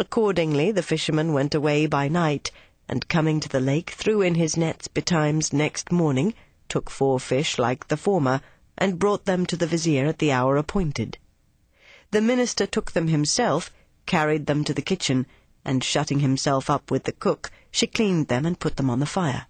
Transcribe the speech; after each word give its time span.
Accordingly, 0.00 0.72
the 0.72 0.82
fisherman 0.82 1.34
went 1.34 1.54
away 1.54 1.84
by 1.84 2.08
night, 2.08 2.50
and 2.88 3.06
coming 3.06 3.38
to 3.38 3.50
the 3.50 3.60
lake, 3.60 3.90
threw 3.90 4.22
in 4.22 4.34
his 4.34 4.56
nets 4.56 4.88
betimes 4.88 5.52
next 5.52 5.92
morning, 5.92 6.32
took 6.70 6.88
four 6.88 7.20
fish 7.20 7.58
like 7.58 7.88
the 7.88 7.98
former, 7.98 8.40
and 8.78 8.98
brought 8.98 9.26
them 9.26 9.44
to 9.44 9.58
the 9.58 9.66
vizier 9.66 10.06
at 10.06 10.18
the 10.18 10.32
hour 10.32 10.56
appointed. 10.56 11.18
The 12.12 12.22
minister 12.22 12.66
took 12.66 12.92
them 12.92 13.08
himself, 13.08 13.70
carried 14.06 14.46
them 14.46 14.64
to 14.64 14.72
the 14.72 14.80
kitchen, 14.80 15.26
and 15.66 15.84
shutting 15.84 16.20
himself 16.20 16.70
up 16.70 16.90
with 16.90 17.04
the 17.04 17.12
cook, 17.12 17.50
she 17.70 17.86
cleaned 17.86 18.28
them 18.28 18.46
and 18.46 18.58
put 18.58 18.78
them 18.78 18.88
on 18.88 19.00
the 19.00 19.04
fire. 19.04 19.48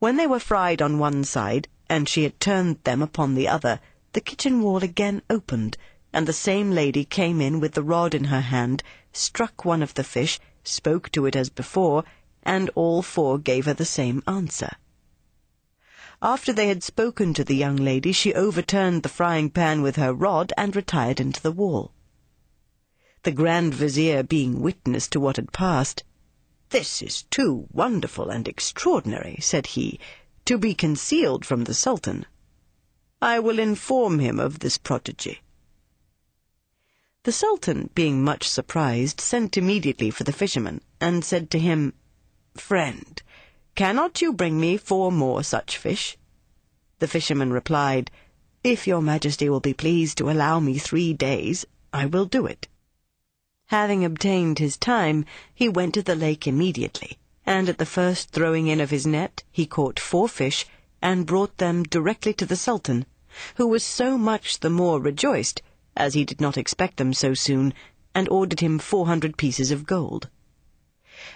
When 0.00 0.16
they 0.16 0.26
were 0.26 0.40
fried 0.40 0.82
on 0.82 0.98
one 0.98 1.22
side, 1.22 1.68
and 1.88 2.08
she 2.08 2.24
had 2.24 2.40
turned 2.40 2.82
them 2.82 3.02
upon 3.02 3.36
the 3.36 3.46
other, 3.46 3.78
the 4.14 4.20
kitchen 4.20 4.62
wall 4.62 4.82
again 4.82 5.22
opened, 5.30 5.76
and 6.12 6.26
the 6.26 6.32
same 6.32 6.70
lady 6.70 7.04
came 7.04 7.40
in 7.40 7.60
with 7.60 7.72
the 7.72 7.82
rod 7.82 8.14
in 8.14 8.24
her 8.24 8.40
hand, 8.40 8.82
struck 9.12 9.64
one 9.64 9.82
of 9.82 9.94
the 9.94 10.04
fish, 10.04 10.40
spoke 10.64 11.10
to 11.12 11.26
it 11.26 11.36
as 11.36 11.50
before, 11.50 12.04
and 12.42 12.70
all 12.74 13.02
four 13.02 13.38
gave 13.38 13.66
her 13.66 13.74
the 13.74 13.84
same 13.84 14.22
answer. 14.26 14.70
After 16.22 16.52
they 16.52 16.68
had 16.68 16.82
spoken 16.82 17.34
to 17.34 17.44
the 17.44 17.54
young 17.54 17.76
lady, 17.76 18.10
she 18.10 18.34
overturned 18.34 19.02
the 19.02 19.08
frying 19.08 19.50
pan 19.50 19.82
with 19.82 19.96
her 19.96 20.12
rod 20.12 20.52
and 20.56 20.74
retired 20.74 21.20
into 21.20 21.40
the 21.40 21.52
wall. 21.52 21.92
The 23.22 23.32
Grand 23.32 23.74
Vizier 23.74 24.22
being 24.22 24.60
witness 24.60 25.08
to 25.08 25.20
what 25.20 25.36
had 25.36 25.52
passed, 25.52 26.04
This 26.70 27.02
is 27.02 27.24
too 27.24 27.66
wonderful 27.70 28.30
and 28.30 28.48
extraordinary, 28.48 29.38
said 29.40 29.68
he, 29.68 30.00
to 30.44 30.58
be 30.58 30.74
concealed 30.74 31.44
from 31.44 31.64
the 31.64 31.74
Sultan. 31.74 32.26
I 33.20 33.38
will 33.38 33.58
inform 33.58 34.18
him 34.18 34.40
of 34.40 34.60
this 34.60 34.78
prodigy. 34.78 35.42
The 37.24 37.32
Sultan, 37.32 37.90
being 37.96 38.22
much 38.22 38.48
surprised, 38.48 39.20
sent 39.20 39.56
immediately 39.56 40.08
for 40.10 40.22
the 40.22 40.32
fisherman, 40.32 40.82
and 41.00 41.24
said 41.24 41.50
to 41.50 41.58
him, 41.58 41.94
Friend, 42.54 43.20
Cannot 43.74 44.22
you 44.22 44.32
bring 44.32 44.60
me 44.60 44.76
four 44.76 45.10
more 45.10 45.42
such 45.42 45.76
fish? 45.76 46.16
The 47.00 47.08
fisherman 47.08 47.52
replied, 47.52 48.12
If 48.62 48.86
your 48.86 49.02
majesty 49.02 49.48
will 49.48 49.58
be 49.58 49.74
pleased 49.74 50.16
to 50.18 50.30
allow 50.30 50.60
me 50.60 50.78
three 50.78 51.12
days, 51.12 51.64
I 51.92 52.06
will 52.06 52.24
do 52.24 52.46
it. 52.46 52.68
Having 53.66 54.04
obtained 54.04 54.60
his 54.60 54.76
time, 54.76 55.24
he 55.52 55.68
went 55.68 55.94
to 55.94 56.02
the 56.02 56.14
lake 56.14 56.46
immediately, 56.46 57.18
and 57.44 57.68
at 57.68 57.78
the 57.78 57.84
first 57.84 58.30
throwing 58.30 58.68
in 58.68 58.80
of 58.80 58.90
his 58.90 59.08
net, 59.08 59.42
he 59.50 59.66
caught 59.66 59.98
four 59.98 60.28
fish, 60.28 60.66
and 61.02 61.26
brought 61.26 61.58
them 61.58 61.82
directly 61.82 62.32
to 62.34 62.46
the 62.46 62.56
Sultan, 62.56 63.06
who 63.56 63.66
was 63.66 63.82
so 63.82 64.16
much 64.16 64.60
the 64.60 64.70
more 64.70 65.00
rejoiced, 65.00 65.62
as 65.98 66.14
he 66.14 66.24
did 66.24 66.40
not 66.40 66.56
expect 66.56 66.96
them 66.96 67.12
so 67.12 67.34
soon, 67.34 67.74
and 68.14 68.28
ordered 68.28 68.60
him 68.60 68.78
four 68.78 69.06
hundred 69.06 69.36
pieces 69.36 69.70
of 69.70 69.84
gold. 69.84 70.30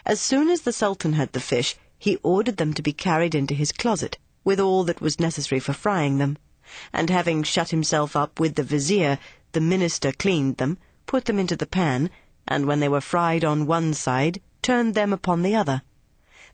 As 0.07 0.21
soon 0.21 0.49
as 0.49 0.63
the 0.63 0.73
Sultan 0.73 1.15
had 1.15 1.33
the 1.33 1.41
fish, 1.41 1.75
he 1.99 2.17
ordered 2.23 2.57
them 2.57 2.73
to 2.75 2.83
be 2.83 2.93
carried 2.93 3.35
into 3.35 3.55
his 3.55 3.73
closet, 3.73 4.19
with 4.45 4.61
all 4.61 4.85
that 4.85 5.01
was 5.01 5.21
necessary 5.21 5.59
for 5.59 5.73
frying 5.73 6.19
them, 6.19 6.39
and 6.93 7.11
having 7.11 7.43
shut 7.43 7.71
himself 7.71 8.17
up 8.17 8.41
with 8.41 8.55
the 8.55 8.63
vizier, 8.63 9.19
the 9.51 9.61
minister 9.61 10.13
cleaned 10.13 10.57
them, 10.57 10.79
put 11.07 11.25
them 11.25 11.39
into 11.39 11.57
the 11.57 11.67
pan, 11.67 12.09
and 12.47 12.67
when 12.67 12.81
they 12.81 12.89
were 12.89 13.01
fried 13.01 13.45
on 13.45 13.67
one 13.67 13.93
side, 13.93 14.41
turned 14.63 14.95
them 14.95 15.13
upon 15.13 15.43
the 15.43 15.55
other. 15.57 15.83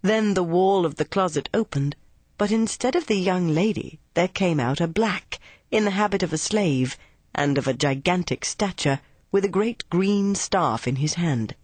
Then 0.01 0.35
the 0.35 0.43
wall 0.43 0.87
of 0.87 0.97
the 0.97 1.05
closet 1.05 1.49
opened, 1.53 1.95
but 2.39 2.51
instead 2.51 2.97
of 2.97 3.07
the 3.07 3.17
young 3.17 3.49
lady, 3.49 4.01
there 4.15 4.29
came 4.29 4.61
out 4.61 4.81
a 4.81 4.87
black, 4.87 5.39
in 5.71 5.85
the 5.85 5.91
habit 5.91 6.23
of 6.23 6.33
a 6.33 6.39
slave, 6.39 6.97
and 7.39 7.57
of 7.57 7.69
a 7.69 7.73
gigantic 7.73 8.45
stature, 8.45 9.01
with 9.31 9.45
a 9.45 9.49
great 9.49 9.89
green 9.91 10.35
staff 10.35 10.89
in 10.89 10.97
his 10.97 11.15
hand. 11.15 11.55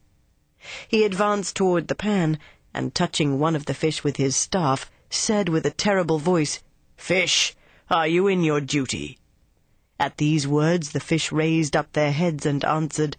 He 0.86 1.04
advanced 1.04 1.56
toward 1.56 1.88
the 1.88 1.96
pan, 1.96 2.38
and 2.72 2.94
touching 2.94 3.40
one 3.40 3.56
of 3.56 3.66
the 3.66 3.74
fish 3.74 4.04
with 4.04 4.16
his 4.16 4.36
staff, 4.36 4.88
said 5.10 5.48
with 5.48 5.66
a 5.66 5.72
terrible 5.72 6.20
voice, 6.20 6.62
Fish, 6.96 7.56
are 7.90 8.06
you 8.06 8.28
in 8.28 8.44
your 8.44 8.60
duty? 8.60 9.18
At 9.98 10.18
these 10.18 10.46
words 10.46 10.92
the 10.92 11.00
fish 11.00 11.32
raised 11.32 11.74
up 11.74 11.92
their 11.92 12.12
heads 12.12 12.46
and 12.46 12.64
answered, 12.64 13.16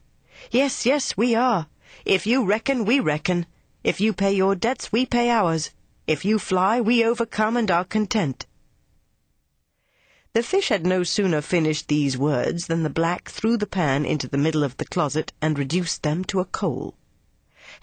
Yes, 0.50 0.86
yes, 0.86 1.18
we 1.18 1.36
are. 1.36 1.68
If 2.06 2.26
you 2.26 2.46
reckon, 2.46 2.86
we 2.86 3.02
reckon. 3.02 3.48
If 3.84 4.00
you 4.00 4.14
pay 4.14 4.34
your 4.34 4.56
debts, 4.56 4.94
we 4.94 5.06
pay 5.06 5.30
ours. 5.30 5.72
If 6.08 6.24
you 6.24 6.40
fly, 6.40 6.80
we 6.80 7.04
overcome 7.04 7.58
and 7.58 7.70
are 7.70 7.84
content. 7.84 8.46
The 10.36 10.44
fish 10.44 10.68
had 10.68 10.86
no 10.86 11.04
sooner 11.04 11.40
finished 11.40 11.88
these 11.88 12.18
words 12.18 12.68
than 12.68 12.84
the 12.84 12.90
black 12.90 13.30
threw 13.30 13.56
the 13.56 13.66
pan 13.66 14.06
into 14.06 14.28
the 14.28 14.38
middle 14.38 14.66
of 14.66 14.76
the 14.76 14.84
closet 14.84 15.32
and 15.42 15.58
reduced 15.58 16.04
them 16.04 16.26
to 16.26 16.42
a 16.42 16.46
coal. 16.46 16.98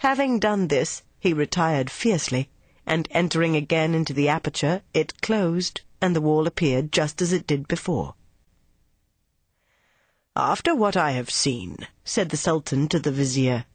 Having 0.05 0.37
done 0.37 0.67
this, 0.67 1.01
he 1.19 1.33
retired 1.33 1.89
fiercely, 1.89 2.51
and 2.85 3.07
entering 3.09 3.55
again 3.55 3.95
into 3.95 4.13
the 4.13 4.29
aperture, 4.29 4.83
it 4.93 5.19
closed, 5.23 5.81
and 5.99 6.15
the 6.15 6.21
wall 6.21 6.45
appeared 6.45 6.91
just 6.91 7.23
as 7.23 7.33
it 7.33 7.47
did 7.47 7.67
before. 7.67 8.13
After 10.35 10.75
what 10.75 10.95
I 10.95 11.13
have 11.13 11.31
seen, 11.31 11.87
said 12.05 12.29
the 12.29 12.37
Sultan 12.37 12.87
to 12.89 12.99
the 12.99 13.11
Vizier, 13.11 13.65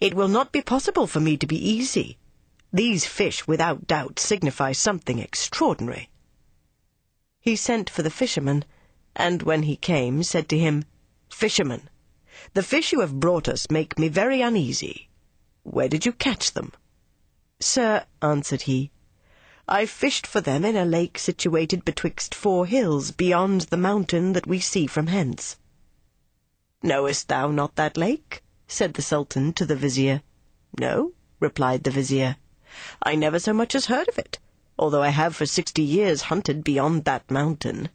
it 0.00 0.14
will 0.14 0.26
not 0.26 0.50
be 0.50 0.60
possible 0.60 1.06
for 1.06 1.20
me 1.20 1.36
to 1.36 1.46
be 1.46 1.70
easy. 1.70 2.18
These 2.72 3.06
fish, 3.06 3.46
without 3.46 3.86
doubt, 3.86 4.18
signify 4.18 4.72
something 4.72 5.20
extraordinary. 5.20 6.10
He 7.40 7.54
sent 7.54 7.88
for 7.88 8.02
the 8.02 8.10
fisherman, 8.10 8.64
and 9.14 9.42
when 9.42 9.62
he 9.62 9.76
came, 9.76 10.22
said 10.22 10.48
to 10.48 10.58
him, 10.58 10.84
Fisherman, 11.30 11.88
the 12.54 12.62
fish 12.62 12.92
you 12.92 13.00
have 13.00 13.20
brought 13.20 13.48
us 13.48 13.70
make 13.70 13.98
me 13.98 14.08
very 14.08 14.40
uneasy. 14.42 15.08
Where 15.62 15.88
did 15.88 16.04
you 16.04 16.12
catch 16.12 16.52
them? 16.52 16.72
Sir, 17.60 18.06
answered 18.22 18.62
he, 18.62 18.90
I 19.68 19.86
fished 19.86 20.26
for 20.26 20.40
them 20.40 20.64
in 20.64 20.76
a 20.76 20.84
lake 20.84 21.18
situated 21.18 21.84
betwixt 21.84 22.34
four 22.34 22.66
hills 22.66 23.10
beyond 23.10 23.62
the 23.62 23.76
mountain 23.76 24.32
that 24.32 24.46
we 24.46 24.60
see 24.60 24.86
from 24.86 25.08
hence. 25.08 25.56
Knowest 26.82 27.28
thou 27.28 27.50
not 27.50 27.76
that 27.76 27.96
lake? 27.96 28.42
said 28.66 28.94
the 28.94 29.02
Sultan 29.02 29.52
to 29.52 29.66
the 29.66 29.76
Vizier. 29.76 30.22
No, 30.78 31.12
replied 31.38 31.84
the 31.84 31.90
Vizier. 31.90 32.36
I 33.02 33.14
never 33.14 33.38
so 33.38 33.52
much 33.52 33.74
as 33.74 33.86
heard 33.86 34.08
of 34.08 34.18
it, 34.18 34.38
although 34.78 35.02
I 35.02 35.08
have 35.08 35.34
for 35.34 35.46
sixty 35.46 35.82
years 35.82 36.22
hunted 36.22 36.62
beyond 36.62 37.04
that 37.04 37.30
mountain. 37.30 37.88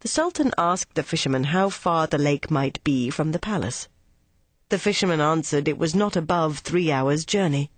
The 0.00 0.08
Sultan 0.08 0.52
asked 0.56 0.94
the 0.94 1.02
fisherman 1.02 1.44
how 1.44 1.68
far 1.68 2.06
the 2.06 2.18
lake 2.18 2.50
might 2.50 2.82
be 2.84 3.10
from 3.10 3.32
the 3.32 3.38
palace. 3.38 3.88
The 4.70 4.78
fisherman 4.78 5.20
answered 5.20 5.68
it 5.68 5.78
was 5.78 5.94
not 5.94 6.16
above 6.16 6.58
three 6.58 6.90
hours' 6.90 7.24
journey. 7.24 7.70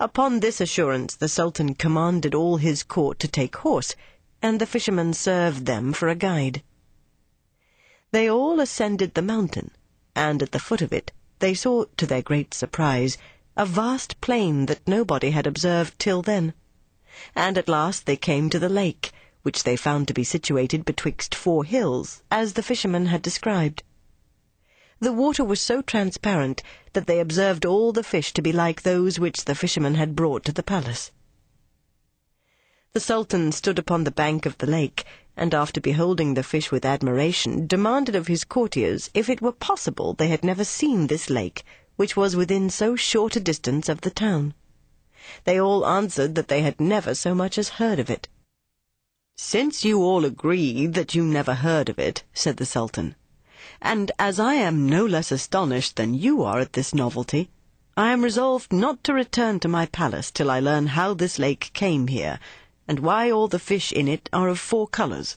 Upon 0.00 0.40
this 0.40 0.60
assurance 0.60 1.14
the 1.14 1.28
Sultan 1.28 1.74
commanded 1.74 2.34
all 2.34 2.56
his 2.56 2.82
court 2.82 3.18
to 3.20 3.28
take 3.28 3.56
horse, 3.56 3.94
and 4.40 4.60
the 4.60 4.66
fisherman 4.66 5.14
served 5.14 5.66
them 5.66 5.92
for 5.92 6.08
a 6.08 6.14
guide. 6.14 6.62
They 8.12 8.30
all 8.30 8.60
ascended 8.60 9.14
the 9.14 9.22
mountain, 9.22 9.72
and 10.14 10.42
at 10.42 10.52
the 10.52 10.58
foot 10.58 10.80
of 10.80 10.92
it 10.92 11.12
they 11.38 11.54
saw, 11.54 11.84
to 11.96 12.06
their 12.06 12.22
great 12.22 12.54
surprise, 12.54 13.18
a 13.56 13.64
vast 13.64 14.20
plain 14.20 14.66
that 14.66 14.86
nobody 14.86 15.30
had 15.30 15.46
observed 15.46 15.98
till 15.98 16.20
then. 16.20 16.52
And 17.34 17.56
at 17.56 17.68
last 17.68 18.04
they 18.04 18.16
came 18.16 18.50
to 18.50 18.58
the 18.58 18.68
lake, 18.68 19.12
which 19.42 19.64
they 19.64 19.76
found 19.76 20.08
to 20.08 20.14
be 20.14 20.24
situated 20.24 20.84
betwixt 20.84 21.34
four 21.34 21.64
hills, 21.64 22.22
as 22.30 22.52
the 22.52 22.62
fisherman 22.62 23.06
had 23.06 23.22
described. 23.22 23.82
The 24.98 25.12
water 25.12 25.44
was 25.44 25.60
so 25.60 25.80
transparent 25.80 26.62
that 26.92 27.06
they 27.06 27.20
observed 27.20 27.64
all 27.64 27.92
the 27.92 28.02
fish 28.02 28.32
to 28.34 28.42
be 28.42 28.52
like 28.52 28.82
those 28.82 29.18
which 29.18 29.44
the 29.44 29.54
fisherman 29.54 29.94
had 29.94 30.16
brought 30.16 30.44
to 30.44 30.52
the 30.52 30.62
palace. 30.62 31.10
The 32.92 33.00
Sultan 33.00 33.52
stood 33.52 33.78
upon 33.78 34.04
the 34.04 34.10
bank 34.10 34.46
of 34.46 34.58
the 34.58 34.66
lake, 34.66 35.04
and 35.36 35.54
after 35.54 35.80
beholding 35.80 36.34
the 36.34 36.42
fish 36.42 36.70
with 36.70 36.84
admiration, 36.84 37.66
demanded 37.66 38.14
of 38.14 38.26
his 38.26 38.44
courtiers 38.44 39.10
if 39.14 39.28
it 39.28 39.40
were 39.40 39.52
possible 39.52 40.12
they 40.12 40.28
had 40.28 40.44
never 40.44 40.64
seen 40.64 41.06
this 41.06 41.30
lake, 41.30 41.62
which 41.96 42.16
was 42.16 42.36
within 42.36 42.70
so 42.70 42.94
short 42.96 43.36
a 43.36 43.40
distance 43.40 43.88
of 43.88 44.02
the 44.02 44.10
town. 44.10 44.54
They 45.44 45.60
all 45.60 45.84
answered 45.86 46.34
that 46.36 46.48
they 46.48 46.62
had 46.62 46.80
never 46.80 47.14
so 47.14 47.34
much 47.34 47.58
as 47.58 47.80
heard 47.80 47.98
of 47.98 48.08
it. 48.08 48.28
Since 49.36 49.84
you 49.84 50.02
all 50.02 50.24
agree 50.24 50.86
that 50.86 51.14
you 51.14 51.24
never 51.24 51.54
heard 51.54 51.88
of 51.88 51.98
it, 51.98 52.22
said 52.32 52.56
the 52.56 52.64
Sultan, 52.64 53.16
and 53.82 54.12
as 54.18 54.38
I 54.38 54.54
am 54.54 54.88
no 54.88 55.04
less 55.04 55.30
astonished 55.30 55.96
than 55.96 56.14
you 56.14 56.42
are 56.42 56.60
at 56.60 56.72
this 56.72 56.94
novelty, 56.94 57.50
I 57.96 58.12
am 58.12 58.22
resolved 58.22 58.72
not 58.72 59.02
to 59.04 59.12
return 59.12 59.58
to 59.60 59.68
my 59.68 59.86
palace 59.86 60.30
till 60.30 60.50
I 60.50 60.60
learn 60.60 60.88
how 60.88 61.14
this 61.14 61.38
lake 61.38 61.70
came 61.74 62.08
here, 62.08 62.38
and 62.86 63.00
why 63.00 63.30
all 63.30 63.48
the 63.48 63.58
fish 63.58 63.90
in 63.92 64.06
it 64.06 64.28
are 64.32 64.48
of 64.48 64.60
four 64.60 64.86
colours. 64.86 65.36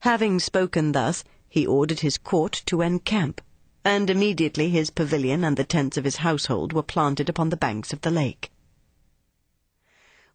Having 0.00 0.40
spoken 0.40 0.92
thus, 0.92 1.22
he 1.48 1.66
ordered 1.66 2.00
his 2.00 2.18
court 2.18 2.62
to 2.66 2.82
encamp, 2.82 3.40
and 3.86 4.10
immediately 4.10 4.68
his 4.68 4.90
pavilion 4.90 5.44
and 5.44 5.56
the 5.56 5.62
tents 5.62 5.96
of 5.96 6.02
his 6.02 6.16
household 6.16 6.72
were 6.72 6.82
planted 6.82 7.28
upon 7.28 7.50
the 7.50 7.56
banks 7.56 7.92
of 7.92 8.00
the 8.00 8.10
lake. 8.10 8.50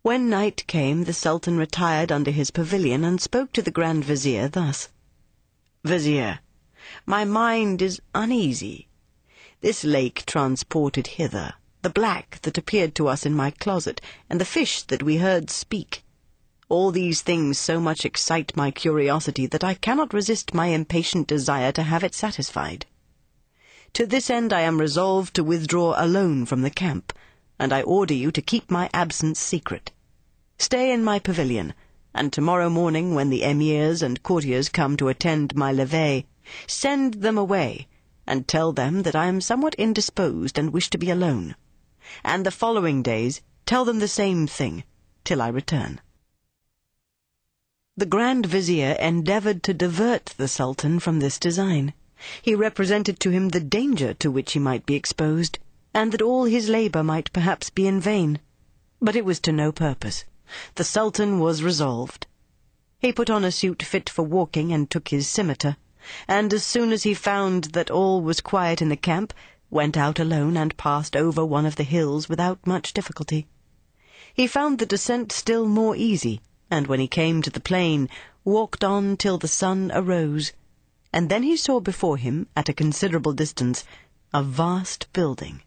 When 0.03 0.29
night 0.29 0.65
came, 0.67 1.03
the 1.03 1.11
Sultan 1.11 1.57
retired 1.57 2.13
under 2.13 2.31
his 2.31 2.49
pavilion 2.49 3.03
and 3.03 3.19
spoke 3.19 3.51
to 3.51 3.61
the 3.61 3.69
Grand 3.69 4.05
Vizier 4.05 4.47
thus. 4.47 4.87
Vizier, 5.83 6.39
my 7.05 7.25
mind 7.25 7.81
is 7.81 8.01
uneasy, 8.15 8.87
this 9.59 9.83
lake 9.83 10.23
transported 10.25 11.07
hither, 11.07 11.55
the 11.81 11.89
black 11.89 12.39
that 12.43 12.57
appeared 12.57 12.95
to 12.95 13.09
us 13.09 13.25
in 13.25 13.35
my 13.35 13.51
closet, 13.51 13.99
and 14.29 14.39
the 14.39 14.45
fish 14.45 14.83
that 14.83 15.03
we 15.03 15.17
heard 15.17 15.49
speak. 15.49 16.05
All 16.69 16.89
these 16.89 17.19
things 17.19 17.59
so 17.59 17.81
much 17.81 18.05
excite 18.05 18.55
my 18.55 18.71
curiosity 18.71 19.45
that 19.47 19.65
I 19.65 19.73
cannot 19.73 20.13
resist 20.13 20.53
my 20.53 20.67
impatient 20.67 21.27
desire 21.27 21.73
to 21.73 21.83
have 21.83 22.05
it 22.05 22.15
satisfied. 22.15 22.85
To 23.93 24.05
this 24.05 24.29
end 24.29 24.53
I 24.53 24.61
am 24.61 24.79
resolved 24.79 25.35
to 25.35 25.43
withdraw 25.43 25.95
alone 25.97 26.45
from 26.45 26.61
the 26.61 26.69
camp, 26.69 27.11
and 27.59 27.73
I 27.73 27.81
order 27.81 28.13
you 28.13 28.31
to 28.31 28.41
keep 28.41 28.71
my 28.71 28.89
absence 28.93 29.39
secret. 29.39 29.91
Stay 30.57 30.93
in 30.93 31.03
my 31.03 31.19
pavilion, 31.19 31.73
and 32.13 32.31
tomorrow 32.31 32.69
morning, 32.69 33.15
when 33.15 33.29
the 33.29 33.43
emirs 33.43 34.01
and 34.01 34.23
courtiers 34.23 34.69
come 34.69 34.95
to 34.95 35.09
attend 35.09 35.55
my 35.55 35.73
levee, 35.73 36.25
send 36.67 37.15
them 37.15 37.37
away, 37.37 37.87
and 38.25 38.47
tell 38.47 38.71
them 38.71 39.03
that 39.03 39.15
I 39.15 39.25
am 39.25 39.41
somewhat 39.41 39.75
indisposed 39.75 40.57
and 40.57 40.71
wish 40.71 40.89
to 40.91 40.97
be 40.97 41.09
alone. 41.09 41.55
And 42.23 42.45
the 42.45 42.51
following 42.51 43.03
days 43.03 43.41
tell 43.65 43.83
them 43.83 43.99
the 43.99 44.07
same 44.07 44.47
thing, 44.47 44.85
till 45.23 45.41
I 45.41 45.49
return. 45.49 45.99
The 47.97 48.05
Grand 48.05 48.45
Vizier 48.45 48.93
endeavoured 48.93 49.63
to 49.63 49.73
divert 49.73 50.33
the 50.37 50.47
Sultan 50.47 50.99
from 50.99 51.19
this 51.19 51.37
design. 51.37 51.93
He 52.43 52.53
represented 52.53 53.19
to 53.21 53.31
him 53.31 53.49
the 53.49 53.59
danger 53.59 54.13
to 54.13 54.29
which 54.29 54.53
he 54.53 54.59
might 54.59 54.85
be 54.85 54.93
exposed, 54.93 55.57
and 55.91 56.11
that 56.11 56.21
all 56.21 56.43
his 56.43 56.69
labour 56.69 57.01
might 57.01 57.33
perhaps 57.33 57.71
be 57.71 57.87
in 57.87 57.99
vain. 57.99 58.37
But 59.01 59.15
it 59.15 59.25
was 59.25 59.39
to 59.39 59.51
no 59.51 59.71
purpose. 59.71 60.25
The 60.75 60.83
Sultan 60.83 61.39
was 61.39 61.63
resolved. 61.63 62.27
He 62.99 63.11
put 63.11 63.31
on 63.31 63.43
a 63.43 63.51
suit 63.51 63.81
fit 63.81 64.07
for 64.07 64.21
walking 64.21 64.71
and 64.71 64.87
took 64.87 65.07
his 65.07 65.27
scimitar, 65.27 65.77
and 66.27 66.53
as 66.53 66.63
soon 66.63 66.91
as 66.91 67.01
he 67.01 67.15
found 67.15 67.63
that 67.73 67.89
all 67.89 68.21
was 68.21 68.39
quiet 68.39 68.83
in 68.83 68.89
the 68.89 68.95
camp, 68.95 69.33
went 69.71 69.97
out 69.97 70.19
alone 70.19 70.55
and 70.57 70.77
passed 70.77 71.15
over 71.15 71.43
one 71.43 71.65
of 71.65 71.75
the 71.75 71.83
hills 71.83 72.29
without 72.29 72.67
much 72.67 72.93
difficulty. 72.93 73.47
He 74.31 74.45
found 74.45 74.77
the 74.77 74.85
descent 74.85 75.31
still 75.31 75.67
more 75.67 75.95
easy, 75.95 76.39
and 76.69 76.85
when 76.85 76.99
he 76.99 77.07
came 77.07 77.41
to 77.41 77.49
the 77.49 77.59
plain, 77.59 78.09
walked 78.45 78.83
on 78.83 79.17
till 79.17 79.39
the 79.39 79.47
sun 79.47 79.91
arose, 79.95 80.51
and 81.13 81.29
then 81.29 81.43
he 81.43 81.57
saw 81.57 81.79
before 81.79 82.17
him, 82.17 82.47
at 82.55 82.69
a 82.69 82.73
considerable 82.73 83.33
distance, 83.33 83.83
a 84.33 84.41
vast 84.41 85.11
building. 85.13 85.61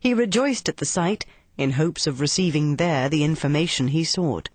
He 0.00 0.12
rejoiced 0.12 0.68
at 0.68 0.76
the 0.76 0.84
sight, 0.84 1.24
in 1.56 1.72
hopes 1.72 2.06
of 2.06 2.20
receiving 2.20 2.76
there 2.76 3.08
the 3.08 3.24
information 3.24 3.88
he 3.88 4.04
sought. 4.04 4.50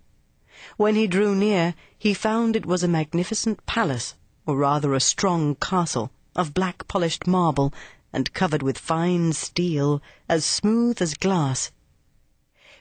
When 0.77 0.95
he 0.95 1.07
drew 1.07 1.33
near, 1.33 1.73
he 1.97 2.13
found 2.13 2.55
it 2.55 2.65
was 2.65 2.83
a 2.83 2.87
magnificent 2.87 3.65
palace, 3.65 4.15
or 4.45 4.57
rather 4.57 4.93
a 4.93 4.99
strong 4.99 5.55
castle, 5.55 6.11
of 6.35 6.53
black 6.53 6.87
polished 6.87 7.25
marble, 7.25 7.73
and 8.13 8.33
covered 8.33 8.61
with 8.61 8.77
fine 8.77 9.33
steel, 9.33 10.01
as 10.29 10.45
smooth 10.45 11.01
as 11.01 11.15
glass. 11.15 11.71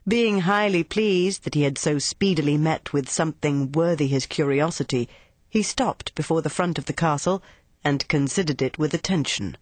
Being 0.06 0.40
highly 0.40 0.82
pleased 0.84 1.44
that 1.44 1.54
he 1.54 1.62
had 1.62 1.78
so 1.78 1.98
speedily 1.98 2.58
met 2.58 2.92
with 2.92 3.08
something 3.08 3.72
worthy 3.72 4.06
his 4.06 4.26
curiosity, 4.26 5.08
he 5.50 5.64
stopped 5.64 6.14
before 6.14 6.40
the 6.42 6.48
front 6.48 6.78
of 6.78 6.84
the 6.86 6.92
castle, 6.92 7.42
and 7.82 8.06
considered 8.06 8.62
it 8.62 8.78
with 8.78 8.94
attention. 8.94 9.56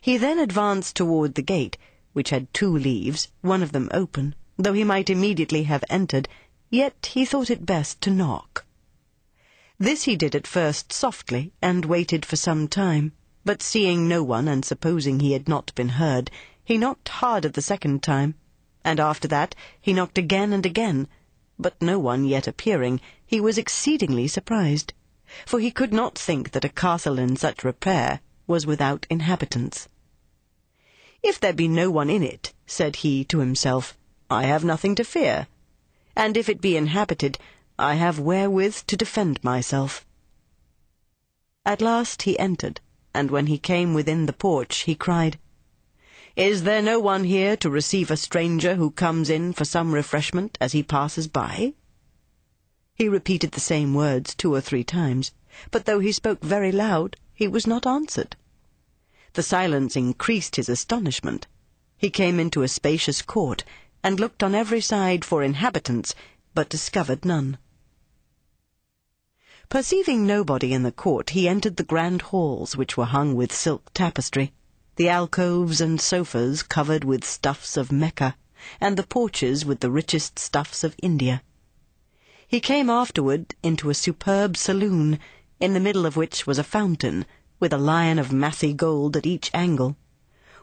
He 0.00 0.16
then 0.16 0.38
advanced 0.38 0.96
toward 0.96 1.34
the 1.34 1.42
gate, 1.42 1.76
which 2.14 2.30
had 2.30 2.52
two 2.54 2.74
leaves, 2.74 3.28
one 3.42 3.62
of 3.62 3.72
them 3.72 3.90
open, 3.92 4.34
though 4.56 4.72
he 4.72 4.82
might 4.82 5.10
immediately 5.10 5.64
have 5.64 5.84
entered, 5.90 6.28
yet 6.70 7.10
he 7.12 7.26
thought 7.26 7.50
it 7.50 7.66
best 7.66 8.00
to 8.00 8.10
knock. 8.10 8.64
This 9.78 10.04
he 10.04 10.16
did 10.16 10.34
at 10.34 10.46
first 10.46 10.92
softly, 10.92 11.52
and 11.60 11.84
waited 11.84 12.24
for 12.24 12.36
some 12.36 12.66
time, 12.66 13.12
but 13.44 13.62
seeing 13.62 14.08
no 14.08 14.22
one, 14.22 14.48
and 14.48 14.64
supposing 14.64 15.20
he 15.20 15.32
had 15.32 15.46
not 15.46 15.74
been 15.74 15.90
heard, 15.90 16.30
he 16.64 16.78
knocked 16.78 17.08
hard 17.10 17.44
at 17.44 17.52
the 17.52 17.60
second 17.60 18.02
time, 18.02 18.34
and 18.82 18.98
after 18.98 19.28
that 19.28 19.54
he 19.78 19.92
knocked 19.92 20.16
again 20.16 20.54
and 20.54 20.64
again, 20.64 21.06
but 21.58 21.80
no 21.80 21.98
one 21.98 22.24
yet 22.24 22.46
appearing, 22.46 23.00
he 23.26 23.40
was 23.40 23.58
exceedingly 23.58 24.26
surprised, 24.26 24.92
for 25.46 25.60
he 25.60 25.70
could 25.70 25.92
not 25.92 26.18
think 26.18 26.50
that 26.50 26.64
a 26.64 26.68
castle 26.68 27.18
in 27.18 27.36
such 27.36 27.64
repair 27.64 28.20
was 28.46 28.66
without 28.66 29.06
inhabitants. 29.08 29.88
If 31.22 31.40
there 31.40 31.52
be 31.52 31.68
no 31.68 31.90
one 31.90 32.10
in 32.10 32.22
it, 32.22 32.52
said 32.66 32.96
he 32.96 33.24
to 33.24 33.38
himself, 33.38 33.96
I 34.28 34.44
have 34.44 34.64
nothing 34.64 34.94
to 34.96 35.04
fear, 35.04 35.46
and 36.16 36.36
if 36.36 36.48
it 36.48 36.60
be 36.60 36.76
inhabited, 36.76 37.38
I 37.78 37.94
have 37.94 38.18
wherewith 38.18 38.82
to 38.86 38.96
defend 38.96 39.42
myself. 39.42 40.06
At 41.64 41.80
last 41.80 42.22
he 42.22 42.38
entered, 42.38 42.80
and 43.14 43.30
when 43.30 43.46
he 43.46 43.58
came 43.58 43.94
within 43.94 44.26
the 44.26 44.32
porch, 44.32 44.80
he 44.80 44.94
cried, 44.94 45.38
Is 46.36 46.64
there 46.64 46.82
no 46.82 46.98
one 46.98 47.22
here 47.22 47.56
to 47.58 47.70
receive 47.70 48.10
a 48.10 48.16
stranger 48.16 48.74
who 48.74 48.90
comes 48.90 49.30
in 49.30 49.52
for 49.52 49.64
some 49.64 49.94
refreshment 49.94 50.58
as 50.60 50.72
he 50.72 50.82
passes 50.82 51.28
by? 51.28 51.74
He 52.96 53.08
repeated 53.08 53.52
the 53.52 53.60
same 53.60 53.94
words 53.94 54.34
two 54.34 54.52
or 54.52 54.60
three 54.60 54.82
times, 54.82 55.30
but 55.70 55.84
though 55.84 56.00
he 56.00 56.10
spoke 56.10 56.42
very 56.42 56.72
loud, 56.72 57.16
he 57.32 57.46
was 57.46 57.68
not 57.68 57.86
answered. 57.86 58.34
The 59.34 59.44
silence 59.44 59.94
increased 59.94 60.56
his 60.56 60.68
astonishment. 60.68 61.46
He 61.96 62.10
came 62.10 62.40
into 62.40 62.62
a 62.62 62.68
spacious 62.68 63.22
court, 63.22 63.62
and 64.02 64.18
looked 64.18 64.42
on 64.42 64.56
every 64.56 64.80
side 64.80 65.24
for 65.24 65.40
inhabitants, 65.40 66.16
but 66.52 66.68
discovered 66.68 67.24
none. 67.24 67.58
Perceiving 69.68 70.26
nobody 70.26 70.72
in 70.72 70.82
the 70.82 70.90
court, 70.90 71.30
he 71.30 71.48
entered 71.48 71.76
the 71.76 71.84
grand 71.84 72.22
halls, 72.22 72.76
which 72.76 72.96
were 72.96 73.04
hung 73.04 73.36
with 73.36 73.54
silk 73.54 73.92
tapestry, 73.94 74.52
the 74.96 75.08
alcoves 75.08 75.80
and 75.80 76.00
sofas 76.00 76.62
covered 76.62 77.02
with 77.02 77.24
stuffs 77.24 77.76
of 77.76 77.90
Mecca, 77.90 78.36
and 78.80 78.96
the 78.96 79.02
porches 79.02 79.64
with 79.64 79.80
the 79.80 79.90
richest 79.90 80.38
stuffs 80.38 80.84
of 80.84 80.94
India. 81.02 81.42
He 82.46 82.60
came 82.60 82.88
afterward 82.88 83.56
into 83.62 83.90
a 83.90 83.94
superb 83.94 84.56
saloon, 84.56 85.18
in 85.58 85.74
the 85.74 85.80
middle 85.80 86.06
of 86.06 86.16
which 86.16 86.46
was 86.46 86.58
a 86.58 86.62
fountain, 86.62 87.26
with 87.58 87.72
a 87.72 87.78
lion 87.78 88.20
of 88.20 88.32
massy 88.32 88.72
gold 88.72 89.16
at 89.16 89.26
each 89.26 89.50
angle. 89.52 89.96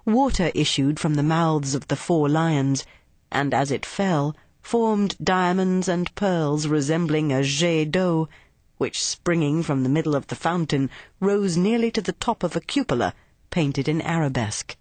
Water 0.06 0.50
issued 0.56 1.00
from 1.00 1.16
the 1.16 1.24
mouths 1.24 1.76
of 1.76 1.90
the 1.90 1.98
four 1.98 2.30
lions, 2.30 2.86
and 3.32 3.54
as 3.54 3.70
it 3.70 3.86
fell, 3.86 4.36
formed 4.62 5.18
diamonds 5.22 5.90
and 5.90 6.16
pearls 6.16 6.68
resembling 6.68 7.34
a 7.34 7.44
jet 7.44 7.92
d'eau, 7.92 8.30
which, 8.78 9.04
springing 9.04 9.62
from 9.62 9.84
the 9.84 9.90
middle 9.90 10.16
of 10.16 10.28
the 10.28 10.36
fountain, 10.36 10.90
rose 11.20 11.58
nearly 11.58 11.92
to 11.92 12.02
the 12.02 12.14
top 12.14 12.44
of 12.44 12.56
a 12.56 12.62
cupola, 12.62 13.14
painted 13.52 13.88
in 13.88 14.02
arabesque. 14.02 14.76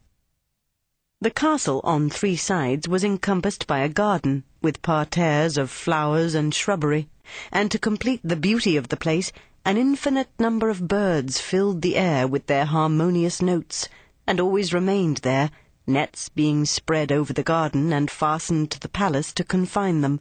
The 1.20 1.30
castle 1.30 1.82
on 1.84 2.08
three 2.08 2.36
sides 2.36 2.88
was 2.88 3.04
encompassed 3.04 3.66
by 3.66 3.80
a 3.80 3.90
garden, 3.90 4.44
with 4.62 4.80
parterres 4.80 5.58
of 5.58 5.70
flowers 5.70 6.34
and 6.34 6.54
shrubbery, 6.54 7.10
and 7.52 7.70
to 7.70 7.78
complete 7.78 8.22
the 8.24 8.36
beauty 8.36 8.78
of 8.78 8.88
the 8.88 8.96
place, 8.96 9.30
an 9.66 9.76
infinite 9.76 10.30
number 10.38 10.70
of 10.70 10.88
birds 10.88 11.38
filled 11.38 11.82
the 11.82 11.96
air 11.96 12.26
with 12.26 12.46
their 12.46 12.64
harmonious 12.64 13.42
notes, 13.42 13.86
and 14.26 14.40
always 14.40 14.72
remained 14.72 15.18
there, 15.18 15.50
nets 15.86 16.30
being 16.30 16.64
spread 16.64 17.12
over 17.12 17.34
the 17.34 17.42
garden 17.42 17.92
and 17.92 18.10
fastened 18.10 18.70
to 18.70 18.80
the 18.80 18.88
palace 18.88 19.34
to 19.34 19.44
confine 19.44 20.00
them. 20.00 20.20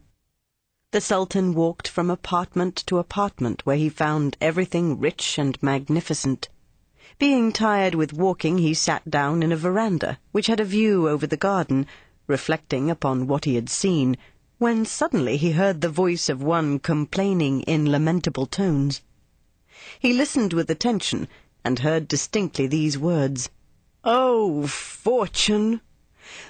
The 0.92 1.00
Sultan 1.00 1.54
walked 1.54 1.88
from 1.88 2.10
apartment 2.10 2.76
to 2.88 2.98
apartment 2.98 3.64
where 3.64 3.76
he 3.76 3.88
found 3.88 4.36
everything 4.40 4.98
rich 4.98 5.38
and 5.38 5.56
magnificent. 5.62 6.50
Being 7.20 7.52
tired 7.52 7.94
with 7.94 8.14
walking, 8.14 8.56
he 8.56 8.72
sat 8.72 9.10
down 9.10 9.42
in 9.42 9.52
a 9.52 9.56
veranda, 9.56 10.18
which 10.32 10.46
had 10.46 10.58
a 10.58 10.64
view 10.64 11.06
over 11.06 11.26
the 11.26 11.36
garden, 11.36 11.86
reflecting 12.26 12.88
upon 12.88 13.26
what 13.26 13.44
he 13.44 13.56
had 13.56 13.68
seen, 13.68 14.16
when 14.56 14.86
suddenly 14.86 15.36
he 15.36 15.50
heard 15.50 15.82
the 15.82 15.90
voice 15.90 16.30
of 16.30 16.42
one 16.42 16.78
complaining 16.78 17.60
in 17.64 17.92
lamentable 17.92 18.46
tones. 18.46 19.02
He 19.98 20.14
listened 20.14 20.54
with 20.54 20.70
attention, 20.70 21.28
and 21.62 21.80
heard 21.80 22.08
distinctly 22.08 22.66
these 22.66 22.96
words, 22.96 23.50
O 24.02 24.66
fortune! 24.66 25.82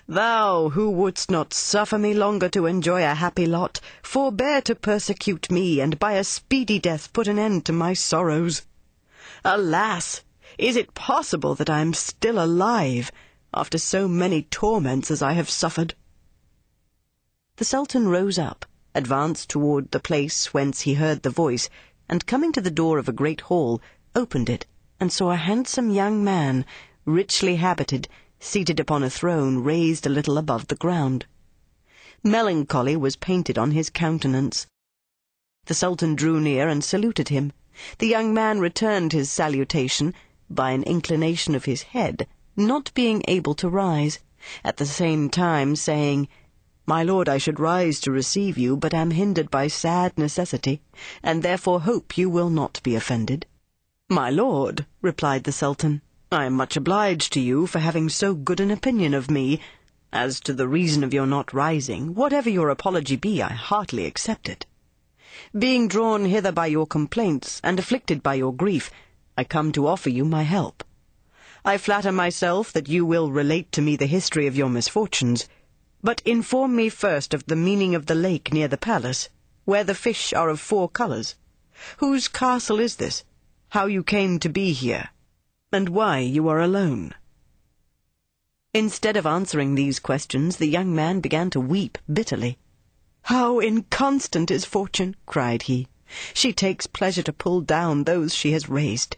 Thou 0.06 0.68
who 0.68 0.88
wouldst 0.88 1.32
not 1.32 1.52
suffer 1.52 1.98
me 1.98 2.14
longer 2.14 2.48
to 2.50 2.66
enjoy 2.66 3.02
a 3.02 3.14
happy 3.14 3.44
lot, 3.46 3.80
forbear 4.04 4.60
to 4.60 4.76
persecute 4.76 5.50
me, 5.50 5.80
and 5.80 5.98
by 5.98 6.12
a 6.12 6.22
speedy 6.22 6.78
death 6.78 7.12
put 7.12 7.26
an 7.26 7.40
end 7.40 7.64
to 7.64 7.72
my 7.72 7.92
sorrows. 7.92 8.62
Alas! 9.44 10.22
Is 10.60 10.76
it 10.76 10.92
possible 10.92 11.54
that 11.54 11.70
I 11.70 11.80
am 11.80 11.94
still 11.94 12.38
alive, 12.38 13.10
after 13.54 13.78
so 13.78 14.06
many 14.06 14.42
torments 14.42 15.10
as 15.10 15.22
I 15.22 15.32
have 15.32 15.48
suffered? 15.48 15.94
The 17.56 17.64
Sultan 17.64 18.08
rose 18.08 18.38
up, 18.38 18.66
advanced 18.94 19.48
toward 19.48 19.90
the 19.90 20.00
place 20.00 20.52
whence 20.52 20.82
he 20.82 21.00
heard 21.00 21.22
the 21.22 21.30
voice, 21.30 21.70
and 22.10 22.26
coming 22.26 22.52
to 22.52 22.60
the 22.60 22.70
door 22.70 22.98
of 22.98 23.08
a 23.08 23.12
great 23.14 23.40
hall, 23.40 23.80
opened 24.14 24.50
it, 24.50 24.66
and 25.00 25.10
saw 25.10 25.30
a 25.30 25.36
handsome 25.36 25.88
young 25.88 26.22
man, 26.22 26.66
richly 27.06 27.56
habited, 27.56 28.06
seated 28.38 28.78
upon 28.78 29.02
a 29.02 29.08
throne 29.08 29.64
raised 29.64 30.04
a 30.04 30.10
little 30.10 30.36
above 30.36 30.66
the 30.66 30.76
ground. 30.76 31.24
Melancholy 32.22 32.96
was 32.96 33.16
painted 33.16 33.56
on 33.56 33.70
his 33.70 33.88
countenance. 33.88 34.66
The 35.64 35.74
Sultan 35.74 36.16
drew 36.16 36.38
near 36.38 36.68
and 36.68 36.84
saluted 36.84 37.30
him. 37.30 37.54
The 37.96 38.08
young 38.08 38.34
man 38.34 38.60
returned 38.60 39.14
his 39.14 39.30
salutation 39.30 40.12
by 40.50 40.72
an 40.72 40.82
inclination 40.82 41.54
of 41.54 41.64
his 41.64 41.82
head, 41.82 42.26
not 42.56 42.92
being 42.94 43.22
able 43.28 43.54
to 43.54 43.68
rise, 43.68 44.18
at 44.64 44.78
the 44.78 44.86
same 44.86 45.30
time 45.30 45.76
saying, 45.76 46.28
My 46.86 47.02
lord, 47.02 47.28
I 47.28 47.38
should 47.38 47.60
rise 47.60 48.00
to 48.00 48.10
receive 48.10 48.58
you, 48.58 48.76
but 48.76 48.92
am 48.92 49.12
hindered 49.12 49.50
by 49.50 49.68
sad 49.68 50.18
necessity, 50.18 50.82
and 51.22 51.42
therefore 51.42 51.80
hope 51.82 52.18
you 52.18 52.28
will 52.28 52.50
not 52.50 52.82
be 52.82 52.94
offended. 52.94 53.46
My 54.08 54.28
lord, 54.28 54.86
replied 55.00 55.44
the 55.44 55.52
Sultan, 55.52 56.02
I 56.32 56.46
am 56.46 56.54
much 56.54 56.76
obliged 56.76 57.32
to 57.34 57.40
you 57.40 57.66
for 57.66 57.78
having 57.78 58.08
so 58.08 58.34
good 58.34 58.60
an 58.60 58.70
opinion 58.70 59.14
of 59.14 59.30
me. 59.30 59.60
As 60.12 60.40
to 60.40 60.52
the 60.52 60.66
reason 60.66 61.04
of 61.04 61.14
your 61.14 61.26
not 61.26 61.52
rising, 61.52 62.14
whatever 62.14 62.50
your 62.50 62.70
apology 62.70 63.16
be, 63.16 63.40
I 63.42 63.52
heartily 63.52 64.06
accept 64.06 64.48
it. 64.48 64.66
Being 65.56 65.86
drawn 65.86 66.24
hither 66.24 66.50
by 66.50 66.66
your 66.66 66.86
complaints, 66.86 67.60
and 67.62 67.78
afflicted 67.78 68.22
by 68.22 68.34
your 68.34 68.52
grief, 68.52 68.90
I 69.36 69.44
come 69.44 69.72
to 69.72 69.86
offer 69.86 70.10
you 70.10 70.24
my 70.24 70.42
help. 70.42 70.84
I 71.64 71.78
flatter 71.78 72.12
myself 72.12 72.72
that 72.72 72.88
you 72.88 73.04
will 73.04 73.30
relate 73.30 73.70
to 73.72 73.82
me 73.82 73.96
the 73.96 74.06
history 74.06 74.46
of 74.46 74.56
your 74.56 74.68
misfortunes, 74.68 75.46
but 76.02 76.22
inform 76.24 76.74
me 76.74 76.88
first 76.88 77.34
of 77.34 77.44
the 77.46 77.56
meaning 77.56 77.94
of 77.94 78.06
the 78.06 78.14
lake 78.14 78.52
near 78.52 78.68
the 78.68 78.78
palace, 78.78 79.28
where 79.64 79.84
the 79.84 79.94
fish 79.94 80.32
are 80.32 80.48
of 80.48 80.58
four 80.58 80.88
colours. 80.88 81.36
Whose 81.98 82.28
castle 82.28 82.80
is 82.80 82.96
this? 82.96 83.24
How 83.70 83.86
you 83.86 84.02
came 84.02 84.38
to 84.40 84.48
be 84.48 84.72
here? 84.72 85.10
And 85.72 85.90
why 85.90 86.18
you 86.18 86.48
are 86.48 86.60
alone? 86.60 87.14
Instead 88.72 89.16
of 89.16 89.26
answering 89.26 89.74
these 89.74 89.98
questions, 89.98 90.56
the 90.56 90.66
young 90.66 90.94
man 90.94 91.20
began 91.20 91.50
to 91.50 91.60
weep 91.60 91.98
bitterly. 92.12 92.58
How 93.24 93.60
inconstant 93.60 94.50
is 94.50 94.64
fortune, 94.64 95.16
cried 95.26 95.62
he. 95.62 95.88
She 96.34 96.52
takes 96.52 96.88
pleasure 96.88 97.22
to 97.22 97.32
pull 97.32 97.60
down 97.60 98.02
those 98.02 98.34
she 98.34 98.50
has 98.50 98.68
raised. 98.68 99.16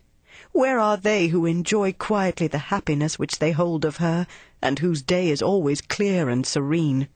Where 0.50 0.78
are 0.78 0.98
they 0.98 1.28
who 1.28 1.46
enjoy 1.46 1.94
quietly 1.94 2.48
the 2.48 2.58
happiness 2.68 3.18
which 3.18 3.38
they 3.38 3.52
hold 3.52 3.86
of 3.86 3.96
her, 3.96 4.26
and 4.60 4.78
whose 4.78 5.00
day 5.00 5.30
is 5.30 5.40
always 5.40 5.80
clear 5.80 6.28
and 6.28 6.46
serene? 6.46 7.08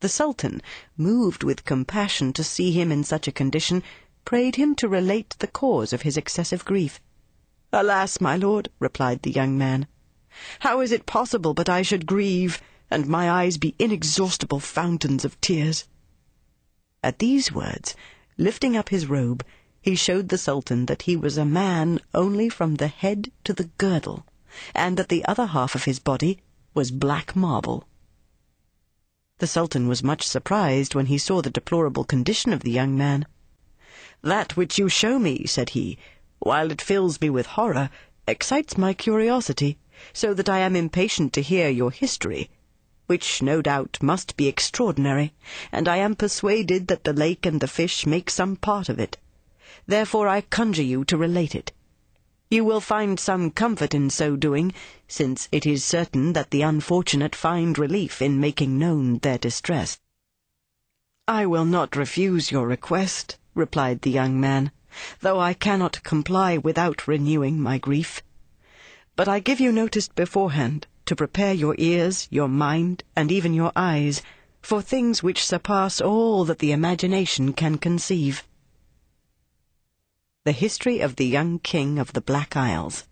The 0.00 0.08
Sultan, 0.08 0.60
moved 0.96 1.44
with 1.44 1.64
compassion 1.64 2.32
to 2.32 2.42
see 2.42 2.72
him 2.72 2.90
in 2.90 3.04
such 3.04 3.28
a 3.28 3.32
condition, 3.32 3.84
prayed 4.24 4.56
him 4.56 4.74
to 4.74 4.88
relate 4.88 5.36
the 5.38 5.46
cause 5.46 5.92
of 5.92 6.02
his 6.02 6.16
excessive 6.16 6.64
grief. 6.64 7.00
Alas, 7.72 8.20
my 8.20 8.36
lord, 8.36 8.68
replied 8.80 9.22
the 9.22 9.30
young 9.30 9.56
man, 9.56 9.86
how 10.58 10.80
is 10.80 10.90
it 10.90 11.06
possible 11.06 11.54
but 11.54 11.68
I 11.68 11.82
should 11.82 12.04
grieve, 12.04 12.60
and 12.90 13.06
my 13.06 13.30
eyes 13.30 13.58
be 13.58 13.76
inexhaustible 13.78 14.58
fountains 14.58 15.24
of 15.24 15.40
tears? 15.40 15.86
At 17.02 17.20
these 17.20 17.52
words, 17.52 17.94
lifting 18.38 18.76
up 18.76 18.90
his 18.90 19.06
robe, 19.06 19.44
he 19.80 19.94
showed 19.94 20.28
the 20.28 20.38
Sultan 20.38 20.86
that 20.86 21.02
he 21.02 21.16
was 21.16 21.38
a 21.38 21.44
man 21.44 22.00
only 22.12 22.48
from 22.48 22.74
the 22.74 22.88
head 22.88 23.30
to 23.44 23.52
the 23.52 23.70
girdle, 23.78 24.26
and 24.74 24.96
that 24.96 25.08
the 25.08 25.24
other 25.26 25.46
half 25.46 25.74
of 25.74 25.84
his 25.84 25.98
body 25.98 26.38
was 26.74 26.90
black 26.90 27.36
marble. 27.36 27.86
The 29.38 29.46
Sultan 29.46 29.86
was 29.86 30.02
much 30.02 30.26
surprised 30.26 30.94
when 30.94 31.06
he 31.06 31.18
saw 31.18 31.42
the 31.42 31.50
deplorable 31.50 32.04
condition 32.04 32.52
of 32.52 32.60
the 32.60 32.70
young 32.70 32.96
man. 32.96 33.26
That 34.22 34.56
which 34.56 34.78
you 34.78 34.88
show 34.88 35.18
me, 35.18 35.46
said 35.46 35.70
he, 35.70 35.98
while 36.38 36.70
it 36.70 36.82
fills 36.82 37.20
me 37.20 37.30
with 37.30 37.46
horror, 37.46 37.90
excites 38.26 38.76
my 38.76 38.92
curiosity, 38.92 39.78
so 40.12 40.34
that 40.34 40.48
I 40.48 40.58
am 40.58 40.74
impatient 40.74 41.32
to 41.34 41.42
hear 41.42 41.68
your 41.68 41.90
history, 41.90 42.50
which 43.06 43.40
no 43.40 43.62
doubt 43.62 43.98
must 44.02 44.36
be 44.36 44.48
extraordinary, 44.48 45.32
and 45.70 45.88
I 45.88 45.96
am 45.96 46.14
persuaded 46.14 46.88
that 46.88 47.04
the 47.04 47.12
lake 47.12 47.46
and 47.46 47.60
the 47.60 47.68
fish 47.68 48.06
make 48.06 48.30
some 48.30 48.56
part 48.56 48.88
of 48.88 48.98
it. 48.98 49.16
Therefore 49.86 50.28
I 50.28 50.40
conjure 50.40 50.82
you 50.82 51.04
to 51.04 51.16
relate 51.16 51.54
it. 51.54 51.72
You 52.50 52.64
will 52.64 52.80
find 52.80 53.18
some 53.18 53.50
comfort 53.50 53.94
in 53.94 54.10
so 54.10 54.36
doing, 54.36 54.72
since 55.08 55.48
it 55.50 55.66
is 55.66 55.84
certain 55.84 56.32
that 56.32 56.50
the 56.50 56.62
unfortunate 56.62 57.34
find 57.34 57.78
relief 57.78 58.22
in 58.22 58.40
making 58.40 58.78
known 58.78 59.18
their 59.18 59.38
distress. 59.38 59.98
I 61.28 61.46
will 61.46 61.64
not 61.64 61.96
refuse 61.96 62.52
your 62.52 62.66
request, 62.66 63.36
replied 63.54 64.02
the 64.02 64.10
young 64.10 64.38
man, 64.40 64.70
though 65.20 65.40
I 65.40 65.54
cannot 65.54 66.02
comply 66.02 66.56
without 66.56 67.08
renewing 67.08 67.60
my 67.60 67.78
grief. 67.78 68.22
But 69.16 69.28
I 69.28 69.40
give 69.40 69.60
you 69.60 69.72
notice 69.72 70.08
beforehand 70.08 70.86
to 71.06 71.16
prepare 71.16 71.54
your 71.54 71.74
ears, 71.78 72.28
your 72.30 72.48
mind, 72.48 73.02
and 73.16 73.32
even 73.32 73.54
your 73.54 73.72
eyes, 73.74 74.22
for 74.60 74.82
things 74.82 75.22
which 75.22 75.44
surpass 75.44 76.00
all 76.00 76.44
that 76.44 76.58
the 76.58 76.72
imagination 76.72 77.52
can 77.52 77.78
conceive. 77.78 78.44
The 80.44 80.52
History 80.52 81.00
of 81.00 81.16
the 81.16 81.26
Young 81.26 81.58
King 81.58 81.98
of 81.98 82.12
the 82.12 82.20
Black 82.20 82.56
Isles 82.56 83.04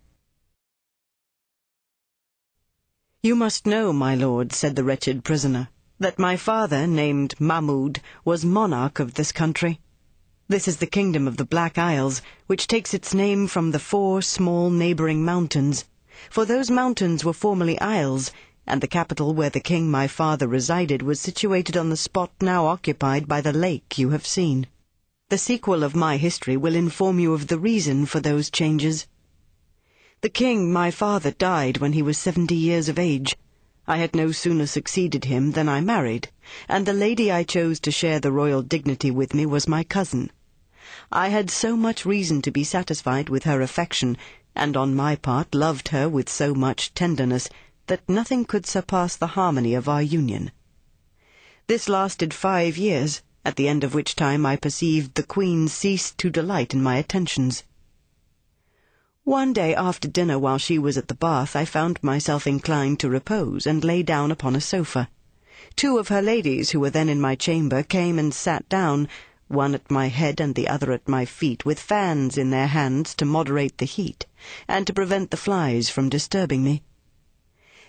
You 3.23 3.35
must 3.35 3.65
know, 3.65 3.91
my 3.91 4.15
lord, 4.15 4.53
said 4.53 4.77
the 4.77 4.85
wretched 4.85 5.25
prisoner, 5.25 5.71
that 5.99 6.19
my 6.19 6.37
father, 6.37 6.87
named 6.87 7.35
Mahmud, 7.41 8.03
was 8.23 8.45
monarch 8.45 9.01
of 9.01 9.15
this 9.15 9.33
country. 9.33 9.81
This 10.47 10.69
is 10.69 10.77
the 10.77 10.87
kingdom 10.87 11.27
of 11.27 11.39
the 11.39 11.47
Black 11.47 11.79
Isles, 11.79 12.21
which 12.49 12.67
takes 12.67 12.93
its 12.93 13.15
name 13.15 13.47
from 13.47 13.71
the 13.71 13.79
four 13.79 14.21
small 14.21 14.69
neighbouring 14.69 15.25
mountains, 15.25 15.87
for 16.31 16.45
those 16.45 16.71
mountains 16.71 17.25
were 17.25 17.33
formerly 17.33 17.79
isles, 17.81 18.33
and 18.67 18.81
the 18.81 18.87
capital 18.87 19.35
where 19.35 19.51
the 19.51 19.61
king 19.61 19.91
my 19.91 20.07
father 20.07 20.49
resided 20.49 21.03
was 21.03 21.21
situated 21.21 21.77
on 21.77 21.91
the 21.91 21.97
spot 21.97 22.33
now 22.41 22.67
occupied 22.67 23.29
by 23.29 23.41
the 23.41 23.53
lake 23.53 23.99
you 23.99 24.11
have 24.11 24.27
seen. 24.27 24.67
The 25.31 25.39
sequel 25.39 25.83
of 25.83 25.95
my 25.95 26.17
history 26.17 26.57
will 26.57 26.75
inform 26.75 27.19
you 27.19 27.35
of 27.35 27.49
the 27.49 27.59
reason 27.59 28.07
for 28.07 28.21
those 28.21 28.51
changes. 28.51 29.07
The 30.21 30.29
king 30.29 30.73
my 30.73 30.91
father 30.91 31.31
died 31.31 31.79
when 31.79 31.93
he 31.93 32.03
was 32.03 32.17
seventy 32.17 32.55
years 32.57 32.89
of 32.89 32.99
age. 32.99 33.37
I 33.87 33.99
had 33.99 34.15
no 34.15 34.33
sooner 34.33 34.67
succeeded 34.67 35.27
him 35.27 35.53
than 35.53 35.69
I 35.69 35.83
married, 35.83 36.31
and 36.69 36.87
the 36.87 36.95
lady 36.95 37.31
I 37.31 37.43
chose 37.43 37.79
to 37.81 37.91
share 37.91 38.19
the 38.19 38.33
royal 38.33 38.63
dignity 38.63 39.11
with 39.11 39.35
me 39.35 39.45
was 39.45 39.69
my 39.69 39.85
cousin. 39.85 40.31
I 41.13 41.29
had 41.29 41.51
so 41.51 41.77
much 41.77 42.07
reason 42.07 42.41
to 42.43 42.51
be 42.51 42.65
satisfied 42.65 43.29
with 43.29 43.45
her 43.45 43.61
affection, 43.61 44.17
and 44.55 44.77
on 44.77 44.95
my 44.95 45.17
part 45.17 45.55
loved 45.55 45.89
her 45.89 46.09
with 46.09 46.29
so 46.29 46.55
much 46.55 46.95
tenderness, 46.95 47.49
that 47.87 48.09
nothing 48.09 48.45
could 48.45 48.67
surpass 48.67 49.17
the 49.17 49.29
harmony 49.29 49.75
of 49.75 49.89
our 49.89 50.03
union. 50.03 50.51
This 51.67 51.89
lasted 51.89 52.33
five 52.33 52.77
years, 52.77 53.23
at 53.45 53.57
the 53.57 53.69
end 53.69 53.85
of 53.85 53.95
which 53.95 54.17
time 54.17 54.47
I 54.47 54.57
perceived 54.57 55.15
the 55.15 55.23
Queen 55.23 55.69
ceased 55.69 56.17
to 56.19 56.31
delight 56.31 56.73
in 56.73 56.83
my 56.83 56.97
attentions. 56.97 57.65
One 59.25 59.53
day 59.53 59.75
after 59.75 60.07
dinner 60.07 60.39
while 60.39 60.59
she 60.59 60.79
was 60.79 60.99
at 60.99 61.09
the 61.09 61.15
bath, 61.15 61.57
I 61.57 61.65
found 61.65 62.03
myself 62.03 62.47
inclined 62.47 63.01
to 63.01 63.09
repose, 63.09 63.67
and 63.67 63.83
lay 63.83 64.03
down 64.03 64.31
upon 64.31 64.55
a 64.55 64.61
sofa. 64.61 65.09
Two 65.77 65.99
of 65.99 66.09
her 66.09 66.21
ladies, 66.21 66.71
who 66.71 66.81
were 66.81 66.91
then 66.91 67.09
in 67.09 67.21
my 67.21 67.35
chamber, 67.35 67.83
came 67.83 68.19
and 68.19 68.35
sat 68.35 68.69
down, 68.69 69.09
one 69.49 69.75
at 69.75 69.91
my 69.91 70.09
head 70.09 70.41
and 70.41 70.55
the 70.55 70.69
other 70.69 70.91
at 70.93 71.09
my 71.09 71.25
feet, 71.25 71.65
with 71.65 71.79
fans 71.79 72.39
in 72.39 72.51
their 72.51 72.69
hands 72.69 73.15
to 73.15 73.25
moderate 73.25 73.79
the 73.79 73.85
heat, 73.85 74.27
and 74.67 74.87
to 74.87 74.93
prevent 74.93 75.31
the 75.31 75.37
flies 75.37 75.91
from 75.91 76.09
disturbing 76.09 76.65
me. 76.65 76.83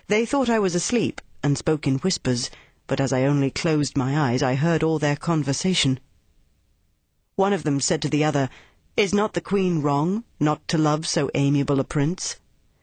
They 0.08 0.26
thought 0.26 0.50
I 0.50 0.58
was 0.58 0.74
asleep, 0.74 1.20
and 1.42 1.56
spoke 1.56 1.86
in 1.86 1.98
whispers, 1.98 2.50
but 2.86 3.00
as 3.00 3.12
I 3.12 3.24
only 3.24 3.50
closed 3.50 3.96
my 3.96 4.30
eyes, 4.30 4.42
I 4.42 4.54
heard 4.54 4.82
all 4.82 4.98
their 4.98 5.16
conversation. 5.16 5.98
One 7.36 7.52
of 7.52 7.64
them 7.64 7.80
said 7.80 8.02
to 8.02 8.08
the 8.08 8.22
other, 8.22 8.48
is 8.96 9.12
not 9.12 9.34
the 9.34 9.40
queen 9.40 9.82
wrong, 9.82 10.24
not 10.40 10.66
to 10.68 10.78
love 10.78 11.06
so 11.06 11.30
amiable 11.34 11.80
a 11.80 11.84
prince? 11.84 12.36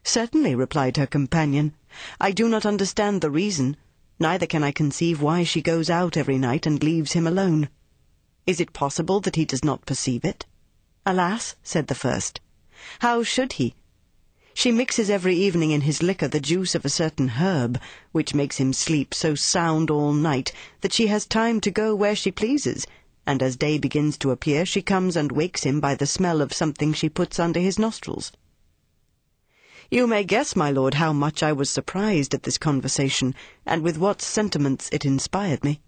Certainly, 0.03 0.55
replied 0.55 0.97
her 0.97 1.07
companion. 1.07 1.73
I 2.19 2.31
do 2.31 2.49
not 2.49 2.65
understand 2.65 3.21
the 3.21 3.31
reason, 3.31 3.77
neither 4.19 4.45
can 4.45 4.63
I 4.63 4.71
conceive 4.71 5.21
why 5.21 5.43
she 5.43 5.61
goes 5.61 5.89
out 5.89 6.17
every 6.17 6.37
night 6.37 6.65
and 6.65 6.83
leaves 6.83 7.13
him 7.13 7.25
alone. 7.25 7.69
Is 8.45 8.59
it 8.59 8.73
possible 8.73 9.19
that 9.21 9.37
he 9.37 9.45
does 9.45 9.63
not 9.63 9.85
perceive 9.85 10.25
it? 10.25 10.45
Alas, 11.05 11.55
said 11.63 11.87
the 11.87 11.95
first, 11.95 12.41
how 12.99 13.23
should 13.23 13.53
he? 13.53 13.73
She 14.53 14.71
mixes 14.71 15.09
every 15.09 15.35
evening 15.35 15.71
in 15.71 15.81
his 15.81 16.03
liquor 16.03 16.27
the 16.27 16.39
juice 16.39 16.75
of 16.75 16.83
a 16.83 16.89
certain 16.89 17.29
herb, 17.29 17.79
which 18.11 18.35
makes 18.35 18.57
him 18.57 18.73
sleep 18.73 19.13
so 19.13 19.33
sound 19.33 19.89
all 19.89 20.13
night 20.13 20.51
that 20.81 20.93
she 20.93 21.07
has 21.07 21.25
time 21.25 21.61
to 21.61 21.71
go 21.71 21.95
where 21.95 22.15
she 22.15 22.31
pleases, 22.31 22.85
and 23.25 23.41
as 23.41 23.55
day 23.55 23.77
begins 23.77 24.17
to 24.17 24.31
appear, 24.31 24.65
she 24.65 24.81
comes 24.81 25.15
and 25.15 25.31
wakes 25.31 25.63
him 25.63 25.79
by 25.79 25.95
the 25.95 26.05
smell 26.05 26.41
of 26.41 26.53
something 26.53 26.93
she 26.93 27.09
puts 27.09 27.39
under 27.39 27.59
his 27.59 27.79
nostrils. 27.79 28.31
You 29.89 30.05
may 30.05 30.23
guess, 30.23 30.55
my 30.55 30.69
lord, 30.69 30.95
how 30.95 31.13
much 31.13 31.41
I 31.41 31.53
was 31.53 31.69
surprised 31.69 32.33
at 32.33 32.43
this 32.43 32.57
conversation, 32.57 33.33
and 33.65 33.81
with 33.81 33.97
what 33.97 34.21
sentiments 34.21 34.89
it 34.91 35.05
inspired 35.05 35.63
me. 35.63 35.81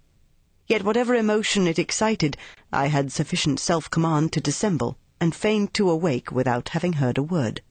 Yet 0.67 0.83
whatever 0.83 1.15
emotion 1.15 1.67
it 1.67 1.77
excited, 1.79 2.37
I 2.71 2.87
had 2.87 3.11
sufficient 3.11 3.59
self-command 3.59 4.33
to 4.33 4.41
dissemble, 4.41 4.97
and 5.19 5.35
feigned 5.35 5.73
to 5.75 5.89
awake 5.89 6.31
without 6.31 6.69
having 6.69 6.93
heard 6.93 7.17
a 7.17 7.23
word. 7.23 7.61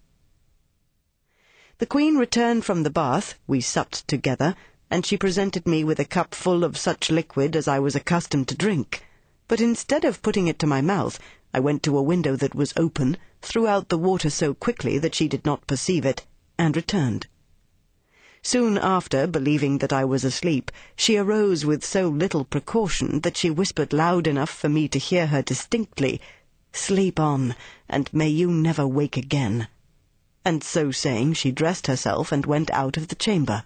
The 1.78 1.86
Queen 1.86 2.16
returned 2.16 2.64
from 2.64 2.82
the 2.82 2.90
bath, 2.90 3.34
we 3.46 3.60
supped 3.60 4.06
together, 4.06 4.54
and 4.90 5.04
she 5.04 5.16
presented 5.16 5.66
me 5.66 5.84
with 5.84 5.98
a 5.98 6.04
cup 6.04 6.34
full 6.34 6.62
of 6.64 6.76
such 6.76 7.10
liquid 7.10 7.56
as 7.56 7.66
I 7.66 7.78
was 7.78 7.96
accustomed 7.96 8.48
to 8.48 8.54
drink 8.54 9.04
but 9.46 9.60
instead 9.60 10.06
of 10.06 10.22
putting 10.22 10.46
it 10.46 10.58
to 10.58 10.66
my 10.66 10.80
mouth, 10.80 11.18
I 11.52 11.60
went 11.60 11.82
to 11.82 11.98
a 11.98 12.02
window 12.02 12.34
that 12.36 12.54
was 12.54 12.72
open, 12.78 13.18
threw 13.42 13.66
out 13.66 13.90
the 13.90 13.98
water 13.98 14.30
so 14.30 14.54
quickly 14.54 14.98
that 14.98 15.14
she 15.14 15.28
did 15.28 15.44
not 15.44 15.66
perceive 15.66 16.06
it, 16.06 16.24
and 16.58 16.74
returned. 16.74 17.26
Soon 18.46 18.76
after, 18.76 19.26
believing 19.26 19.78
that 19.78 19.90
I 19.90 20.04
was 20.04 20.22
asleep, 20.22 20.70
she 20.96 21.16
arose 21.16 21.64
with 21.64 21.82
so 21.82 22.08
little 22.10 22.44
precaution 22.44 23.20
that 23.20 23.38
she 23.38 23.48
whispered 23.48 23.94
loud 23.94 24.26
enough 24.26 24.50
for 24.50 24.68
me 24.68 24.86
to 24.88 24.98
hear 24.98 25.28
her 25.28 25.40
distinctly, 25.40 26.20
Sleep 26.70 27.18
on, 27.18 27.56
and 27.88 28.12
may 28.12 28.28
you 28.28 28.50
never 28.50 28.86
wake 28.86 29.16
again. 29.16 29.68
And 30.44 30.62
so 30.62 30.90
saying, 30.90 31.32
she 31.32 31.52
dressed 31.52 31.86
herself 31.86 32.32
and 32.32 32.44
went 32.44 32.70
out 32.72 32.98
of 32.98 33.08
the 33.08 33.14
chamber. 33.14 33.64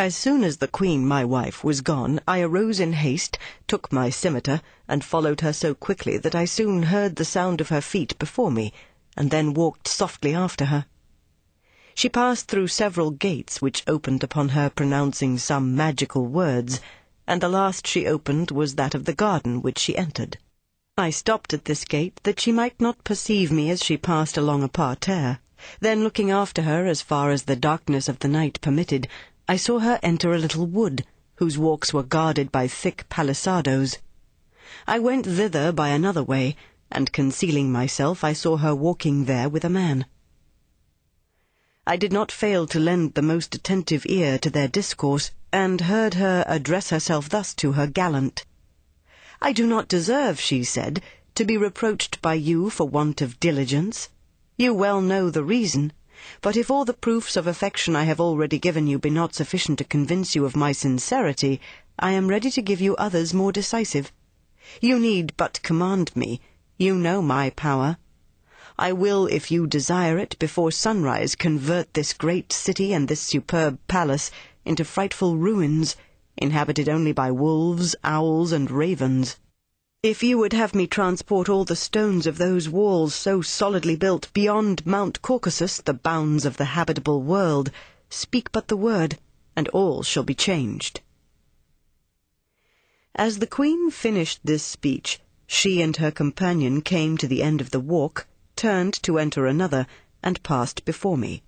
As 0.00 0.16
soon 0.16 0.42
as 0.42 0.56
the 0.56 0.66
queen, 0.66 1.06
my 1.06 1.24
wife, 1.24 1.62
was 1.62 1.80
gone, 1.80 2.18
I 2.26 2.40
arose 2.40 2.80
in 2.80 2.94
haste, 2.94 3.38
took 3.68 3.92
my 3.92 4.10
scimitar, 4.10 4.62
and 4.88 5.04
followed 5.04 5.42
her 5.42 5.52
so 5.52 5.74
quickly 5.76 6.18
that 6.18 6.34
I 6.34 6.44
soon 6.44 6.82
heard 6.82 7.14
the 7.14 7.24
sound 7.24 7.60
of 7.60 7.68
her 7.68 7.80
feet 7.80 8.18
before 8.18 8.50
me, 8.50 8.72
and 9.16 9.30
then 9.30 9.54
walked 9.54 9.86
softly 9.86 10.34
after 10.34 10.64
her. 10.64 10.86
She 11.96 12.08
passed 12.08 12.48
through 12.48 12.68
several 12.68 13.12
gates 13.12 13.62
which 13.62 13.84
opened 13.86 14.24
upon 14.24 14.48
her 14.48 14.68
pronouncing 14.68 15.38
some 15.38 15.76
magical 15.76 16.26
words, 16.26 16.80
and 17.26 17.40
the 17.40 17.48
last 17.48 17.86
she 17.86 18.06
opened 18.06 18.50
was 18.50 18.74
that 18.74 18.96
of 18.96 19.04
the 19.04 19.14
garden 19.14 19.62
which 19.62 19.78
she 19.78 19.96
entered. 19.96 20.38
I 20.98 21.10
stopped 21.10 21.54
at 21.54 21.66
this 21.66 21.84
gate 21.84 22.20
that 22.24 22.40
she 22.40 22.50
might 22.50 22.80
not 22.80 23.04
perceive 23.04 23.52
me 23.52 23.70
as 23.70 23.82
she 23.82 23.96
passed 23.96 24.36
along 24.36 24.64
a 24.64 24.68
parterre. 24.68 25.38
Then 25.78 26.02
looking 26.02 26.32
after 26.32 26.62
her 26.62 26.84
as 26.84 27.00
far 27.00 27.30
as 27.30 27.44
the 27.44 27.54
darkness 27.54 28.08
of 28.08 28.18
the 28.18 28.28
night 28.28 28.60
permitted, 28.60 29.06
I 29.48 29.56
saw 29.56 29.78
her 29.78 30.00
enter 30.02 30.34
a 30.34 30.38
little 30.38 30.66
wood, 30.66 31.04
whose 31.36 31.56
walks 31.58 31.94
were 31.94 32.02
guarded 32.02 32.50
by 32.50 32.66
thick 32.66 33.06
palisadoes. 33.08 33.98
I 34.86 34.98
went 34.98 35.26
thither 35.26 35.70
by 35.70 35.90
another 35.90 36.24
way, 36.24 36.56
and 36.90 37.12
concealing 37.12 37.70
myself, 37.70 38.24
I 38.24 38.32
saw 38.32 38.56
her 38.56 38.74
walking 38.74 39.26
there 39.26 39.48
with 39.48 39.64
a 39.64 39.70
man. 39.70 40.06
I 41.86 41.96
did 41.96 42.12
not 42.12 42.32
fail 42.32 42.66
to 42.68 42.80
lend 42.80 43.12
the 43.12 43.20
most 43.20 43.54
attentive 43.54 44.06
ear 44.06 44.38
to 44.38 44.48
their 44.48 44.68
discourse, 44.68 45.30
and 45.52 45.82
heard 45.82 46.14
her 46.14 46.42
address 46.46 46.88
herself 46.88 47.28
thus 47.28 47.52
to 47.56 47.72
her 47.72 47.86
gallant. 47.86 48.46
I 49.42 49.52
do 49.52 49.66
not 49.66 49.86
deserve, 49.86 50.40
she 50.40 50.64
said, 50.64 51.02
to 51.34 51.44
be 51.44 51.58
reproached 51.58 52.22
by 52.22 52.34
you 52.34 52.70
for 52.70 52.88
want 52.88 53.20
of 53.20 53.38
diligence. 53.38 54.08
You 54.56 54.72
well 54.72 55.02
know 55.02 55.28
the 55.28 55.44
reason. 55.44 55.92
But 56.40 56.56
if 56.56 56.70
all 56.70 56.86
the 56.86 56.94
proofs 56.94 57.36
of 57.36 57.46
affection 57.46 57.94
I 57.94 58.04
have 58.04 58.20
already 58.20 58.58
given 58.58 58.86
you 58.86 58.98
be 58.98 59.10
not 59.10 59.34
sufficient 59.34 59.76
to 59.78 59.84
convince 59.84 60.34
you 60.34 60.46
of 60.46 60.56
my 60.56 60.72
sincerity, 60.72 61.60
I 61.98 62.12
am 62.12 62.28
ready 62.28 62.50
to 62.52 62.62
give 62.62 62.80
you 62.80 62.96
others 62.96 63.34
more 63.34 63.52
decisive. 63.52 64.10
You 64.80 64.98
need 64.98 65.34
but 65.36 65.60
command 65.62 66.16
me. 66.16 66.40
You 66.78 66.94
know 66.94 67.20
my 67.20 67.50
power. 67.50 67.98
I 68.76 68.92
will, 68.92 69.26
if 69.28 69.52
you 69.52 69.68
desire 69.68 70.18
it, 70.18 70.36
before 70.40 70.72
sunrise 70.72 71.36
convert 71.36 71.94
this 71.94 72.12
great 72.12 72.52
city 72.52 72.92
and 72.92 73.06
this 73.06 73.20
superb 73.20 73.78
palace 73.86 74.32
into 74.64 74.84
frightful 74.84 75.36
ruins, 75.36 75.94
inhabited 76.36 76.88
only 76.88 77.12
by 77.12 77.30
wolves, 77.30 77.94
owls, 78.02 78.50
and 78.50 78.68
ravens. 78.68 79.36
If 80.02 80.24
you 80.24 80.38
would 80.38 80.52
have 80.52 80.74
me 80.74 80.88
transport 80.88 81.48
all 81.48 81.64
the 81.64 81.76
stones 81.76 82.26
of 82.26 82.36
those 82.36 82.68
walls 82.68 83.14
so 83.14 83.40
solidly 83.42 83.94
built 83.94 84.32
beyond 84.32 84.84
Mount 84.84 85.22
Caucasus, 85.22 85.78
the 85.78 85.94
bounds 85.94 86.44
of 86.44 86.56
the 86.56 86.74
habitable 86.74 87.22
world, 87.22 87.70
speak 88.10 88.50
but 88.50 88.66
the 88.66 88.76
word, 88.76 89.18
and 89.54 89.68
all 89.68 90.02
shall 90.02 90.24
be 90.24 90.34
changed. 90.34 91.00
As 93.14 93.38
the 93.38 93.46
Queen 93.46 93.92
finished 93.92 94.40
this 94.42 94.64
speech, 94.64 95.20
she 95.46 95.80
and 95.80 95.96
her 95.98 96.10
companion 96.10 96.82
came 96.82 97.16
to 97.18 97.28
the 97.28 97.40
end 97.40 97.60
of 97.60 97.70
the 97.70 97.78
walk, 97.78 98.26
turned 98.56 98.94
to 99.02 99.18
enter 99.18 99.46
another, 99.46 99.86
and 100.22 100.42
passed 100.42 100.84
before 100.84 101.18
me. 101.18 101.42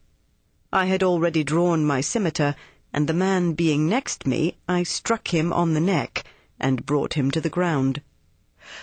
I 0.72 0.86
had 0.86 1.02
already 1.02 1.44
drawn 1.44 1.84
my 1.84 2.00
scimitar, 2.00 2.54
and 2.92 3.08
the 3.08 3.14
man 3.14 3.52
being 3.52 3.88
next 3.88 4.26
me, 4.26 4.56
I 4.68 4.82
struck 4.82 5.28
him 5.34 5.52
on 5.52 5.74
the 5.74 5.80
neck, 5.80 6.24
and 6.58 6.86
brought 6.86 7.14
him 7.14 7.30
to 7.30 7.40
the 7.40 7.48
ground. 7.48 8.02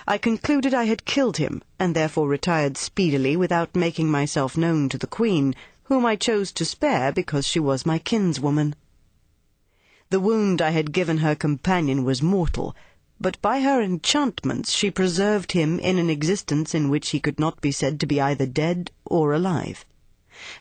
I 0.08 0.18
concluded 0.18 0.74
I 0.74 0.86
had 0.86 1.04
killed 1.04 1.38
him, 1.38 1.62
and 1.78 1.94
therefore 1.94 2.28
retired 2.28 2.78
speedily 2.78 3.36
without 3.36 3.76
making 3.76 4.10
myself 4.10 4.56
known 4.56 4.88
to 4.90 4.98
the 4.98 5.08
Queen, 5.08 5.56
whom 5.84 6.06
I 6.06 6.16
chose 6.16 6.52
to 6.54 6.64
spare 6.64 7.12
because 7.12 7.46
she 7.46 7.60
was 7.60 7.86
my 7.86 8.00
kinswoman. 8.00 8.76
The 10.10 10.22
wound 10.22 10.62
I 10.62 10.70
had 10.70 10.94
given 10.94 11.18
her 11.18 11.36
companion 11.36 12.04
was 12.04 12.22
mortal, 12.22 12.76
but 13.24 13.42
by 13.42 13.62
her 13.62 13.82
enchantments 13.82 14.74
she 14.74 14.92
preserved 14.92 15.54
him 15.54 15.80
in 15.80 15.98
an 15.98 16.10
existence 16.10 16.76
in 16.76 16.90
which 16.90 17.12
he 17.12 17.22
could 17.22 17.40
not 17.40 17.62
be 17.62 17.72
said 17.72 17.98
to 17.98 18.06
be 18.06 18.20
either 18.20 18.46
dead 18.46 18.92
or 19.06 19.32
alive. 19.32 19.86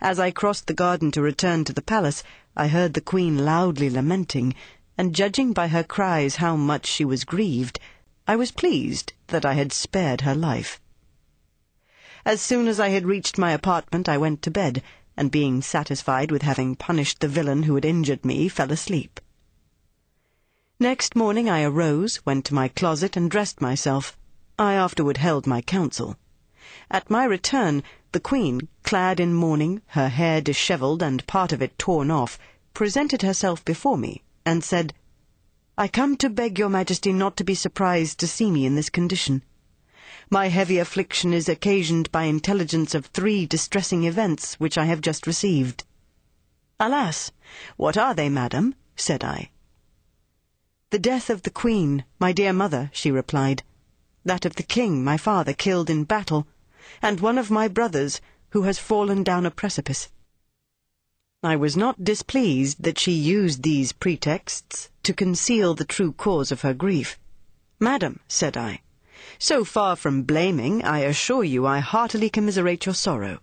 As 0.00 0.20
I 0.20 0.30
crossed 0.30 0.68
the 0.68 0.72
garden 0.72 1.10
to 1.10 1.20
return 1.20 1.64
to 1.64 1.72
the 1.72 1.82
palace, 1.82 2.22
I 2.56 2.68
heard 2.68 2.94
the 2.94 3.00
queen 3.00 3.44
loudly 3.44 3.90
lamenting, 3.90 4.54
and 4.96 5.12
judging 5.12 5.52
by 5.52 5.66
her 5.66 5.82
cries 5.82 6.36
how 6.36 6.54
much 6.54 6.86
she 6.86 7.04
was 7.04 7.24
grieved, 7.24 7.80
I 8.28 8.36
was 8.36 8.52
pleased 8.52 9.12
that 9.26 9.44
I 9.44 9.54
had 9.54 9.72
spared 9.72 10.20
her 10.20 10.36
life. 10.36 10.80
As 12.24 12.40
soon 12.40 12.68
as 12.68 12.78
I 12.78 12.90
had 12.90 13.06
reached 13.06 13.38
my 13.38 13.50
apartment, 13.50 14.08
I 14.08 14.18
went 14.18 14.40
to 14.42 14.52
bed, 14.52 14.84
and 15.16 15.32
being 15.32 15.62
satisfied 15.62 16.30
with 16.30 16.42
having 16.42 16.76
punished 16.76 17.18
the 17.18 17.26
villain 17.26 17.64
who 17.64 17.74
had 17.74 17.84
injured 17.84 18.24
me, 18.24 18.48
fell 18.48 18.70
asleep. 18.70 19.18
Next 20.82 21.14
morning 21.14 21.48
I 21.48 21.62
arose, 21.62 22.18
went 22.26 22.44
to 22.46 22.54
my 22.54 22.66
closet, 22.66 23.16
and 23.16 23.30
dressed 23.30 23.60
myself. 23.60 24.18
I 24.58 24.74
afterward 24.74 25.18
held 25.18 25.46
my 25.46 25.62
council. 25.62 26.16
At 26.90 27.08
my 27.08 27.22
return, 27.22 27.84
the 28.10 28.18
Queen, 28.18 28.66
clad 28.82 29.20
in 29.20 29.32
mourning, 29.32 29.82
her 29.90 30.08
hair 30.08 30.40
dishevelled 30.40 31.00
and 31.00 31.24
part 31.28 31.52
of 31.52 31.62
it 31.62 31.78
torn 31.78 32.10
off, 32.10 32.36
presented 32.74 33.22
herself 33.22 33.64
before 33.64 33.96
me, 33.96 34.24
and 34.44 34.64
said, 34.64 34.92
I 35.78 35.86
come 35.86 36.16
to 36.16 36.28
beg 36.28 36.58
your 36.58 36.68
Majesty 36.68 37.12
not 37.12 37.36
to 37.36 37.44
be 37.44 37.54
surprised 37.54 38.18
to 38.18 38.26
see 38.26 38.50
me 38.50 38.66
in 38.66 38.74
this 38.74 38.90
condition. 38.90 39.44
My 40.30 40.48
heavy 40.48 40.78
affliction 40.78 41.32
is 41.32 41.48
occasioned 41.48 42.10
by 42.10 42.24
intelligence 42.24 42.92
of 42.92 43.06
three 43.06 43.46
distressing 43.46 44.02
events 44.02 44.54
which 44.54 44.76
I 44.76 44.86
have 44.86 45.00
just 45.00 45.28
received. 45.28 45.84
Alas! 46.80 47.30
What 47.76 47.96
are 47.96 48.14
they, 48.14 48.28
madam? 48.28 48.74
said 48.96 49.22
I. 49.22 49.50
The 50.92 50.98
death 50.98 51.30
of 51.30 51.40
the 51.40 51.50
Queen, 51.50 52.04
my 52.18 52.32
dear 52.32 52.52
mother, 52.52 52.90
she 52.92 53.10
replied, 53.10 53.62
that 54.26 54.44
of 54.44 54.56
the 54.56 54.62
King, 54.62 55.02
my 55.02 55.16
father, 55.16 55.54
killed 55.54 55.88
in 55.88 56.04
battle, 56.04 56.46
and 57.00 57.18
one 57.18 57.38
of 57.38 57.50
my 57.50 57.66
brothers, 57.66 58.20
who 58.50 58.64
has 58.64 58.78
fallen 58.78 59.22
down 59.22 59.46
a 59.46 59.50
precipice. 59.50 60.10
I 61.42 61.56
was 61.56 61.78
not 61.78 62.04
displeased 62.04 62.82
that 62.82 62.98
she 62.98 63.12
used 63.12 63.62
these 63.62 63.92
pretexts 63.92 64.90
to 65.04 65.14
conceal 65.14 65.72
the 65.72 65.86
true 65.86 66.12
cause 66.12 66.52
of 66.52 66.60
her 66.60 66.74
grief. 66.74 67.18
Madam, 67.80 68.20
said 68.28 68.58
I, 68.58 68.82
so 69.38 69.64
far 69.64 69.96
from 69.96 70.24
blaming, 70.24 70.84
I 70.84 70.98
assure 70.98 71.42
you 71.42 71.64
I 71.64 71.78
heartily 71.78 72.28
commiserate 72.28 72.84
your 72.84 72.94
sorrow. 72.94 73.40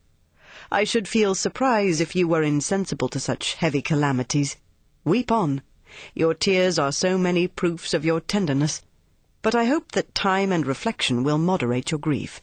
I 0.71 0.83
should 0.83 1.07
feel 1.07 1.33
surprise 1.33 1.99
if 1.99 2.15
you 2.15 2.27
were 2.27 2.43
insensible 2.43 3.09
to 3.09 3.19
such 3.19 3.55
heavy 3.55 3.81
calamities. 3.81 4.57
Weep 5.03 5.31
on. 5.31 5.63
Your 6.13 6.33
tears 6.33 6.77
are 6.77 6.91
so 6.91 7.17
many 7.17 7.47
proofs 7.47 7.93
of 7.93 8.03
your 8.03 8.19
tenderness, 8.19 8.81
but 9.41 9.55
I 9.55 9.65
hope 9.65 9.93
that 9.93 10.13
time 10.13 10.51
and 10.51 10.65
reflection 10.65 11.23
will 11.23 11.37
moderate 11.37 11.91
your 11.91 11.99
grief. 11.99 12.41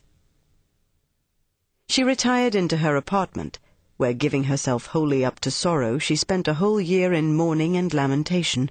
She 1.88 2.02
retired 2.02 2.54
into 2.54 2.78
her 2.78 2.96
apartment, 2.96 3.58
where 3.96 4.12
giving 4.12 4.44
herself 4.44 4.86
wholly 4.86 5.24
up 5.24 5.40
to 5.40 5.50
sorrow, 5.50 5.98
she 5.98 6.16
spent 6.16 6.48
a 6.48 6.54
whole 6.54 6.80
year 6.80 7.12
in 7.12 7.34
mourning 7.34 7.76
and 7.76 7.92
lamentation. 7.92 8.70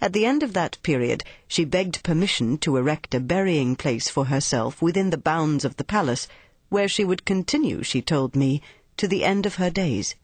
At 0.00 0.12
the 0.12 0.24
end 0.24 0.42
of 0.42 0.52
that 0.52 0.78
period, 0.82 1.24
she 1.46 1.64
begged 1.64 2.02
permission 2.02 2.58
to 2.58 2.76
erect 2.76 3.14
a 3.14 3.20
burying 3.20 3.76
place 3.76 4.08
for 4.08 4.26
herself 4.26 4.80
within 4.80 5.10
the 5.10 5.18
bounds 5.18 5.64
of 5.64 5.76
the 5.76 5.84
palace, 5.84 6.28
where 6.68 6.88
she 6.88 7.04
would 7.04 7.24
continue, 7.24 7.82
she 7.82 8.02
told 8.02 8.36
me, 8.36 8.62
to 8.96 9.08
the 9.08 9.24
end 9.24 9.46
of 9.46 9.56
her 9.56 9.70
days. 9.70 10.14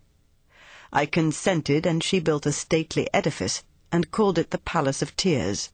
I 0.92 1.06
consented, 1.06 1.86
and 1.86 2.02
she 2.02 2.20
built 2.20 2.46
a 2.46 2.52
stately 2.52 3.08
edifice, 3.12 3.62
and 3.94 4.10
called 4.10 4.38
it 4.38 4.50
the 4.50 4.58
Palace 4.58 5.02
of 5.02 5.14
Tears. 5.14 5.70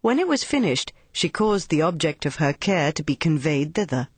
When 0.00 0.18
it 0.18 0.26
was 0.26 0.42
finished, 0.42 0.94
she 1.12 1.28
caused 1.28 1.68
the 1.68 1.82
object 1.82 2.24
of 2.24 2.36
her 2.36 2.54
care 2.54 2.92
to 2.92 3.02
be 3.02 3.14
conveyed 3.14 3.74
thither. 3.74 4.08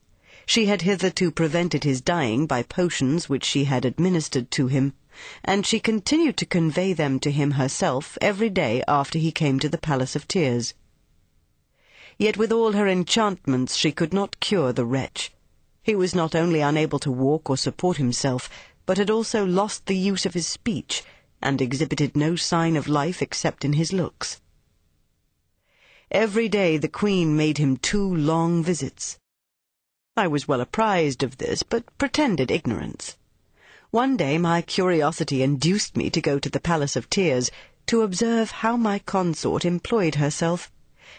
She 0.47 0.67
had 0.67 0.83
hitherto 0.83 1.33
prevented 1.33 1.83
his 1.83 2.01
dying 2.01 2.47
by 2.47 2.63
potions 2.63 3.29
which 3.29 3.45
she 3.45 3.65
had 3.65 3.85
administered 3.85 4.53
to 4.53 4.69
him, 4.69 4.95
and 5.43 5.67
she 5.67 5.81
continued 5.81 6.37
to 6.37 6.47
convey 6.47 6.93
them 6.93 7.19
to 7.19 7.33
him 7.33 7.51
herself 7.51 8.17
every 8.21 8.51
day 8.51 8.85
after 8.87 9.19
he 9.19 9.33
came 9.33 9.59
to 9.59 9.69
the 9.69 9.79
Palace 9.79 10.15
of 10.15 10.29
Tears. 10.29 10.75
Yet 12.19 12.37
with 12.37 12.53
all 12.53 12.71
her 12.71 12.87
enchantments 12.87 13.75
she 13.75 13.91
could 13.91 14.13
not 14.13 14.39
cure 14.39 14.73
the 14.73 14.87
wretch. 14.87 15.33
He 15.83 15.97
was 15.97 16.15
not 16.15 16.37
only 16.37 16.61
unable 16.61 17.01
to 17.01 17.11
walk 17.11 17.51
or 17.51 17.57
support 17.57 17.97
himself, 17.97 18.49
but 18.87 18.97
had 18.97 19.11
also 19.11 19.45
lost 19.45 19.87
the 19.87 19.97
use 19.97 20.25
of 20.25 20.35
his 20.35 20.47
speech, 20.47 21.03
and 21.41 21.61
exhibited 21.61 22.17
no 22.17 22.37
sign 22.37 22.77
of 22.77 22.89
life 22.89 23.23
except 23.23 23.65
in 23.65 23.75
his 23.75 23.93
looks. 23.93 24.41
Every 26.11 26.49
day 26.49 26.79
the 26.79 26.89
Queen 26.89 27.37
made 27.37 27.59
him 27.59 27.77
two 27.77 28.15
long 28.15 28.65
visits. 28.65 29.19
I 30.17 30.27
was 30.27 30.49
well 30.49 30.61
apprised 30.61 31.23
of 31.23 31.39
this, 31.39 31.63
but 31.63 31.85
pretended 31.99 32.51
ignorance. 32.51 33.17
One 33.91 34.17
day 34.17 34.37
my 34.37 34.63
curiosity 34.63 35.43
induced 35.43 35.97
me 35.97 36.11
to 36.11 36.21
go 36.21 36.39
to 36.39 36.51
the 36.51 36.61
Palace 36.61 36.97
of 36.97 37.09
Tears 37.09 37.51
to 37.87 38.03
observe 38.03 38.51
how 38.51 38.77
my 38.77 38.99
consort 38.99 39.65
employed 39.65 40.17
herself, 40.17 40.71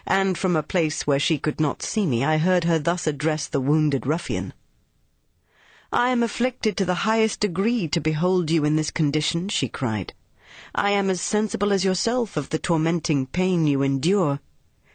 and 0.06 0.38
from 0.38 0.56
a 0.56 0.64
place 0.64 1.08
where 1.08 1.20
she 1.20 1.40
could 1.40 1.60
not 1.60 1.82
see 1.82 2.06
me 2.06 2.24
I 2.24 2.38
heard 2.38 2.66
her 2.66 2.78
thus 2.78 3.08
address 3.08 3.48
the 3.48 3.62
wounded 3.62 4.06
ruffian. 4.06 4.54
I 5.92 6.12
am 6.12 6.22
afflicted 6.22 6.78
to 6.78 6.86
the 6.86 7.02
highest 7.10 7.40
degree 7.40 7.88
to 7.88 8.00
behold 8.00 8.52
you 8.52 8.64
in 8.64 8.76
this 8.76 8.92
condition, 8.92 9.50
she 9.50 9.68
cried. 9.68 10.14
I 10.76 10.92
am 10.92 11.10
as 11.10 11.20
sensible 11.20 11.74
as 11.74 11.84
yourself 11.84 12.38
of 12.38 12.50
the 12.50 12.60
tormenting 12.60 13.26
pain 13.26 13.66
you 13.66 13.82
endure. 13.82 14.40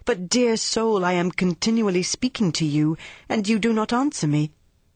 But, 0.04 0.28
dear 0.28 0.56
soul, 0.56 1.04
I 1.04 1.14
am 1.14 1.32
continually 1.32 2.04
speaking 2.04 2.52
to 2.52 2.64
you, 2.64 2.96
and 3.28 3.48
you 3.48 3.58
do 3.58 3.72
not 3.72 3.92
answer 3.92 4.28
me. 4.28 4.52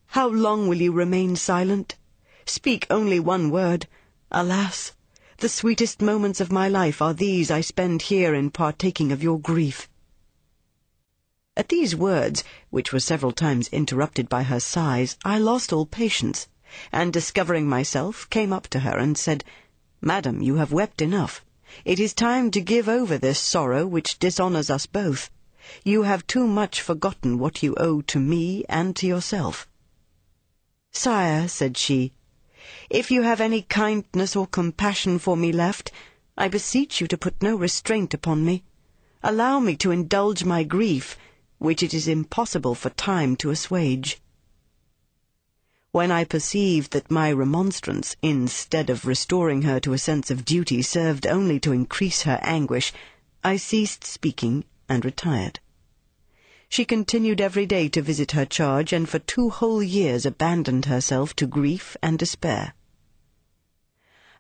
How 0.06 0.28
long 0.28 0.68
will 0.68 0.80
you 0.80 0.92
remain 0.92 1.34
silent? 1.34 1.96
Speak 2.46 2.86
only 2.90 3.18
one 3.18 3.50
word. 3.50 3.88
Alas, 4.30 4.92
the 5.38 5.48
sweetest 5.48 6.00
moments 6.00 6.40
of 6.40 6.52
my 6.52 6.68
life 6.68 7.02
are 7.02 7.12
these 7.12 7.50
I 7.50 7.60
spend 7.60 8.02
here 8.02 8.34
in 8.34 8.50
partaking 8.50 9.10
of 9.10 9.22
your 9.22 9.40
grief. 9.40 9.88
At 11.58 11.70
these 11.70 11.96
words, 11.96 12.44
which 12.70 12.92
were 12.92 13.00
several 13.00 13.32
times 13.32 13.66
interrupted 13.72 14.28
by 14.28 14.44
her 14.44 14.60
sighs, 14.60 15.16
I 15.24 15.40
lost 15.40 15.72
all 15.72 15.86
patience, 15.86 16.46
and 16.92 17.12
discovering 17.12 17.68
myself, 17.68 18.30
came 18.30 18.52
up 18.52 18.68
to 18.68 18.78
her 18.78 18.96
and 18.96 19.18
said, 19.18 19.42
Madam, 20.00 20.40
you 20.40 20.54
have 20.54 20.70
wept 20.70 21.02
enough. 21.02 21.44
It 21.84 21.98
is 21.98 22.14
time 22.14 22.52
to 22.52 22.60
give 22.60 22.88
over 22.88 23.18
this 23.18 23.40
sorrow 23.40 23.88
which 23.88 24.20
dishonours 24.20 24.70
us 24.70 24.86
both. 24.86 25.30
You 25.82 26.04
have 26.04 26.28
too 26.28 26.46
much 26.46 26.80
forgotten 26.80 27.40
what 27.40 27.60
you 27.60 27.74
owe 27.76 28.02
to 28.02 28.20
me 28.20 28.64
and 28.68 28.94
to 28.94 29.08
yourself. 29.08 29.66
Sire, 30.92 31.48
said 31.48 31.76
she, 31.76 32.12
if 32.88 33.10
you 33.10 33.22
have 33.22 33.40
any 33.40 33.62
kindness 33.62 34.36
or 34.36 34.46
compassion 34.46 35.18
for 35.18 35.36
me 35.36 35.50
left, 35.50 35.90
I 36.36 36.46
beseech 36.46 37.00
you 37.00 37.08
to 37.08 37.18
put 37.18 37.42
no 37.42 37.56
restraint 37.56 38.14
upon 38.14 38.44
me. 38.44 38.62
Allow 39.24 39.58
me 39.58 39.74
to 39.78 39.90
indulge 39.90 40.44
my 40.44 40.62
grief, 40.62 41.16
which 41.58 41.82
it 41.82 41.92
is 41.92 42.08
impossible 42.08 42.74
for 42.74 42.90
time 42.90 43.36
to 43.36 43.50
assuage. 43.50 44.20
When 45.90 46.10
I 46.10 46.24
perceived 46.24 46.92
that 46.92 47.10
my 47.10 47.32
remonstrance, 47.32 48.14
instead 48.22 48.90
of 48.90 49.06
restoring 49.06 49.62
her 49.62 49.80
to 49.80 49.92
a 49.92 49.98
sense 49.98 50.30
of 50.30 50.44
duty, 50.44 50.82
served 50.82 51.26
only 51.26 51.58
to 51.60 51.72
increase 51.72 52.22
her 52.22 52.38
anguish, 52.42 52.92
I 53.42 53.56
ceased 53.56 54.04
speaking 54.04 54.64
and 54.88 55.04
retired. 55.04 55.60
She 56.68 56.84
continued 56.84 57.40
every 57.40 57.64
day 57.64 57.88
to 57.88 58.02
visit 58.02 58.32
her 58.32 58.44
charge, 58.44 58.92
and 58.92 59.08
for 59.08 59.18
two 59.18 59.48
whole 59.48 59.82
years 59.82 60.26
abandoned 60.26 60.84
herself 60.84 61.34
to 61.36 61.46
grief 61.46 61.96
and 62.02 62.18
despair. 62.18 62.74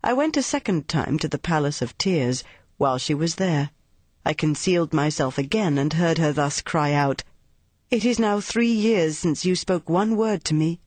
I 0.04 0.12
went 0.12 0.36
a 0.36 0.42
second 0.42 0.88
time 0.88 1.18
to 1.20 1.28
the 1.28 1.38
Palace 1.38 1.80
of 1.80 1.96
Tears 1.96 2.44
while 2.76 2.98
she 2.98 3.14
was 3.14 3.36
there. 3.36 3.70
I 4.24 4.32
concealed 4.34 4.92
myself 4.92 5.38
again 5.38 5.78
and 5.78 5.92
heard 5.92 6.18
her 6.18 6.32
thus 6.32 6.60
cry 6.60 6.92
out, 6.92 7.22
It 7.90 8.04
is 8.04 8.18
now 8.18 8.40
three 8.40 8.72
years 8.72 9.16
since 9.18 9.44
you 9.44 9.54
spoke 9.54 9.88
one 9.88 10.16
word 10.16 10.44
to 10.44 10.54
me. 10.54 10.80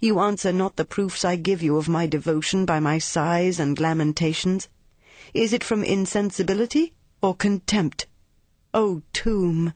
You 0.00 0.18
answer 0.20 0.52
not 0.52 0.76
the 0.76 0.84
proofs 0.84 1.24
I 1.24 1.36
give 1.36 1.62
you 1.62 1.76
of 1.76 1.88
my 1.88 2.06
devotion 2.06 2.64
by 2.64 2.80
my 2.80 2.98
sighs 2.98 3.60
and 3.60 3.78
lamentations. 3.78 4.68
Is 5.34 5.52
it 5.52 5.62
from 5.62 5.84
insensibility 5.84 6.94
or 7.20 7.34
contempt? 7.34 8.06
O 8.72 9.02
tomb, 9.12 9.74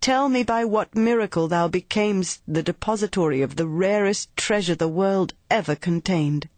tell 0.00 0.28
me 0.28 0.42
by 0.42 0.64
what 0.64 0.96
miracle 0.96 1.46
thou 1.46 1.68
becamest 1.68 2.40
the 2.48 2.62
depository 2.62 3.40
of 3.40 3.54
the 3.54 3.68
rarest 3.68 4.36
treasure 4.36 4.74
the 4.74 4.88
world 4.88 5.34
ever 5.50 5.76
contained. 5.76 6.48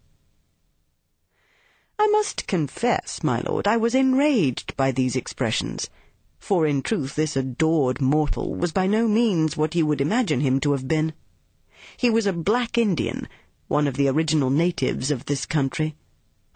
I 2.03 2.07
must 2.07 2.47
confess, 2.47 3.21
my 3.21 3.41
lord, 3.41 3.67
I 3.67 3.77
was 3.77 3.93
enraged 3.93 4.75
by 4.75 4.91
these 4.91 5.15
expressions 5.15 5.87
for 6.39 6.65
in 6.65 6.81
truth 6.81 7.13
this 7.13 7.35
adored 7.35 8.01
mortal 8.01 8.55
was 8.55 8.71
by 8.71 8.87
no 8.87 9.07
means 9.07 9.55
what 9.55 9.75
you 9.75 9.85
would 9.85 10.01
imagine 10.01 10.41
him 10.41 10.59
to 10.61 10.71
have 10.71 10.87
been. 10.87 11.13
He 11.95 12.09
was 12.09 12.25
a 12.25 12.33
black 12.33 12.75
Indian, 12.79 13.27
one 13.67 13.87
of 13.87 13.97
the 13.97 14.07
original 14.07 14.49
natives 14.49 15.11
of 15.11 15.25
this 15.25 15.45
country. 15.45 15.95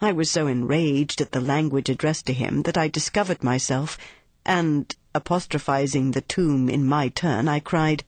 I 0.00 0.10
was 0.10 0.28
so 0.28 0.48
enraged 0.48 1.20
at 1.20 1.30
the 1.30 1.40
language 1.40 1.88
addressed 1.88 2.26
to 2.26 2.32
him 2.32 2.62
that 2.62 2.76
I 2.76 2.88
discovered 2.88 3.44
myself, 3.44 3.96
and, 4.44 4.92
apostrophizing 5.14 6.10
the 6.10 6.22
tomb 6.22 6.68
in 6.68 6.84
my 6.84 7.08
turn, 7.08 7.46
I 7.46 7.60
cried, 7.60 8.02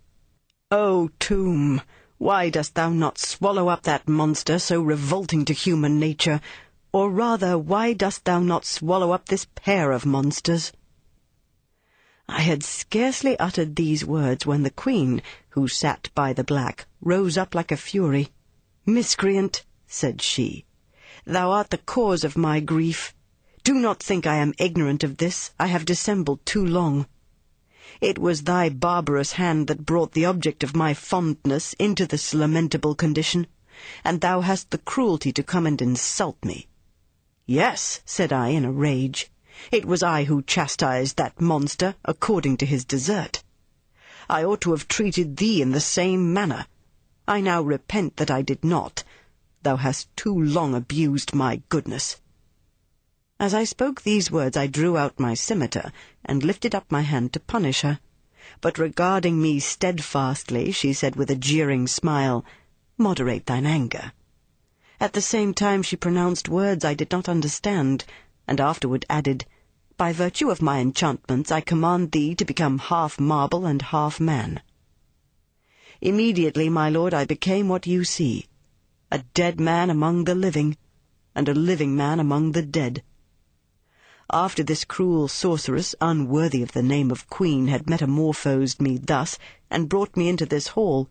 O 0.72 1.10
tomb, 1.20 1.82
why 2.18 2.50
dost 2.50 2.74
thou 2.74 2.90
not 2.90 3.16
swallow 3.16 3.68
up 3.68 3.84
that 3.84 4.08
monster 4.08 4.58
so 4.58 4.82
revolting 4.82 5.44
to 5.44 5.52
human 5.52 6.00
nature? 6.00 6.40
Or 6.90 7.10
rather, 7.10 7.58
why 7.58 7.92
dost 7.92 8.24
thou 8.24 8.40
not 8.40 8.64
swallow 8.64 9.12
up 9.12 9.26
this 9.26 9.46
pair 9.54 9.92
of 9.92 10.06
monsters? 10.06 10.72
I 12.26 12.40
had 12.40 12.62
scarcely 12.62 13.38
uttered 13.38 13.76
these 13.76 14.04
words 14.04 14.46
when 14.46 14.62
the 14.62 14.70
queen, 14.70 15.20
who 15.50 15.68
sat 15.68 16.08
by 16.14 16.32
the 16.32 16.44
black, 16.44 16.86
rose 17.00 17.36
up 17.36 17.54
like 17.54 17.70
a 17.70 17.76
fury. 17.76 18.30
Miscreant, 18.86 19.66
said 19.86 20.22
she, 20.22 20.64
thou 21.26 21.50
art 21.50 21.70
the 21.70 21.78
cause 21.78 22.24
of 22.24 22.38
my 22.38 22.60
grief. 22.60 23.14
Do 23.64 23.74
not 23.74 24.02
think 24.02 24.26
I 24.26 24.36
am 24.36 24.54
ignorant 24.58 25.04
of 25.04 25.18
this. 25.18 25.52
I 25.58 25.66
have 25.66 25.84
dissembled 25.84 26.44
too 26.46 26.64
long. 26.64 27.06
It 28.00 28.18
was 28.18 28.44
thy 28.44 28.70
barbarous 28.70 29.32
hand 29.32 29.66
that 29.66 29.84
brought 29.84 30.12
the 30.12 30.24
object 30.24 30.64
of 30.64 30.76
my 30.76 30.94
fondness 30.94 31.74
into 31.74 32.06
this 32.06 32.32
lamentable 32.32 32.94
condition, 32.94 33.46
and 34.04 34.20
thou 34.20 34.40
hast 34.40 34.70
the 34.70 34.78
cruelty 34.78 35.32
to 35.32 35.42
come 35.42 35.66
and 35.66 35.82
insult 35.82 36.42
me. 36.44 36.67
Yes, 37.50 38.02
said 38.04 38.30
I 38.30 38.48
in 38.48 38.66
a 38.66 38.70
rage. 38.70 39.30
It 39.72 39.86
was 39.86 40.02
I 40.02 40.24
who 40.24 40.42
chastised 40.42 41.16
that 41.16 41.40
monster 41.40 41.94
according 42.04 42.58
to 42.58 42.66
his 42.66 42.84
desert. 42.84 43.42
I 44.28 44.44
ought 44.44 44.60
to 44.60 44.72
have 44.72 44.86
treated 44.86 45.38
thee 45.38 45.62
in 45.62 45.70
the 45.70 45.80
same 45.80 46.30
manner. 46.34 46.66
I 47.26 47.40
now 47.40 47.62
repent 47.62 48.18
that 48.18 48.30
I 48.30 48.42
did 48.42 48.62
not. 48.62 49.02
Thou 49.62 49.76
hast 49.76 50.14
too 50.14 50.38
long 50.38 50.74
abused 50.74 51.34
my 51.34 51.62
goodness. 51.70 52.20
As 53.40 53.54
I 53.54 53.64
spoke 53.64 54.02
these 54.02 54.30
words 54.30 54.54
I 54.54 54.66
drew 54.66 54.98
out 54.98 55.18
my 55.18 55.32
scimitar, 55.32 55.90
and 56.26 56.44
lifted 56.44 56.74
up 56.74 56.92
my 56.92 57.00
hand 57.00 57.32
to 57.32 57.40
punish 57.40 57.80
her. 57.80 57.98
But 58.60 58.76
regarding 58.76 59.40
me 59.40 59.58
steadfastly, 59.58 60.70
she 60.70 60.92
said 60.92 61.16
with 61.16 61.30
a 61.30 61.34
jeering 61.34 61.86
smile, 61.86 62.44
Moderate 62.98 63.46
thine 63.46 63.64
anger. 63.64 64.12
At 65.00 65.12
the 65.12 65.22
same 65.22 65.54
time 65.54 65.84
she 65.84 65.94
pronounced 65.94 66.48
words 66.48 66.84
I 66.84 66.94
did 66.94 67.12
not 67.12 67.28
understand, 67.28 68.04
and 68.48 68.60
afterward 68.60 69.06
added, 69.08 69.46
By 69.96 70.12
virtue 70.12 70.50
of 70.50 70.60
my 70.60 70.80
enchantments 70.80 71.52
I 71.52 71.60
command 71.60 72.10
thee 72.10 72.34
to 72.34 72.44
become 72.44 72.78
half 72.78 73.20
marble 73.20 73.64
and 73.64 73.80
half 73.80 74.18
man. 74.18 74.60
Immediately, 76.00 76.68
my 76.68 76.90
lord, 76.90 77.14
I 77.14 77.26
became 77.26 77.68
what 77.68 77.86
you 77.86 78.02
see, 78.02 78.48
a 79.12 79.20
dead 79.34 79.60
man 79.60 79.88
among 79.88 80.24
the 80.24 80.34
living, 80.34 80.76
and 81.32 81.48
a 81.48 81.54
living 81.54 81.94
man 81.94 82.18
among 82.18 82.50
the 82.50 82.62
dead. 82.62 83.04
After 84.32 84.64
this 84.64 84.84
cruel 84.84 85.28
sorceress, 85.28 85.94
unworthy 86.00 86.60
of 86.60 86.72
the 86.72 86.82
name 86.82 87.12
of 87.12 87.30
queen, 87.30 87.68
had 87.68 87.88
metamorphosed 87.88 88.82
me 88.82 88.98
thus, 88.98 89.38
and 89.70 89.88
brought 89.88 90.16
me 90.16 90.28
into 90.28 90.44
this 90.44 90.66
hall, 90.74 91.08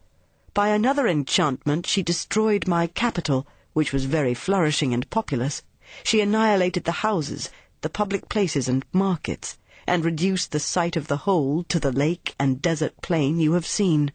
by 0.54 0.68
another 0.68 1.08
enchantment 1.08 1.88
she 1.88 2.04
destroyed 2.04 2.68
my 2.68 2.88
capital, 2.88 3.48
which 3.78 3.94
was 3.94 4.06
very 4.06 4.34
flourishing 4.34 4.92
and 4.92 5.08
populous, 5.12 5.62
she 6.04 6.20
annihilated 6.20 6.84
the 6.84 7.06
houses, 7.06 7.52
the 7.82 7.90
public 7.92 8.28
places 8.28 8.68
and 8.68 8.84
markets, 8.92 9.60
and 9.86 10.04
reduced 10.04 10.52
the 10.52 10.60
site 10.60 10.96
of 10.96 11.06
the 11.06 11.18
whole 11.30 11.64
to 11.66 11.80
the 11.80 11.92
lake 11.92 12.34
and 12.40 12.60
desert 12.60 13.00
plain 13.04 13.40
you 13.40 13.54
have 13.54 13.68
seen. 13.68 14.12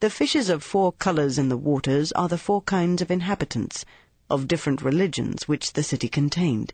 The 0.00 0.08
fishes 0.08 0.48
of 0.48 0.62
four 0.62 0.92
colours 0.92 1.36
in 1.36 1.50
the 1.50 1.58
waters 1.58 2.12
are 2.12 2.30
the 2.30 2.38
four 2.38 2.62
kinds 2.62 3.02
of 3.02 3.10
inhabitants, 3.10 3.84
of 4.30 4.48
different 4.48 4.80
religions 4.80 5.46
which 5.46 5.74
the 5.74 5.82
city 5.82 6.08
contained. 6.08 6.72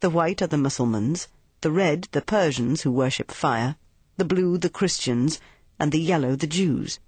The 0.00 0.08
white 0.08 0.40
are 0.40 0.46
the 0.46 0.56
Mussulmans, 0.56 1.28
the 1.60 1.70
red 1.70 2.08
the 2.12 2.22
Persians 2.22 2.80
who 2.80 2.90
worship 2.90 3.30
fire, 3.30 3.76
the 4.16 4.24
blue 4.24 4.56
the 4.56 4.70
Christians, 4.70 5.40
and 5.78 5.92
the 5.92 6.00
yellow 6.00 6.36
the 6.36 6.46
Jews. 6.46 7.00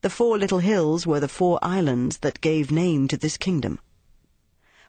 The 0.00 0.10
four 0.10 0.38
little 0.38 0.58
hills 0.58 1.06
were 1.06 1.20
the 1.20 1.28
four 1.28 1.58
islands 1.62 2.18
that 2.18 2.40
gave 2.40 2.70
name 2.70 3.08
to 3.08 3.16
this 3.16 3.36
kingdom. 3.36 3.78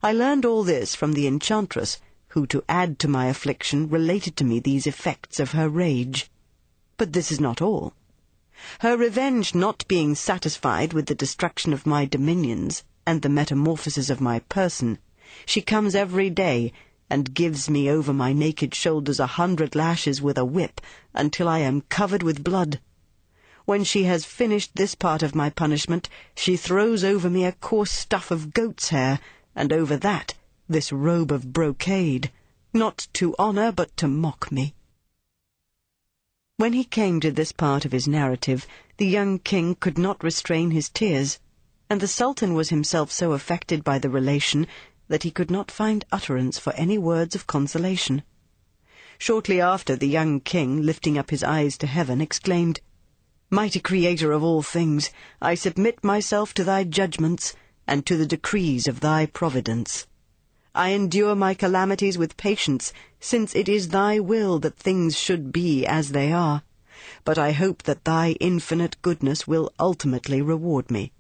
I 0.02 0.12
learned 0.12 0.46
all 0.46 0.64
this 0.64 0.96
from 0.96 1.14
the 1.14 1.28
enchantress, 1.28 2.00
who, 2.30 2.46
to 2.48 2.64
add 2.68 3.00
to 3.00 3.08
my 3.08 3.28
affliction, 3.28 3.88
related 3.90 4.36
to 4.38 4.44
me 4.44 4.60
these 4.60 4.86
effects 4.86 5.40
of 5.40 5.52
her 5.52 5.70
rage. 5.70 6.30
But 6.98 7.14
this 7.14 7.32
is 7.32 7.40
not 7.40 7.62
all. 7.62 7.94
Her 8.80 8.98
revenge 8.98 9.54
not 9.54 9.88
being 9.88 10.16
satisfied 10.16 10.94
with 10.94 11.06
the 11.06 11.16
destruction 11.16 11.74
of 11.74 11.86
my 11.86 12.06
dominions 12.06 12.84
and 13.06 13.22
the 13.22 13.30
metamorphosis 13.30 14.10
of 14.10 14.22
my 14.22 14.40
person, 14.40 14.98
she 15.46 15.62
comes 15.62 15.96
every 15.96 16.30
day 16.30 16.72
and 17.10 17.34
gives 17.34 17.70
me 17.70 17.90
over 17.90 18.14
my 18.14 18.34
naked 18.34 18.74
shoulders 18.74 19.20
a 19.20 19.28
hundred 19.28 19.76
lashes 19.76 20.22
with 20.22 20.38
a 20.38 20.46
whip 20.46 20.82
until 21.14 21.48
I 21.48 21.60
am 21.60 21.82
covered 21.90 22.24
with 22.24 22.44
blood. 22.44 22.80
When 23.66 23.84
she 23.84 24.04
has 24.04 24.26
finished 24.26 24.76
this 24.76 24.94
part 24.94 25.24
of 25.24 25.34
my 25.34 25.50
punishment, 25.50 26.08
she 26.36 26.56
throws 26.56 27.04
over 27.04 27.32
me 27.32 27.46
a 27.46 27.52
coarse 27.52 27.92
stuff 27.92 28.30
of 28.30 28.54
goat's 28.54 28.90
hair, 28.90 29.20
and 29.56 29.74
over 29.74 29.98
that 29.98 30.36
this 30.70 30.92
robe 30.92 31.32
of 31.32 31.52
brocade, 31.52 32.32
not 32.74 33.08
to 33.14 33.36
honour 33.40 33.72
but 33.72 33.98
to 33.98 34.08
mock 34.08 34.52
me. 34.52 34.76
When 36.58 36.74
he 36.74 36.84
came 36.84 37.20
to 37.22 37.32
this 37.32 37.52
part 37.52 37.86
of 37.86 37.92
his 37.92 38.08
narrative, 38.08 38.68
the 38.98 39.08
young 39.08 39.40
king 39.40 39.74
could 39.74 39.98
not 39.98 40.24
restrain 40.24 40.70
his 40.70 40.88
tears, 40.88 41.40
and 41.90 42.00
the 42.02 42.08
Sultan 42.08 42.54
was 42.54 42.70
himself 42.70 43.12
so 43.12 43.32
affected 43.32 43.84
by 43.84 43.98
the 43.98 44.12
relation 44.12 44.68
that 45.08 45.24
he 45.24 45.32
could 45.32 45.50
not 45.50 45.72
find 45.72 46.06
utterance 46.12 46.60
for 46.60 46.74
any 46.74 47.00
words 47.00 47.34
of 47.34 47.48
consolation. 47.48 48.22
Shortly 49.18 49.60
after, 49.60 49.96
the 49.96 50.08
young 50.08 50.40
king, 50.40 50.84
lifting 50.84 51.18
up 51.18 51.32
his 51.32 51.44
eyes 51.44 51.80
to 51.80 51.88
heaven, 51.88 52.22
exclaimed, 52.22 52.80
Mighty 53.52 53.80
Creator 53.80 54.32
of 54.32 54.44
all 54.44 54.64
things, 54.64 55.12
I 55.40 55.54
submit 55.54 56.04
myself 56.04 56.54
to 56.56 56.64
thy 56.64 56.84
judgments, 56.84 57.54
and 57.86 58.04
to 58.08 58.18
the 58.18 58.26
decrees 58.26 58.88
of 58.88 59.02
thy 59.02 59.28
providence. 59.28 60.08
I 60.74 60.90
endure 60.90 61.36
my 61.36 61.54
calamities 61.54 62.18
with 62.18 62.38
patience, 62.38 62.92
since 63.20 63.56
it 63.56 63.70
is 63.70 63.90
thy 63.90 64.20
will 64.20 64.58
that 64.60 64.78
things 64.78 65.16
should 65.16 65.52
be 65.52 65.86
as 65.86 66.10
they 66.10 66.32
are. 66.32 66.64
But 67.24 67.38
I 67.38 67.52
hope 67.52 67.84
that 67.84 68.04
thy 68.04 68.32
infinite 68.40 69.00
goodness 69.04 69.48
will 69.48 69.72
ultimately 69.80 70.42
reward 70.42 70.90
me. 70.90 71.12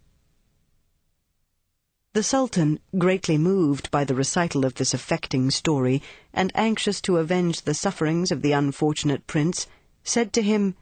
The 2.14 2.24
Sultan, 2.24 2.80
greatly 2.98 3.38
moved 3.38 3.92
by 3.92 4.04
the 4.04 4.16
recital 4.16 4.66
of 4.66 4.74
this 4.74 4.96
affecting 4.96 5.52
story, 5.52 6.02
and 6.34 6.52
anxious 6.56 7.00
to 7.02 7.18
avenge 7.18 7.62
the 7.62 7.76
sufferings 7.76 8.32
of 8.32 8.42
the 8.42 8.54
unfortunate 8.54 9.28
prince, 9.28 9.68
said 10.04 10.34
to 10.34 10.42
him, 10.42 10.76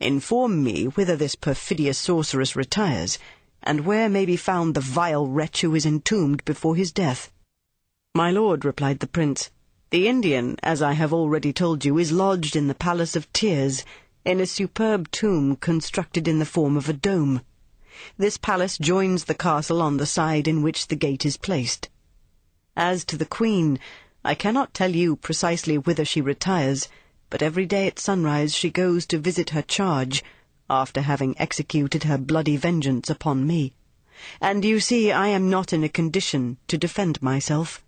Inform 0.00 0.64
me 0.64 0.86
whither 0.86 1.14
this 1.14 1.34
perfidious 1.34 1.98
sorceress 1.98 2.56
retires, 2.56 3.18
and 3.62 3.84
where 3.84 4.08
may 4.08 4.24
be 4.24 4.36
found 4.36 4.74
the 4.74 4.80
vile 4.80 5.26
wretch 5.26 5.60
who 5.60 5.74
is 5.74 5.84
entombed 5.84 6.42
before 6.46 6.74
his 6.74 6.90
death. 6.90 7.30
My 8.14 8.30
lord, 8.30 8.64
replied 8.64 9.00
the 9.00 9.06
prince, 9.06 9.50
the 9.90 10.08
Indian, 10.08 10.56
as 10.62 10.80
I 10.80 10.94
have 10.94 11.12
already 11.12 11.52
told 11.52 11.84
you, 11.84 11.98
is 11.98 12.12
lodged 12.12 12.56
in 12.56 12.66
the 12.66 12.74
Palace 12.74 13.14
of 13.14 13.30
Tears, 13.34 13.84
in 14.24 14.40
a 14.40 14.46
superb 14.46 15.10
tomb 15.10 15.56
constructed 15.56 16.26
in 16.26 16.38
the 16.38 16.46
form 16.46 16.78
of 16.78 16.88
a 16.88 16.94
dome. 16.94 17.42
This 18.16 18.38
palace 18.38 18.78
joins 18.78 19.24
the 19.24 19.34
castle 19.34 19.82
on 19.82 19.98
the 19.98 20.06
side 20.06 20.48
in 20.48 20.62
which 20.62 20.86
the 20.86 20.96
gate 20.96 21.26
is 21.26 21.36
placed. 21.36 21.90
As 22.74 23.04
to 23.04 23.18
the 23.18 23.26
queen, 23.26 23.78
I 24.24 24.34
cannot 24.34 24.72
tell 24.72 24.96
you 24.96 25.16
precisely 25.16 25.76
whither 25.76 26.06
she 26.06 26.22
retires, 26.22 26.88
but 27.30 27.42
every 27.42 27.64
day 27.64 27.86
at 27.86 27.98
sunrise 27.98 28.54
she 28.54 28.68
goes 28.70 29.06
to 29.06 29.18
visit 29.18 29.50
her 29.50 29.62
charge, 29.62 30.22
after 30.68 31.00
having 31.00 31.34
executed 31.38 32.04
her 32.04 32.18
bloody 32.18 32.56
vengeance 32.56 33.08
upon 33.08 33.46
me. 33.46 33.72
And 34.40 34.64
you 34.64 34.80
see 34.80 35.10
I 35.10 35.28
am 35.28 35.48
not 35.48 35.72
in 35.72 35.82
a 35.82 35.88
condition 35.88 36.58
to 36.68 36.76
defend 36.76 37.22
myself. 37.22 37.82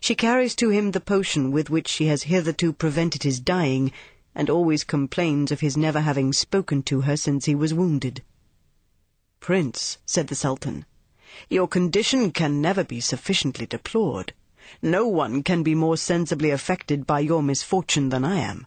She 0.00 0.14
carries 0.14 0.54
to 0.56 0.70
him 0.70 0.92
the 0.92 1.00
potion 1.00 1.52
with 1.52 1.70
which 1.70 1.88
she 1.88 2.06
has 2.06 2.24
hitherto 2.24 2.72
prevented 2.72 3.22
his 3.22 3.38
dying, 3.38 3.92
and 4.34 4.48
always 4.48 4.82
complains 4.82 5.52
of 5.52 5.60
his 5.60 5.76
never 5.76 6.00
having 6.00 6.32
spoken 6.32 6.82
to 6.84 7.02
her 7.02 7.16
since 7.16 7.44
he 7.44 7.54
was 7.54 7.74
wounded. 7.74 8.22
Prince, 9.40 9.98
said 10.06 10.28
the 10.28 10.34
Sultan, 10.34 10.86
your 11.48 11.68
condition 11.68 12.30
can 12.30 12.60
never 12.60 12.84
be 12.84 13.00
sufficiently 13.00 13.66
deplored. 13.66 14.32
No 14.84 15.06
one 15.06 15.44
can 15.44 15.62
be 15.62 15.76
more 15.76 15.96
sensibly 15.96 16.50
affected 16.50 17.06
by 17.06 17.20
your 17.20 17.40
misfortune 17.40 18.08
than 18.08 18.24
I 18.24 18.38
am. 18.40 18.66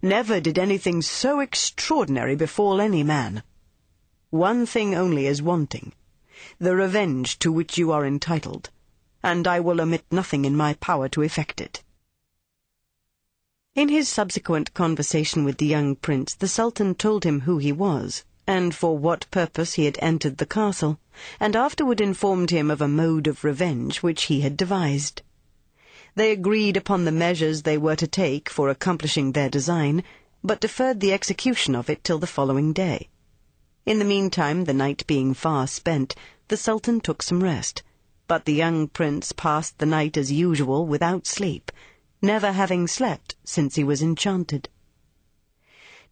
Never 0.00 0.40
did 0.40 0.58
anything 0.58 1.02
so 1.02 1.40
extraordinary 1.40 2.34
befall 2.34 2.80
any 2.80 3.02
man. 3.02 3.42
One 4.30 4.64
thing 4.64 4.94
only 4.94 5.26
is 5.26 5.42
wanting, 5.42 5.92
the 6.58 6.74
revenge 6.74 7.38
to 7.40 7.52
which 7.52 7.76
you 7.76 7.92
are 7.92 8.06
entitled, 8.06 8.70
and 9.22 9.46
I 9.46 9.60
will 9.60 9.82
omit 9.82 10.06
nothing 10.10 10.46
in 10.46 10.56
my 10.56 10.74
power 10.74 11.10
to 11.10 11.22
effect 11.22 11.60
it. 11.60 11.82
In 13.74 13.90
his 13.90 14.08
subsequent 14.08 14.72
conversation 14.72 15.44
with 15.44 15.58
the 15.58 15.66
young 15.66 15.94
prince, 15.94 16.32
the 16.32 16.48
Sultan 16.48 16.94
told 16.94 17.24
him 17.24 17.40
who 17.40 17.58
he 17.58 17.70
was, 17.72 18.24
and 18.46 18.74
for 18.74 18.96
what 18.96 19.30
purpose 19.30 19.74
he 19.74 19.84
had 19.84 19.98
entered 20.00 20.38
the 20.38 20.46
castle, 20.46 20.98
and 21.38 21.54
afterward 21.54 22.00
informed 22.00 22.50
him 22.50 22.70
of 22.70 22.80
a 22.80 22.88
mode 22.88 23.26
of 23.26 23.44
revenge 23.44 23.98
which 23.98 24.24
he 24.24 24.40
had 24.40 24.56
devised. 24.56 25.20
They 26.14 26.32
agreed 26.32 26.76
upon 26.76 27.04
the 27.04 27.12
measures 27.12 27.62
they 27.62 27.78
were 27.78 27.96
to 27.96 28.06
take 28.06 28.48
for 28.50 28.68
accomplishing 28.68 29.32
their 29.32 29.48
design, 29.48 30.02
but 30.42 30.60
deferred 30.60 31.00
the 31.00 31.12
execution 31.12 31.74
of 31.74 31.88
it 31.88 32.02
till 32.02 32.18
the 32.18 32.26
following 32.26 32.72
day. 32.72 33.08
In 33.86 33.98
the 33.98 34.04
meantime, 34.04 34.64
the 34.64 34.74
night 34.74 35.06
being 35.06 35.34
far 35.34 35.66
spent, 35.66 36.14
the 36.48 36.56
Sultan 36.56 37.00
took 37.00 37.22
some 37.22 37.42
rest, 37.42 37.82
but 38.26 38.44
the 38.44 38.54
young 38.54 38.88
prince 38.88 39.32
passed 39.32 39.78
the 39.78 39.86
night 39.86 40.16
as 40.16 40.30
usual 40.30 40.86
without 40.86 41.26
sleep, 41.26 41.72
never 42.20 42.52
having 42.52 42.86
slept 42.86 43.36
since 43.44 43.76
he 43.76 43.84
was 43.84 44.02
enchanted. 44.02 44.68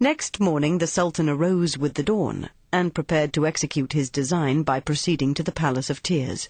Next 0.01 0.39
morning 0.41 0.79
the 0.79 0.87
Sultan 0.87 1.29
arose 1.29 1.77
with 1.77 1.95
the 1.95 2.03
dawn, 2.03 2.51
and 2.73 2.95
prepared 2.95 3.33
to 3.33 3.47
execute 3.47 3.93
his 3.93 4.11
design 4.11 4.63
by 4.63 4.81
proceeding 4.81 5.35
to 5.35 5.43
the 5.43 5.53
Palace 5.53 5.91
of 5.91 6.03
Tears. 6.03 6.49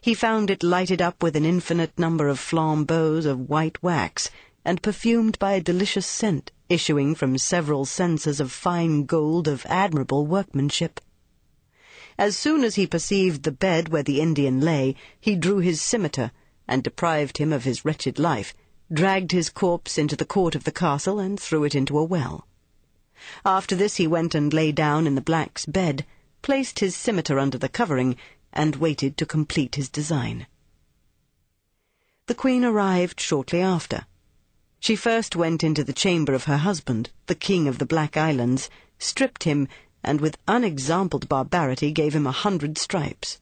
He 0.00 0.14
found 0.14 0.50
it 0.50 0.62
lighted 0.62 1.02
up 1.02 1.22
with 1.22 1.34
an 1.34 1.44
infinite 1.44 1.98
number 1.98 2.28
of 2.28 2.38
flambeaux 2.38 3.26
of 3.26 3.48
white 3.48 3.82
wax, 3.82 4.30
and 4.64 4.82
perfumed 4.82 5.38
by 5.38 5.54
a 5.54 5.60
delicious 5.60 6.06
scent 6.06 6.52
issuing 6.68 7.14
from 7.14 7.38
several 7.38 7.84
censers 7.84 8.40
of 8.40 8.52
fine 8.52 9.06
gold 9.06 9.48
of 9.48 9.66
admirable 9.66 10.26
workmanship. 10.26 11.00
As 12.18 12.36
soon 12.36 12.62
as 12.64 12.74
he 12.74 12.86
perceived 12.86 13.42
the 13.42 13.52
bed 13.52 13.88
where 13.88 14.02
the 14.02 14.20
Indian 14.20 14.60
lay, 14.60 14.94
he 15.20 15.34
drew 15.34 15.58
his 15.58 15.80
scimitar, 15.80 16.32
and 16.66 16.82
deprived 16.82 17.38
him 17.38 17.52
of 17.52 17.64
his 17.64 17.84
wretched 17.84 18.18
life, 18.18 18.54
dragged 18.92 19.32
his 19.32 19.50
corpse 19.50 19.98
into 19.98 20.16
the 20.16 20.24
court 20.26 20.54
of 20.54 20.64
the 20.64 20.72
castle, 20.72 21.18
and 21.18 21.40
threw 21.40 21.64
it 21.64 21.74
into 21.74 21.98
a 21.98 22.04
well. 22.04 22.46
After 23.44 23.74
this 23.74 23.96
he 23.96 24.06
went 24.06 24.34
and 24.34 24.52
lay 24.52 24.70
down 24.72 25.06
in 25.06 25.14
the 25.14 25.20
black's 25.20 25.66
bed, 25.66 26.04
placed 26.42 26.78
his 26.78 26.94
scimitar 26.94 27.38
under 27.38 27.58
the 27.58 27.68
covering, 27.68 28.16
and 28.52 28.76
waited 28.76 29.16
to 29.16 29.26
complete 29.26 29.74
his 29.74 29.88
design. 29.88 30.46
The 32.26 32.34
Queen 32.34 32.64
arrived 32.64 33.20
shortly 33.20 33.60
after. 33.60 34.06
She 34.80 34.96
first 34.96 35.34
went 35.34 35.64
into 35.64 35.82
the 35.82 35.92
chamber 35.92 36.34
of 36.34 36.44
her 36.44 36.58
husband, 36.58 37.10
the 37.26 37.34
King 37.34 37.66
of 37.66 37.78
the 37.78 37.86
Black 37.86 38.16
Islands, 38.16 38.68
stripped 38.98 39.44
him, 39.44 39.66
and 40.04 40.20
with 40.20 40.38
unexampled 40.46 41.28
barbarity 41.28 41.90
gave 41.90 42.14
him 42.14 42.26
a 42.26 42.32
hundred 42.32 42.78
stripes. 42.78 43.40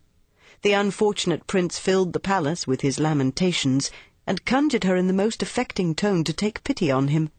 The 0.63 0.73
unfortunate 0.73 1.47
prince 1.47 1.79
filled 1.79 2.13
the 2.13 2.21
palace 2.21 2.67
with 2.67 2.81
his 2.81 2.99
lamentations, 2.99 3.91
and 4.27 4.45
conjured 4.45 4.85
her 4.85 4.97
in 4.97 5.07
the 5.07 5.13
most 5.13 5.43
affecting 5.43 5.95
tone 5.95 6.25
to 6.25 6.33
take 6.33 6.65
pity 6.65 6.91
on 6.91 7.09
him. 7.09 7.31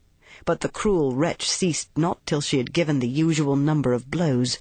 But 0.44 0.60
the 0.60 0.68
cruel 0.68 1.14
wretch 1.14 1.48
ceased 1.48 1.90
not 1.96 2.24
till 2.24 2.40
she 2.40 2.58
had 2.58 2.72
given 2.72 3.00
the 3.00 3.08
usual 3.08 3.56
number 3.56 3.92
of 3.92 4.10
blows. 4.10 4.58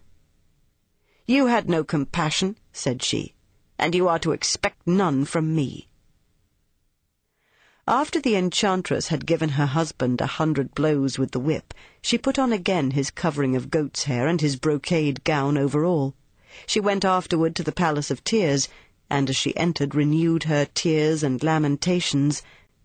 You 1.29 1.47
had 1.47 1.69
no 1.69 1.83
compassion, 1.83 2.55
said 2.71 3.03
she, 3.03 3.33
and 3.77 3.93
you 3.93 4.07
are 4.07 4.19
to 4.19 4.31
expect 4.31 4.87
none 4.87 5.25
from 5.25 5.53
me. 5.53 5.89
After 7.85 8.21
the 8.21 8.37
enchantress 8.37 9.09
had 9.09 9.25
given 9.25 9.49
her 9.49 9.65
husband 9.65 10.21
a 10.21 10.25
hundred 10.25 10.73
blows 10.73 11.19
with 11.19 11.31
the 11.31 11.39
whip, 11.41 11.73
she 12.01 12.17
put 12.17 12.39
on 12.39 12.53
again 12.53 12.91
his 12.91 13.11
covering 13.11 13.57
of 13.57 13.69
goat's 13.69 14.03
hair 14.03 14.25
and 14.25 14.39
his 14.39 14.55
brocade 14.55 15.25
gown 15.25 15.57
over 15.57 15.83
all. 15.83 16.15
She 16.65 16.79
went 16.79 17.03
afterward 17.03 17.57
to 17.57 17.63
the 17.63 17.73
Palace 17.73 18.09
of 18.09 18.23
Tears, 18.23 18.69
and 19.09 19.29
as 19.29 19.35
she 19.35 19.53
entered 19.57 19.95
renewed 19.95 20.43
her 20.45 20.63
tears 20.63 21.23
and 21.23 21.43
lamentations. 21.43 22.41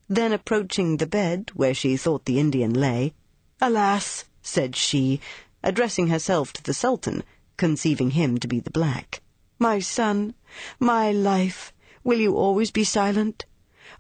Then 0.09 0.33
approaching 0.33 0.97
the 0.97 1.07
bed 1.07 1.53
where 1.55 1.75
she 1.75 1.97
thought 1.97 2.25
the 2.25 2.41
Indian 2.41 2.75
lay, 2.75 3.15
Alas, 3.61 4.25
said 4.43 4.75
she, 4.75 5.21
addressing 5.63 6.09
herself 6.09 6.53
to 6.55 6.63
the 6.65 6.75
Sultan, 6.75 7.23
conceiving 7.57 8.11
him 8.11 8.39
to 8.39 8.49
be 8.49 8.61
the 8.61 8.71
black. 8.71 9.21
My 9.59 9.79
son, 9.79 10.35
my 10.81 11.13
life, 11.13 11.73
will 12.05 12.19
you 12.19 12.37
always 12.37 12.71
be 12.71 12.85
silent? 12.85 13.47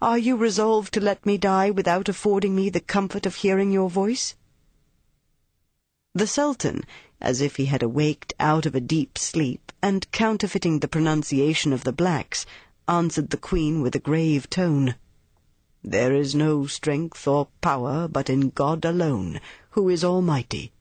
Are 0.01 0.19
you 0.19 0.37
resolved 0.37 0.93
to 0.95 1.01
let 1.01 1.25
me 1.25 1.38
die 1.38 1.71
without 1.71 2.09
affording 2.09 2.57
me 2.57 2.69
the 2.71 2.81
comfort 2.81 3.27
of 3.27 3.37
hearing 3.37 3.71
your 3.71 3.88
voice? 3.88 4.35
The 6.15 6.27
Sultan, 6.27 6.83
as 7.21 7.41
if 7.41 7.57
he 7.57 7.67
had 7.67 7.83
awaked 7.83 8.35
out 8.41 8.67
of 8.67 8.75
a 8.75 8.81
deep 8.81 9.17
sleep, 9.17 9.73
and 9.81 10.11
counterfeiting 10.11 10.81
the 10.81 10.88
pronunciation 10.88 11.73
of 11.73 11.85
the 11.85 11.93
blacks, 11.93 12.45
answered 12.88 13.31
the 13.31 13.37
Queen 13.37 13.81
with 13.81 13.95
a 13.95 14.01
grave 14.01 14.51
tone. 14.51 14.97
There 15.85 16.15
is 16.15 16.35
no 16.35 16.67
strength 16.67 17.27
or 17.27 17.49
power 17.61 18.09
but 18.09 18.29
in 18.29 18.51
God 18.51 18.85
alone, 18.85 19.41
who 19.71 19.88
is 19.88 20.05
almighty. 20.05 20.73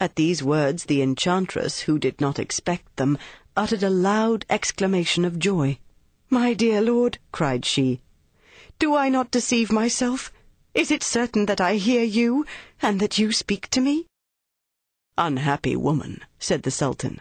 At 0.00 0.16
these 0.16 0.42
words 0.42 0.84
the 0.84 1.02
enchantress, 1.02 1.80
who 1.80 1.98
did 1.98 2.20
not 2.20 2.38
expect 2.38 2.96
them, 2.96 3.16
uttered 3.56 3.82
a 3.82 3.90
loud 3.90 4.44
exclamation 4.50 5.24
of 5.24 5.38
joy. 5.38 5.78
My 6.28 6.52
dear 6.54 6.80
lord, 6.80 7.18
cried 7.32 7.64
she, 7.64 8.00
do 8.80 8.96
I 8.96 9.08
not 9.08 9.30
deceive 9.30 9.70
myself? 9.70 10.32
Is 10.74 10.90
it 10.90 11.04
certain 11.04 11.46
that 11.46 11.60
I 11.60 11.76
hear 11.76 12.02
you, 12.02 12.44
and 12.82 12.98
that 12.98 13.18
you 13.18 13.30
speak 13.30 13.68
to 13.70 13.80
me? 13.80 14.06
Unhappy 15.16 15.76
woman, 15.76 16.22
said 16.40 16.64
the 16.64 16.72
Sultan, 16.72 17.20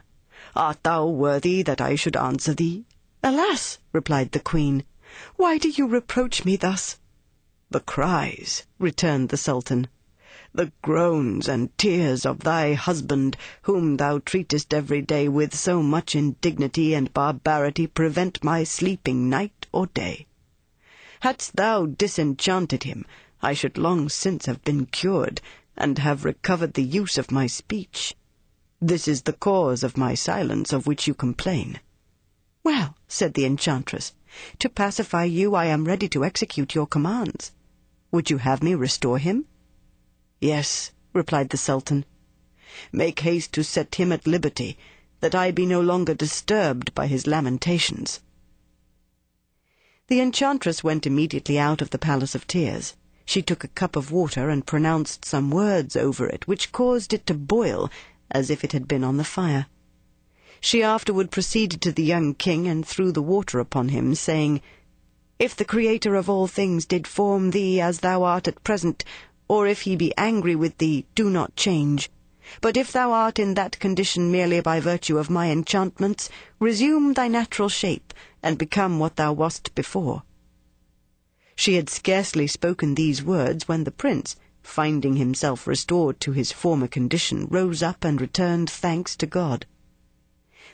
art 0.55 0.81
thou 0.81 1.05
worthy 1.05 1.62
that 1.62 1.79
I 1.79 1.93
should 1.93 2.17
answer 2.17 2.55
thee? 2.55 2.86
Alas, 3.21 3.77
replied 3.91 4.31
the 4.31 4.39
Queen, 4.39 4.83
why 5.36 5.59
do 5.59 5.69
you 5.69 5.86
reproach 5.86 6.43
me 6.43 6.55
thus? 6.55 6.97
The 7.69 7.81
cries, 7.81 8.65
returned 8.79 9.29
the 9.29 9.38
Sultan, 9.38 9.88
the 10.56 10.72
groans 10.84 11.48
and 11.48 11.76
tears 11.80 12.26
of 12.26 12.42
thy 12.42 12.74
husband, 12.74 13.36
whom 13.63 13.98
thou 13.98 14.20
treatest 14.20 14.74
every 14.74 15.02
day 15.02 15.28
with 15.28 15.56
so 15.56 15.82
much 15.82 16.16
indignity 16.16 16.94
and 16.94 17.12
barbarity, 17.12 17.88
prevent 17.88 18.44
my 18.44 18.63
sleeping 18.63 19.30
night 19.30 19.66
or 19.72 19.88
day. 19.88 20.28
Hadst 21.22 21.56
thou 21.56 21.88
disenchanted 21.88 22.84
him, 22.84 23.06
I 23.42 23.54
should 23.54 23.78
long 23.78 24.10
since 24.10 24.46
have 24.46 24.63
been 24.63 24.86
cured, 24.86 25.42
and 25.76 25.98
have 25.98 26.24
recovered 26.24 26.76
the 26.76 26.84
use 26.84 27.18
of 27.18 27.32
my 27.32 27.48
speech. 27.48 28.16
This 28.80 29.08
is 29.08 29.24
the 29.24 29.34
cause 29.34 29.84
of 29.84 29.98
my 29.98 30.13
silence 30.13 30.72
of 30.72 30.86
which 30.86 31.08
you 31.08 31.13
complain. 31.13 31.80
Well, 32.63 32.96
said 33.08 33.34
the 33.34 33.46
enchantress, 33.46 34.13
to 34.60 34.70
pacify 34.70 35.24
you 35.24 35.56
I 35.56 35.66
am 35.66 35.86
ready 35.86 36.08
to 36.10 36.24
execute 36.24 36.76
your 36.76 36.86
commands. 36.86 37.54
Would 38.12 38.30
you 38.30 38.38
have 38.38 38.62
me 38.62 38.76
restore 38.76 39.18
him? 39.18 39.46
Yes, 40.43 40.91
replied 41.13 41.51
the 41.51 41.58
Sultan. 41.58 42.03
Make 42.91 43.21
haste 43.21 43.53
to 43.53 43.63
set 43.63 43.95
him 43.95 44.12
at 44.12 44.27
liberty, 44.27 44.77
that 45.21 45.34
I 45.34 45.51
be 45.51 45.65
no 45.65 45.79
longer 45.79 46.13
disturbed 46.13 46.93
by 46.93 47.08
his 47.08 47.25
lamentations. 47.25 48.19
The 50.08 50.19
enchantress 50.19 50.84
went 50.84 51.08
immediately 51.08 51.58
out 51.58 51.82
of 51.82 51.91
the 51.91 51.97
Palace 51.97 52.36
of 52.36 52.45
Tears. 52.45 52.93
She 53.23 53.41
took 53.41 53.63
a 53.63 53.69
cup 53.69 53.95
of 53.95 54.12
water 54.12 54.49
and 54.49 54.67
pronounced 54.67 55.23
some 55.23 55.49
words 55.49 55.95
over 55.95 56.27
it, 56.27 56.45
which 56.45 56.73
caused 56.73 57.13
it 57.13 57.25
to 57.27 57.34
boil, 57.34 57.89
as 58.29 58.49
if 58.49 58.65
it 58.65 58.73
had 58.73 58.86
been 58.86 59.06
on 59.06 59.15
the 59.15 59.23
fire. 59.23 59.67
She 60.60 60.84
afterward 60.84 61.32
proceeded 61.32 61.79
to 61.84 61.93
the 61.93 62.03
young 62.03 62.34
king 62.34 62.67
and 62.67 62.86
threw 62.86 63.13
the 63.13 63.21
water 63.21 63.60
upon 63.60 63.88
him, 63.95 64.13
saying, 64.13 64.60
If 65.39 65.56
the 65.56 65.63
Creator 65.63 66.15
of 66.15 66.29
all 66.29 66.47
things 66.47 66.86
did 66.86 67.08
form 67.08 67.51
thee 67.51 67.79
as 67.79 68.01
thou 68.01 68.23
art 68.23 68.49
at 68.49 68.62
present, 68.65 69.06
or 69.47 69.67
if 69.67 69.82
he 69.82 69.95
be 69.95 70.13
angry 70.17 70.56
with 70.56 70.77
thee, 70.77 71.06
do 71.15 71.29
not 71.29 71.56
change. 71.56 72.10
But 72.62 72.77
if 72.77 72.91
thou 72.91 73.12
art 73.12 73.39
in 73.39 73.53
that 73.53 73.79
condition 73.79 74.32
merely 74.32 74.60
by 74.60 74.79
virtue 74.79 75.17
of 75.17 75.29
my 75.29 75.49
enchantments, 75.49 76.29
resume 76.60 77.13
thy 77.13 77.27
natural 77.27 77.69
shape, 77.69 78.13
and 78.41 78.58
become 78.58 78.99
what 78.99 79.15
thou 79.15 79.34
wast 79.34 79.73
before. 79.75 80.23
She 81.56 81.75
had 81.75 81.89
scarcely 81.89 82.47
spoken 82.47 82.95
these 82.95 83.23
words 83.23 83.67
when 83.67 83.84
the 83.84 83.91
prince, 83.91 84.36
finding 84.62 85.17
himself 85.17 85.67
restored 85.67 86.19
to 86.21 86.32
his 86.32 86.51
former 86.51 86.88
condition, 86.88 87.47
rose 87.49 87.84
up 87.84 88.03
and 88.03 88.19
returned 88.19 88.69
thanks 88.69 89.15
to 89.17 89.25
God. 89.25 89.65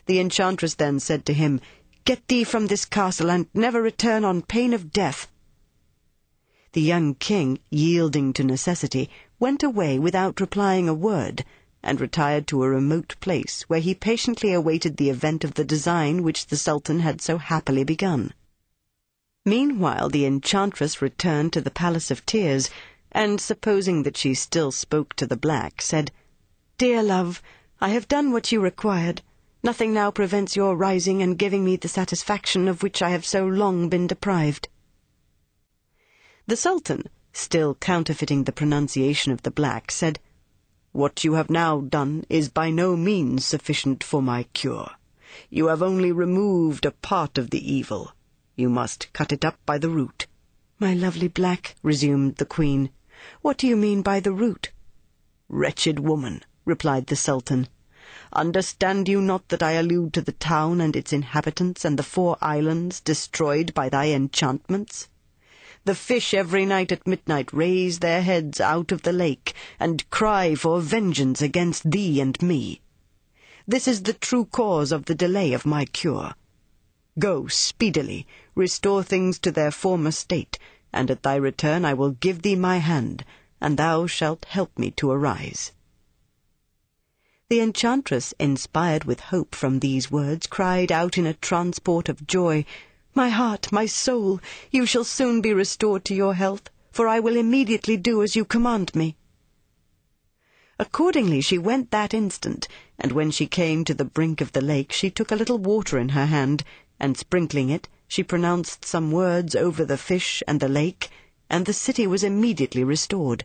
The 0.05 0.19
enchantress 0.19 0.75
then 0.75 0.99
said 0.99 1.25
to 1.25 1.33
him, 1.33 1.61
Get 2.05 2.27
thee 2.27 2.43
from 2.43 2.67
this 2.67 2.85
castle, 2.85 3.29
and 3.29 3.47
never 3.53 3.81
return 3.81 4.25
on 4.25 4.41
pain 4.41 4.73
of 4.73 4.91
death. 4.91 5.27
The 6.73 6.81
young 6.81 7.15
king, 7.15 7.57
yielding 7.71 8.31
to 8.33 8.43
necessity, 8.43 9.09
went 9.39 9.63
away 9.63 9.97
without 9.97 10.39
replying 10.39 10.87
a 10.87 10.93
word, 10.93 11.43
and 11.81 11.99
retired 11.99 12.45
to 12.45 12.61
a 12.61 12.69
remote 12.69 13.15
place, 13.21 13.63
where 13.63 13.79
he 13.79 13.95
patiently 13.95 14.53
awaited 14.53 14.97
the 14.97 15.09
event 15.09 15.43
of 15.43 15.55
the 15.55 15.65
design 15.65 16.21
which 16.21 16.45
the 16.45 16.57
Sultan 16.57 16.99
had 16.99 17.21
so 17.21 17.39
happily 17.39 17.83
begun. 17.83 18.35
Meanwhile 19.47 20.09
the 20.09 20.25
enchantress 20.25 21.01
returned 21.01 21.53
to 21.53 21.61
the 21.61 21.71
Palace 21.71 22.11
of 22.11 22.23
Tears, 22.27 22.69
and 23.11 23.41
supposing 23.41 24.03
that 24.03 24.15
she 24.17 24.35
still 24.35 24.71
spoke 24.71 25.15
to 25.15 25.25
the 25.25 25.37
black, 25.37 25.81
said, 25.81 26.11
Dear 26.77 27.01
love, 27.01 27.41
I 27.81 27.89
have 27.89 28.07
done 28.07 28.31
what 28.31 28.51
you 28.51 28.61
required. 28.61 29.23
Nothing 29.63 29.91
now 29.91 30.11
prevents 30.11 30.55
your 30.55 30.75
rising 30.75 31.23
and 31.23 31.35
giving 31.35 31.65
me 31.65 31.77
the 31.77 31.87
satisfaction 31.87 32.67
of 32.67 32.83
which 32.83 33.01
I 33.01 33.09
have 33.09 33.25
so 33.25 33.47
long 33.47 33.89
been 33.89 34.05
deprived. 34.05 34.67
The 36.49 36.57
Sultan, 36.57 37.03
still 37.31 37.75
counterfeiting 37.75 38.45
the 38.45 38.51
pronunciation 38.51 39.31
of 39.31 39.43
the 39.43 39.51
black, 39.51 39.91
said, 39.91 40.17
What 40.93 41.23
you 41.23 41.33
have 41.33 41.51
now 41.51 41.81
done 41.81 42.25
is 42.27 42.49
by 42.49 42.71
no 42.71 42.97
means 42.97 43.45
sufficient 43.45 44.03
for 44.03 44.19
my 44.19 44.41
cure. 44.55 44.89
You 45.51 45.67
have 45.67 45.83
only 45.83 46.11
removed 46.11 46.85
a 46.85 46.91
part 46.91 47.37
of 47.37 47.51
the 47.51 47.61
evil. 47.71 48.13
You 48.55 48.67
must 48.67 49.13
cut 49.13 49.31
it 49.31 49.45
up 49.45 49.59
by 49.67 49.77
the 49.77 49.91
root. 49.91 50.25
My 50.79 50.95
lovely 50.95 51.27
black, 51.27 51.75
resumed 51.83 52.37
the 52.37 52.47
queen, 52.47 52.89
what 53.43 53.59
do 53.59 53.67
you 53.67 53.77
mean 53.77 54.01
by 54.01 54.19
the 54.19 54.33
root? 54.33 54.71
Wretched 55.49 55.99
woman, 55.99 56.41
replied 56.65 57.05
the 57.05 57.15
Sultan, 57.15 57.67
understand 58.33 59.07
you 59.07 59.21
not 59.21 59.49
that 59.49 59.61
I 59.61 59.73
allude 59.73 60.13
to 60.13 60.23
the 60.23 60.31
town 60.31 60.81
and 60.81 60.95
its 60.95 61.13
inhabitants 61.13 61.85
and 61.85 61.99
the 61.99 62.01
four 62.01 62.39
islands 62.41 63.01
destroyed 63.01 63.75
by 63.75 63.87
thy 63.87 64.07
enchantments? 64.07 65.09
The 65.85 65.95
fish 65.95 66.33
every 66.33 66.65
night 66.65 66.91
at 66.91 67.07
midnight 67.07 67.53
raise 67.53 67.99
their 67.99 68.21
heads 68.21 68.59
out 68.59 68.91
of 68.91 69.03
the 69.03 69.13
lake 69.13 69.53
and 69.79 70.07
cry 70.09 70.55
for 70.55 70.81
vengeance 70.81 71.41
against 71.41 71.89
thee 71.89 72.19
and 72.19 72.39
me. 72.41 72.81
This 73.67 73.87
is 73.87 74.03
the 74.03 74.13
true 74.13 74.45
cause 74.45 74.91
of 74.91 75.05
the 75.05 75.15
delay 75.15 75.53
of 75.53 75.65
my 75.65 75.85
cure. 75.85 76.33
Go 77.17 77.47
speedily, 77.47 78.25
restore 78.55 79.03
things 79.03 79.39
to 79.39 79.51
their 79.51 79.71
former 79.71 80.11
state, 80.11 80.57
and 80.91 81.11
at 81.11 81.23
thy 81.23 81.35
return 81.35 81.85
I 81.85 81.93
will 81.93 82.11
give 82.11 82.41
thee 82.41 82.55
my 82.55 82.77
hand, 82.77 83.23
and 83.61 83.77
thou 83.77 84.07
shalt 84.07 84.45
help 84.45 84.77
me 84.77 84.91
to 84.91 85.11
arise. 85.11 85.71
The 87.49 87.61
enchantress, 87.61 88.33
inspired 88.39 89.05
with 89.05 89.19
hope 89.19 89.55
from 89.55 89.79
these 89.79 90.11
words, 90.11 90.45
cried 90.45 90.91
out 90.91 91.17
in 91.17 91.25
a 91.25 91.33
transport 91.33 92.07
of 92.07 92.27
joy, 92.27 92.63
My 93.15 93.27
heart, 93.27 93.69
my 93.73 93.85
soul, 93.85 94.39
you 94.71 94.85
shall 94.85 95.03
soon 95.03 95.41
be 95.41 95.53
restored 95.53 96.05
to 96.05 96.15
your 96.15 96.35
health, 96.35 96.69
for 96.89 97.09
I 97.09 97.19
will 97.19 97.35
immediately 97.35 97.97
do 97.97 98.23
as 98.23 98.37
you 98.37 98.45
command 98.45 98.95
me. 98.95 99.17
Accordingly 100.79 101.41
she 101.41 101.57
went 101.57 101.91
that 101.91 102.13
instant, 102.13 102.69
and 102.97 103.11
when 103.11 103.29
she 103.29 103.45
came 103.45 103.83
to 103.83 103.93
the 103.93 104.05
brink 104.05 104.39
of 104.39 104.53
the 104.53 104.61
lake 104.61 104.93
she 104.93 105.09
took 105.09 105.31
a 105.31 105.35
little 105.35 105.57
water 105.57 105.97
in 105.97 106.09
her 106.09 106.27
hand, 106.27 106.63
and 106.97 107.17
sprinkling 107.17 107.69
it, 107.69 107.89
she 108.07 108.23
pronounced 108.23 108.85
some 108.85 109.11
words 109.11 109.53
over 109.53 109.83
the 109.83 109.97
fish 109.97 110.41
and 110.47 110.61
the 110.61 110.69
lake, 110.69 111.09
and 111.49 111.65
the 111.65 111.73
city 111.73 112.07
was 112.07 112.23
immediately 112.23 112.85
restored. 112.85 113.43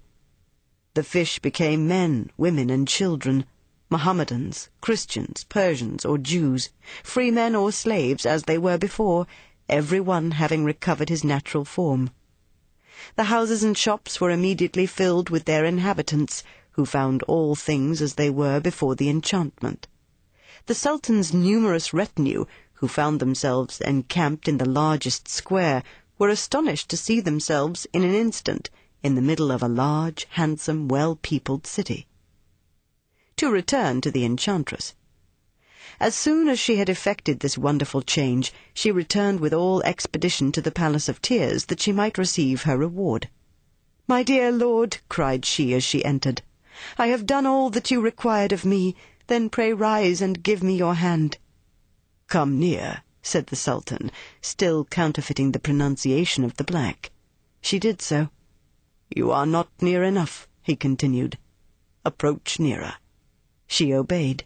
The 0.95 1.03
fish 1.03 1.41
became 1.41 1.89
men, 1.89 2.31
women, 2.37 2.71
and 2.71 2.87
children, 2.87 3.45
Mohammedans, 3.91 4.69
Christians, 4.81 5.45
Persians, 5.49 6.05
or 6.05 6.17
Jews, 6.17 6.71
free 7.03 7.33
men 7.33 7.57
or 7.57 7.73
slaves 7.73 8.25
as 8.25 8.45
they 8.45 8.57
were 8.57 8.79
before, 8.79 9.27
every 9.69 10.01
one 10.01 10.33
having 10.33 10.65
recovered 10.65 11.09
his 11.09 11.25
natural 11.25 11.65
form. 11.65 12.11
The 13.17 13.25
houses 13.25 13.63
and 13.63 13.77
shops 13.77 14.21
were 14.21 14.31
immediately 14.31 14.87
filled 14.87 15.31
with 15.31 15.45
their 15.45 15.65
inhabitants, 15.65 16.43
who 16.73 16.85
found 16.85 17.23
all 17.25 17.55
things 17.55 18.03
as 18.03 18.15
they 18.15 18.31
were 18.31 18.61
before 18.61 18.95
the 18.95 19.09
enchantment. 19.09 19.87
The 20.67 20.75
Sultan's 20.75 21.33
numerous 21.33 21.93
retinue 21.93 22.47
who 22.85 22.89
found 22.89 23.19
themselves 23.19 23.81
encamped 23.81 24.47
in 24.47 24.59
the 24.59 24.69
largest 24.69 25.27
square, 25.27 25.83
were 26.19 26.29
astonished 26.29 26.89
to 26.91 26.99
see 26.99 27.19
themselves 27.19 27.87
in 27.95 28.03
an 28.03 28.15
instant 28.15 28.69
in 29.03 29.15
the 29.15 29.23
middle 29.23 29.51
of 29.51 29.63
a 29.63 29.69
large, 29.69 30.27
handsome, 30.31 30.87
well-peopled 30.87 31.67
city. 31.67 32.07
To 33.37 33.51
return 33.51 34.03
to 34.03 34.11
the 34.11 34.25
enchantress. 34.27 34.95
As 36.01 36.15
soon 36.15 36.49
as 36.49 36.59
she 36.59 36.77
had 36.77 36.89
effected 36.89 37.41
this 37.41 37.57
wonderful 37.57 38.03
change, 38.03 38.53
she 38.75 38.91
returned 38.91 39.39
with 39.39 39.55
all 39.55 39.83
expedition 39.83 40.51
to 40.53 40.61
the 40.61 40.73
Palace 40.73 41.09
of 41.09 41.23
Tears, 41.23 41.67
that 41.67 41.81
she 41.81 41.93
might 41.93 42.19
receive 42.19 42.63
her 42.63 42.77
reward. 42.77 43.29
My 44.09 44.23
dear 44.23 44.51
lord, 44.51 44.99
cried 45.09 45.45
she 45.45 45.73
as 45.73 45.85
she 45.85 46.05
entered, 46.05 46.43
I 46.99 47.07
have 47.07 47.27
done 47.27 47.47
all 47.47 47.71
that 47.71 47.91
you 47.91 48.01
required 48.01 48.53
of 48.53 48.65
me, 48.65 48.97
then 49.29 49.49
pray 49.49 49.73
rise 49.73 50.21
and 50.21 50.43
give 50.43 50.63
me 50.63 50.77
your 50.77 50.95
hand. 50.95 51.39
Come 52.27 52.59
near, 52.59 53.03
said 53.23 53.47
the 53.47 53.57
Sultan, 53.57 54.11
still 54.41 54.85
counterfeiting 54.85 55.53
the 55.53 55.61
pronunciation 55.61 56.45
of 56.45 56.57
the 56.57 56.65
black. 56.65 57.13
She 57.61 57.79
did 57.79 58.03
so. 58.03 58.31
You 59.15 59.31
are 59.31 59.47
not 59.47 59.71
near 59.81 60.03
enough, 60.03 60.49
he 60.61 60.75
continued. 60.75 61.39
Approach 62.05 62.59
nearer. 62.59 62.95
She 63.69 63.95
obeyed. 63.95 64.45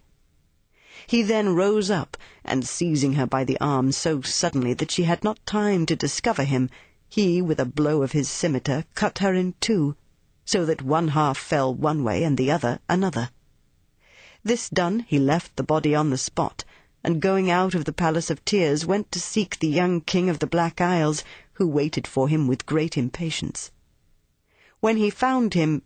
He 1.08 1.22
then 1.22 1.54
rose 1.54 1.90
up, 1.90 2.18
and 2.44 2.68
seizing 2.68 3.14
her 3.14 3.26
by 3.26 3.42
the 3.42 3.58
arm 3.62 3.92
so 3.92 4.20
suddenly 4.20 4.74
that 4.74 4.90
she 4.90 5.04
had 5.04 5.24
not 5.24 5.38
time 5.46 5.86
to 5.86 5.96
discover 5.96 6.44
him, 6.44 6.68
he, 7.08 7.40
with 7.40 7.58
a 7.58 7.64
blow 7.64 8.02
of 8.02 8.12
his 8.12 8.28
scimitar, 8.28 8.84
cut 8.94 9.20
her 9.20 9.32
in 9.32 9.54
two, 9.58 9.96
so 10.44 10.66
that 10.66 10.82
one 10.82 11.08
half 11.08 11.38
fell 11.38 11.74
one 11.74 12.04
way 12.04 12.22
and 12.24 12.36
the 12.36 12.50
other 12.50 12.80
another. 12.90 13.30
This 14.44 14.68
done, 14.68 15.06
he 15.08 15.18
left 15.18 15.56
the 15.56 15.62
body 15.62 15.94
on 15.94 16.10
the 16.10 16.18
spot, 16.18 16.62
and 17.02 17.22
going 17.22 17.50
out 17.50 17.74
of 17.74 17.86
the 17.86 17.92
Palace 17.94 18.28
of 18.28 18.44
Tears 18.44 18.84
went 18.84 19.10
to 19.12 19.18
seek 19.18 19.58
the 19.60 19.66
young 19.66 20.02
King 20.02 20.28
of 20.28 20.40
the 20.40 20.46
Black 20.46 20.78
Isles, 20.78 21.24
who 21.54 21.66
waited 21.66 22.06
for 22.06 22.28
him 22.28 22.46
with 22.46 22.66
great 22.66 22.98
impatience. 22.98 23.70
When 24.80 24.98
he 24.98 25.08
found 25.08 25.54
him, 25.54 25.80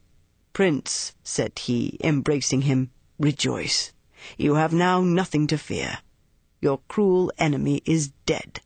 Prince, 0.53 1.13
said 1.23 1.61
he, 1.61 1.97
embracing 2.03 2.63
him, 2.63 2.91
Rejoice. 3.21 3.93
You 4.37 4.55
have 4.55 4.73
now 4.73 5.01
nothing 5.01 5.47
to 5.49 5.59
fear. 5.59 5.99
Your 6.61 6.79
cruel 6.87 7.33
enemy 7.39 7.83
is 7.85 8.13
dead. 8.25 8.61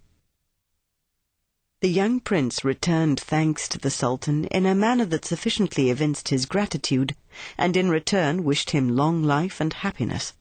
The 1.80 1.88
young 1.88 2.20
prince 2.20 2.64
returned 2.64 3.20
thanks 3.20 3.68
to 3.68 3.78
the 3.78 3.90
Sultan 3.90 4.46
in 4.46 4.66
a 4.66 4.74
manner 4.74 5.04
that 5.07 5.24
sufficiently 5.24 5.88
evinced 5.88 6.28
his 6.28 6.46
gratitude, 6.46 7.14
and 7.57 7.76
in 7.76 7.90
return 7.90 8.44
wished 8.44 8.70
him 8.70 8.96
long 8.96 9.22
life 9.22 9.61
and 9.61 9.72
happiness. 9.72 10.32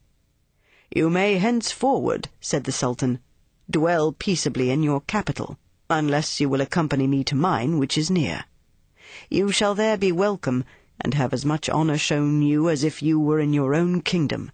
You 0.94 1.10
may 1.10 1.38
henceforward, 1.38 2.30
said 2.40 2.64
the 2.64 2.72
Sultan, 2.72 3.20
dwell 3.70 4.12
peaceably 4.12 4.70
in 4.70 4.82
your 4.82 5.02
capital, 5.02 5.60
unless 5.90 6.40
you 6.40 6.50
will 6.50 6.62
accompany 6.62 7.06
me 7.06 7.24
to 7.26 7.36
mine, 7.36 7.80
which 7.80 7.98
is 7.98 8.10
near. 8.10 8.46
You 9.30 9.52
shall 9.52 9.76
there 9.76 9.98
be 9.98 10.12
welcome, 10.12 10.64
and 11.00 11.14
have 11.14 11.34
as 11.34 11.46
much 11.46 11.70
honour 11.70 11.98
shown 11.98 12.42
you 12.42 12.70
as 12.70 12.84
if 12.84 13.02
you 13.02 13.20
were 13.20 13.40
in 13.40 13.54
your 13.54 13.76
own 13.76 14.02
kingdom. 14.02 14.52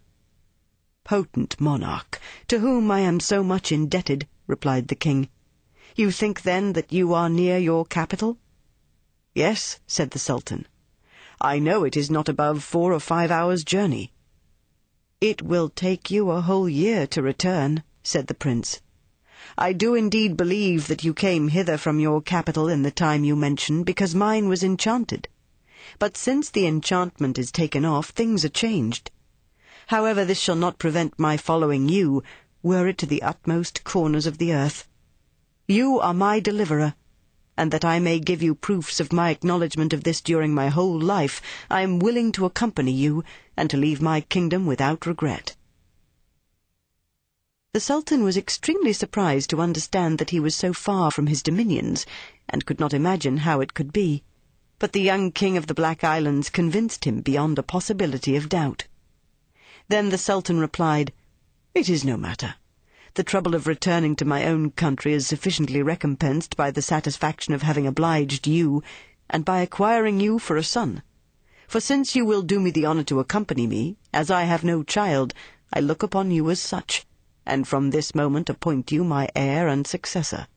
Potent 1.04 1.60
monarch, 1.60 2.20
to 2.47 2.60
whom 2.60 2.91
I 2.91 2.99
am 2.99 3.20
so 3.20 3.43
much 3.43 3.72
indebted, 3.72 4.28
replied 4.47 4.88
the 4.88 4.95
king. 4.95 5.30
You 5.95 6.12
think 6.12 6.43
then 6.43 6.74
that 6.74 6.93
you 6.93 7.14
are 7.14 7.30
near 7.30 7.58
your 7.58 7.86
capital? 7.86 8.38
Yes, 9.34 9.80
said 9.88 10.12
the 10.12 10.20
Sultan. 10.20 10.68
I 11.41 11.60
know 11.60 11.84
it 11.84 11.97
is 11.97 12.12
not 12.12 12.30
above 12.30 12.64
four 12.64 12.93
or 12.93 12.99
five 12.99 13.32
hours' 13.32 13.64
journey. 13.64 14.14
It 15.20 15.41
will 15.41 15.70
take 15.70 16.12
you 16.12 16.30
a 16.30 16.41
whole 16.41 16.70
year 16.70 17.08
to 17.08 17.22
return, 17.22 17.84
said 18.04 18.28
the 18.28 18.34
prince. 18.34 18.82
I 19.58 19.74
do 19.74 19.95
indeed 19.95 20.38
believe 20.38 20.88
that 20.88 21.04
you 21.04 21.14
came 21.14 21.47
hither 21.47 21.78
from 21.78 21.99
your 21.99 22.22
capital 22.22 22.70
in 22.70 22.84
the 22.84 22.91
time 22.91 23.24
you 23.24 23.36
mention, 23.36 23.84
because 23.84 24.14
mine 24.14 24.47
was 24.47 24.64
enchanted. 24.64 25.28
But 25.99 26.16
since 26.16 26.49
the 26.49 26.68
enchantment 26.68 27.38
is 27.38 27.52
taken 27.52 27.86
off, 27.86 28.10
things 28.10 28.45
are 28.45 28.49
changed. 28.49 29.12
However, 29.88 30.24
this 30.26 30.40
shall 30.40 30.56
not 30.56 30.80
prevent 30.80 31.20
my 31.20 31.38
following 31.38 31.90
you, 31.90 32.24
were 32.64 32.88
it 32.88 32.98
to 33.00 33.06
the 33.06 33.24
utmost 33.24 33.84
corners 33.84 34.26
of 34.26 34.38
the 34.38 34.54
earth. 34.54 34.88
You 35.68 36.00
are 36.00 36.14
my 36.14 36.40
deliverer, 36.40 36.96
and 37.58 37.72
that 37.72 37.86
I 37.86 38.00
may 38.00 38.20
give 38.20 38.42
you 38.42 38.56
proofs 38.56 39.00
of 39.00 39.14
my 39.14 39.30
acknowledgment 39.30 39.94
of 39.94 40.04
this 40.04 40.22
during 40.22 40.54
my 40.54 40.70
whole 40.70 41.00
life, 41.00 41.42
I 41.70 41.82
am 41.82 42.00
willing 42.00 42.32
to 42.34 42.46
accompany 42.46 42.92
you, 42.92 43.24
and 43.56 43.70
to 43.70 43.78
leave 43.78 44.02
my 44.02 44.22
kingdom 44.22 44.66
without 44.66 45.06
regret. 45.06 45.56
The 47.74 47.80
Sultan 47.80 48.24
was 48.24 48.36
extremely 48.36 48.94
surprised 48.94 49.50
to 49.52 49.62
understand 49.62 50.18
that 50.18 50.32
he 50.32 50.40
was 50.40 50.56
so 50.56 50.74
far 50.74 51.10
from 51.10 51.28
his 51.28 51.42
dominions, 51.42 52.06
and 52.50 52.66
could 52.66 52.80
not 52.80 52.94
imagine 52.94 53.38
how 53.38 53.62
it 53.62 53.74
could 53.74 53.94
be. 53.94 54.24
But 54.78 54.92
the 54.92 55.02
young 55.02 55.32
king 55.32 55.56
of 55.56 55.68
the 55.68 55.74
Black 55.74 56.04
Islands 56.04 56.50
convinced 56.50 57.06
him 57.06 57.22
beyond 57.22 57.58
a 57.58 57.64
possibility 57.64 58.36
of 58.36 58.50
doubt. 58.50 58.88
Then 59.92 60.08
the 60.08 60.18
Sultan 60.18 60.58
replied, 60.58 61.12
It 61.76 61.89
is 61.89 62.06
no 62.06 62.16
matter. 62.16 62.56
The 63.16 63.26
trouble 63.26 63.54
of 63.54 63.68
returning 63.68 64.16
to 64.16 64.24
my 64.24 64.46
own 64.46 64.72
country 64.72 65.12
is 65.12 65.28
sufficiently 65.28 65.84
recompensed 65.84 66.56
by 66.56 66.72
the 66.72 66.82
satisfaction 66.82 67.54
of 67.54 67.64
having 67.64 67.86
obliged 67.86 68.48
you, 68.48 68.84
and 69.30 69.44
by 69.44 69.60
acquiring 69.60 70.22
you 70.22 70.39
for 70.39 70.56
a 70.56 70.64
son. 70.64 71.04
For 71.68 71.82
since 71.82 72.16
you 72.16 72.24
will 72.24 72.42
do 72.42 72.62
me 72.62 72.72
the 72.72 72.86
honour 72.86 73.04
to 73.04 73.20
accompany 73.20 73.68
me, 73.68 73.98
as 74.14 74.32
I 74.32 74.44
have 74.44 74.64
no 74.64 74.82
child, 74.82 75.34
I 75.74 75.82
look 75.82 76.04
upon 76.04 76.32
you 76.32 76.50
as 76.50 76.62
such, 76.62 77.06
and 77.46 77.68
from 77.68 77.89
this 77.89 78.16
moment 78.16 78.50
appoint 78.50 78.94
you 78.94 79.04
my 79.04 79.28
heir 79.36 79.68
and 79.68 79.86
successor. 79.86 80.48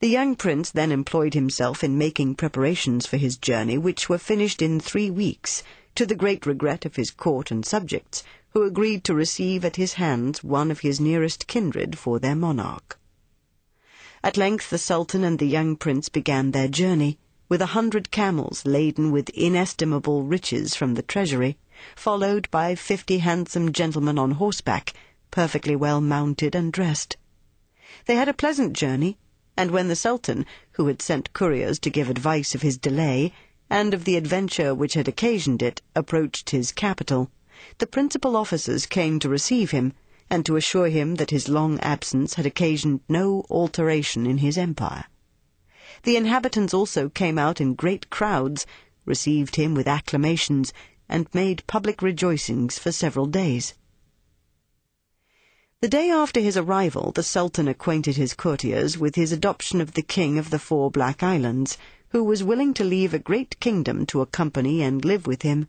The 0.00 0.08
young 0.08 0.36
prince 0.36 0.70
then 0.70 0.92
employed 0.92 1.32
himself 1.32 1.82
in 1.82 1.96
making 1.96 2.34
preparations 2.34 3.06
for 3.06 3.16
his 3.16 3.38
journey, 3.38 3.78
which 3.78 4.06
were 4.06 4.18
finished 4.18 4.60
in 4.60 4.80
three 4.80 5.10
weeks, 5.10 5.62
to 5.98 6.06
the 6.06 6.14
great 6.14 6.46
regret 6.46 6.84
of 6.84 6.94
his 6.94 7.10
court 7.10 7.50
and 7.50 7.66
subjects, 7.66 8.22
who 8.50 8.62
agreed 8.62 9.02
to 9.02 9.12
receive 9.12 9.64
at 9.64 9.74
his 9.74 9.94
hands 9.94 10.44
one 10.44 10.70
of 10.70 10.78
his 10.78 11.00
nearest 11.00 11.48
kindred 11.48 11.98
for 11.98 12.20
their 12.20 12.36
monarch. 12.36 13.00
At 14.22 14.36
length 14.36 14.70
the 14.70 14.78
Sultan 14.78 15.24
and 15.24 15.40
the 15.40 15.48
young 15.48 15.74
prince 15.74 16.08
began 16.08 16.52
their 16.52 16.68
journey, 16.68 17.18
with 17.48 17.60
a 17.60 17.74
hundred 17.74 18.12
camels 18.12 18.64
laden 18.64 19.10
with 19.10 19.28
inestimable 19.30 20.22
riches 20.22 20.76
from 20.76 20.94
the 20.94 21.02
treasury, 21.02 21.58
followed 21.96 22.48
by 22.52 22.76
fifty 22.76 23.18
handsome 23.18 23.72
gentlemen 23.72 24.20
on 24.20 24.30
horseback, 24.30 24.92
perfectly 25.32 25.74
well 25.74 26.00
mounted 26.00 26.54
and 26.54 26.72
dressed. 26.72 27.16
They 28.06 28.14
had 28.14 28.28
a 28.28 28.32
pleasant 28.32 28.74
journey, 28.74 29.18
and 29.56 29.72
when 29.72 29.88
the 29.88 29.96
Sultan, 29.96 30.46
who 30.74 30.86
had 30.86 31.02
sent 31.02 31.32
couriers 31.32 31.80
to 31.80 31.90
give 31.90 32.08
advice 32.08 32.54
of 32.54 32.62
his 32.62 32.78
delay, 32.78 33.32
and 33.70 33.92
of 33.92 34.04
the 34.04 34.16
adventure 34.16 34.74
which 34.74 34.94
had 34.94 35.08
occasioned 35.08 35.62
it, 35.62 35.82
approached 35.94 36.50
his 36.50 36.72
capital, 36.72 37.30
the 37.78 37.86
principal 37.86 38.36
officers 38.36 38.86
came 38.86 39.18
to 39.18 39.28
receive 39.28 39.72
him, 39.72 39.92
and 40.30 40.46
to 40.46 40.56
assure 40.56 40.88
him 40.88 41.16
that 41.16 41.30
his 41.30 41.48
long 41.48 41.78
absence 41.80 42.34
had 42.34 42.46
occasioned 42.46 43.00
no 43.08 43.44
alteration 43.50 44.26
in 44.26 44.38
his 44.38 44.56
empire. 44.56 45.04
The 46.04 46.16
inhabitants 46.16 46.72
also 46.72 47.08
came 47.08 47.38
out 47.38 47.60
in 47.60 47.74
great 47.74 48.10
crowds, 48.10 48.66
received 49.04 49.56
him 49.56 49.74
with 49.74 49.88
acclamations, 49.88 50.72
and 51.08 51.26
made 51.34 51.66
public 51.66 52.02
rejoicings 52.02 52.78
for 52.78 52.92
several 52.92 53.26
days. 53.26 53.74
The 55.80 55.88
day 55.88 56.10
after 56.10 56.40
his 56.40 56.56
arrival, 56.56 57.12
the 57.12 57.22
Sultan 57.22 57.68
acquainted 57.68 58.16
his 58.16 58.34
courtiers 58.34 58.98
with 58.98 59.14
his 59.14 59.32
adoption 59.32 59.80
of 59.80 59.92
the 59.92 60.02
King 60.02 60.38
of 60.38 60.50
the 60.50 60.58
Four 60.58 60.90
Black 60.90 61.22
Islands, 61.22 61.78
who 62.10 62.24
was 62.24 62.42
willing 62.42 62.72
to 62.72 62.84
leave 62.84 63.12
a 63.12 63.18
great 63.18 63.58
kingdom 63.60 64.06
to 64.06 64.20
accompany 64.20 64.82
and 64.82 65.04
live 65.04 65.26
with 65.26 65.42
him, 65.42 65.68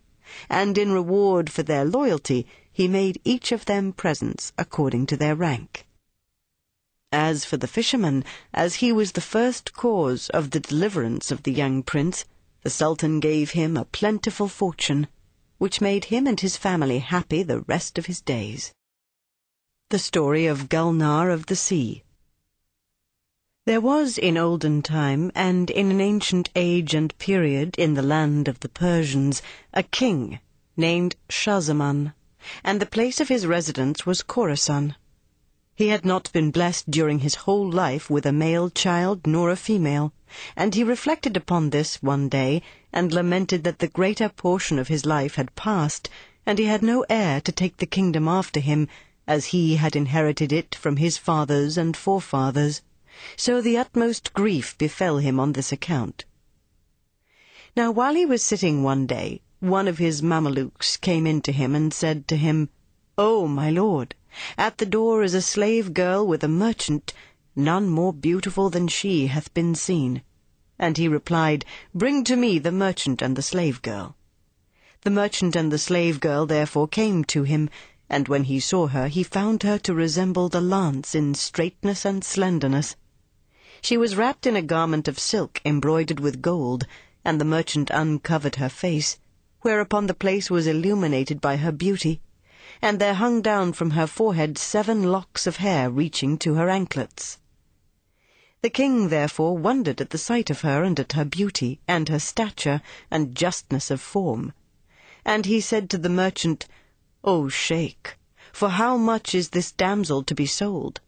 and 0.49 0.77
in 0.77 0.91
reward 0.91 1.51
for 1.51 1.63
their 1.63 1.83
loyalty 1.83 2.47
he 2.71 2.87
made 2.87 3.19
each 3.25 3.51
of 3.51 3.65
them 3.65 3.91
presents 3.91 4.53
according 4.57 5.05
to 5.05 5.17
their 5.17 5.35
rank. 5.35 5.85
As 7.11 7.43
for 7.43 7.57
the 7.57 7.67
fisherman, 7.67 8.23
as 8.53 8.75
he 8.75 8.91
was 8.91 9.13
the 9.13 9.21
first 9.21 9.73
cause 9.73 10.29
of 10.29 10.51
the 10.51 10.59
deliverance 10.59 11.31
of 11.31 11.43
the 11.43 11.51
young 11.51 11.83
prince, 11.83 12.25
the 12.61 12.69
Sultan 12.69 13.19
gave 13.19 13.51
him 13.51 13.75
a 13.75 13.85
plentiful 13.85 14.47
fortune, 14.47 15.07
which 15.57 15.81
made 15.81 16.05
him 16.05 16.27
and 16.27 16.39
his 16.39 16.55
family 16.55 16.99
happy 16.99 17.43
the 17.43 17.61
rest 17.61 17.97
of 17.97 18.05
his 18.05 18.21
days. 18.21 18.73
The 19.89 19.99
Story 19.99 20.45
of 20.45 20.69
Gulnar 20.69 21.31
of 21.31 21.47
the 21.47 21.55
Sea 21.55 22.03
there 23.69 23.79
was 23.79 24.17
in 24.17 24.35
olden 24.35 24.81
time, 24.81 25.31
and 25.35 25.69
in 25.69 25.91
an 25.91 26.01
ancient 26.01 26.49
age 26.55 26.95
and 26.95 27.15
period 27.19 27.75
in 27.77 27.93
the 27.93 28.01
land 28.01 28.47
of 28.47 28.59
the 28.61 28.67
Persians, 28.67 29.43
a 29.75 29.83
king 29.83 30.39
named 30.75 31.15
Schahzaman, 31.29 32.11
and 32.63 32.79
the 32.79 32.87
place 32.87 33.19
of 33.21 33.27
his 33.29 33.45
residence 33.45 34.07
was 34.07 34.23
Khorasan. 34.23 34.95
He 35.75 35.89
had 35.89 36.03
not 36.03 36.31
been 36.33 36.49
blessed 36.49 36.89
during 36.89 37.19
his 37.19 37.35
whole 37.45 37.69
life 37.69 38.09
with 38.09 38.25
a 38.25 38.31
male 38.31 38.71
child 38.71 39.27
nor 39.27 39.51
a 39.51 39.55
female, 39.55 40.13
and 40.55 40.73
he 40.73 40.83
reflected 40.83 41.37
upon 41.37 41.69
this 41.69 42.01
one 42.01 42.27
day, 42.27 42.63
and 42.91 43.13
lamented 43.13 43.63
that 43.65 43.77
the 43.77 43.87
greater 43.87 44.29
portion 44.29 44.79
of 44.79 44.87
his 44.87 45.05
life 45.05 45.35
had 45.35 45.53
passed, 45.53 46.09
and 46.43 46.57
he 46.57 46.65
had 46.65 46.81
no 46.81 47.05
heir 47.07 47.39
to 47.41 47.51
take 47.51 47.77
the 47.77 47.85
kingdom 47.85 48.27
after 48.27 48.61
him, 48.61 48.87
as 49.27 49.45
he 49.53 49.75
had 49.75 49.95
inherited 49.95 50.51
it 50.51 50.73
from 50.73 50.95
his 50.95 51.19
fathers 51.19 51.77
and 51.77 51.95
forefathers 51.95 52.81
so 53.35 53.61
the 53.61 53.77
utmost 53.77 54.33
grief 54.33 54.77
befell 54.77 55.19
him 55.19 55.39
on 55.39 55.53
this 55.53 55.71
account. 55.71 56.25
Now 57.73 57.89
while 57.89 58.13
he 58.13 58.25
was 58.25 58.43
sitting 58.43 58.83
one 58.83 59.05
day, 59.05 59.39
one 59.61 59.87
of 59.87 59.97
his 59.97 60.21
Mamelukes 60.21 60.97
came 60.97 61.25
in 61.25 61.39
to 61.43 61.53
him 61.53 61.73
and 61.73 61.93
said 61.93 62.27
to 62.27 62.35
him, 62.35 62.67
O 63.17 63.47
my 63.47 63.69
lord, 63.69 64.13
at 64.57 64.77
the 64.77 64.85
door 64.85 65.23
is 65.23 65.33
a 65.33 65.41
slave 65.41 65.93
girl 65.93 66.27
with 66.27 66.43
a 66.43 66.49
merchant, 66.49 67.13
none 67.55 67.87
more 67.87 68.11
beautiful 68.11 68.69
than 68.69 68.89
she 68.89 69.27
hath 69.27 69.53
been 69.53 69.73
seen. 69.73 70.21
And 70.77 70.97
he 70.97 71.07
replied, 71.07 71.63
Bring 71.95 72.25
to 72.25 72.35
me 72.35 72.59
the 72.59 72.73
merchant 72.73 73.21
and 73.21 73.37
the 73.37 73.41
slave 73.41 73.81
girl. 73.81 74.17
The 75.03 75.11
merchant 75.11 75.55
and 75.55 75.71
the 75.71 75.79
slave 75.79 76.19
girl 76.19 76.45
therefore 76.45 76.89
came 76.89 77.23
to 77.25 77.43
him, 77.43 77.69
and 78.09 78.27
when 78.27 78.43
he 78.43 78.59
saw 78.59 78.87
her, 78.87 79.07
he 79.07 79.23
found 79.23 79.63
her 79.63 79.77
to 79.79 79.93
resemble 79.93 80.49
the 80.49 80.59
lance 80.59 81.15
in 81.15 81.35
straightness 81.35 82.03
and 82.03 82.21
slenderness. 82.21 82.97
She 83.81 83.95
was 83.95 84.17
wrapped 84.17 84.45
in 84.45 84.57
a 84.57 84.61
garment 84.61 85.07
of 85.07 85.17
silk 85.17 85.61
embroidered 85.63 86.19
with 86.19 86.41
gold, 86.41 86.85
and 87.23 87.39
the 87.39 87.45
merchant 87.45 87.89
uncovered 87.89 88.55
her 88.57 88.67
face, 88.67 89.17
whereupon 89.61 90.07
the 90.07 90.13
place 90.13 90.51
was 90.51 90.67
illuminated 90.67 91.39
by 91.39 91.55
her 91.55 91.71
beauty, 91.71 92.19
and 92.81 92.99
there 92.99 93.13
hung 93.13 93.41
down 93.41 93.71
from 93.71 93.91
her 93.91 94.05
forehead 94.05 94.57
seven 94.57 95.03
locks 95.03 95.47
of 95.47 95.57
hair 95.63 95.89
reaching 95.89 96.37
to 96.39 96.55
her 96.55 96.67
anklets. 96.69 97.37
The 98.61 98.69
king 98.69 99.07
therefore 99.07 99.57
wondered 99.57 100.01
at 100.01 100.09
the 100.09 100.17
sight 100.17 100.49
of 100.49 100.59
her, 100.59 100.83
and 100.83 100.99
at 100.99 101.13
her 101.13 101.23
beauty, 101.23 101.79
and 101.87 102.09
her 102.09 102.19
stature, 102.19 102.81
and 103.09 103.33
justness 103.33 103.89
of 103.89 104.01
form. 104.01 104.51
And 105.23 105.45
he 105.45 105.61
said 105.61 105.89
to 105.91 105.97
the 105.97 106.09
merchant, 106.09 106.67
O 107.23 107.47
sheikh, 107.47 108.17
for 108.51 108.71
how 108.71 108.97
much 108.97 109.33
is 109.33 109.51
this 109.51 109.71
damsel 109.71 110.21
to 110.23 110.35
be 110.35 110.45
sold? 110.45 110.99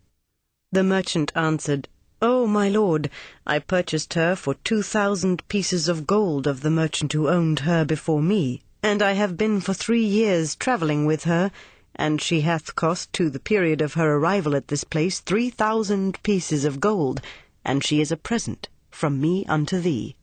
The 0.71 0.83
merchant 0.83 1.33
answered, 1.35 1.89
Oh, 2.23 2.45
my 2.45 2.69
lord, 2.69 3.09
I 3.47 3.57
purchased 3.57 4.13
her 4.13 4.35
for 4.35 4.53
two 4.53 4.83
thousand 4.83 5.47
pieces 5.47 5.87
of 5.87 6.05
gold 6.05 6.45
of 6.45 6.61
the 6.61 6.69
merchant 6.69 7.13
who 7.13 7.27
owned 7.27 7.61
her 7.61 7.83
before 7.83 8.21
me, 8.21 8.61
and 8.83 9.01
I 9.01 9.13
have 9.13 9.37
been 9.37 9.59
for 9.59 9.73
three 9.73 10.05
years 10.05 10.55
travelling 10.55 11.07
with 11.07 11.23
her, 11.23 11.49
and 11.95 12.21
she 12.21 12.41
hath 12.41 12.75
cost 12.75 13.11
to 13.13 13.31
the 13.31 13.39
period 13.39 13.81
of 13.81 13.95
her 13.95 14.17
arrival 14.17 14.55
at 14.55 14.67
this 14.67 14.83
place 14.83 15.19
three 15.19 15.49
thousand 15.49 16.21
pieces 16.21 16.63
of 16.63 16.79
gold, 16.79 17.21
and 17.65 17.83
she 17.83 17.99
is 17.99 18.11
a 18.11 18.17
present 18.17 18.69
from 18.91 19.19
me 19.19 19.43
unto 19.45 19.79
thee. 19.79 20.15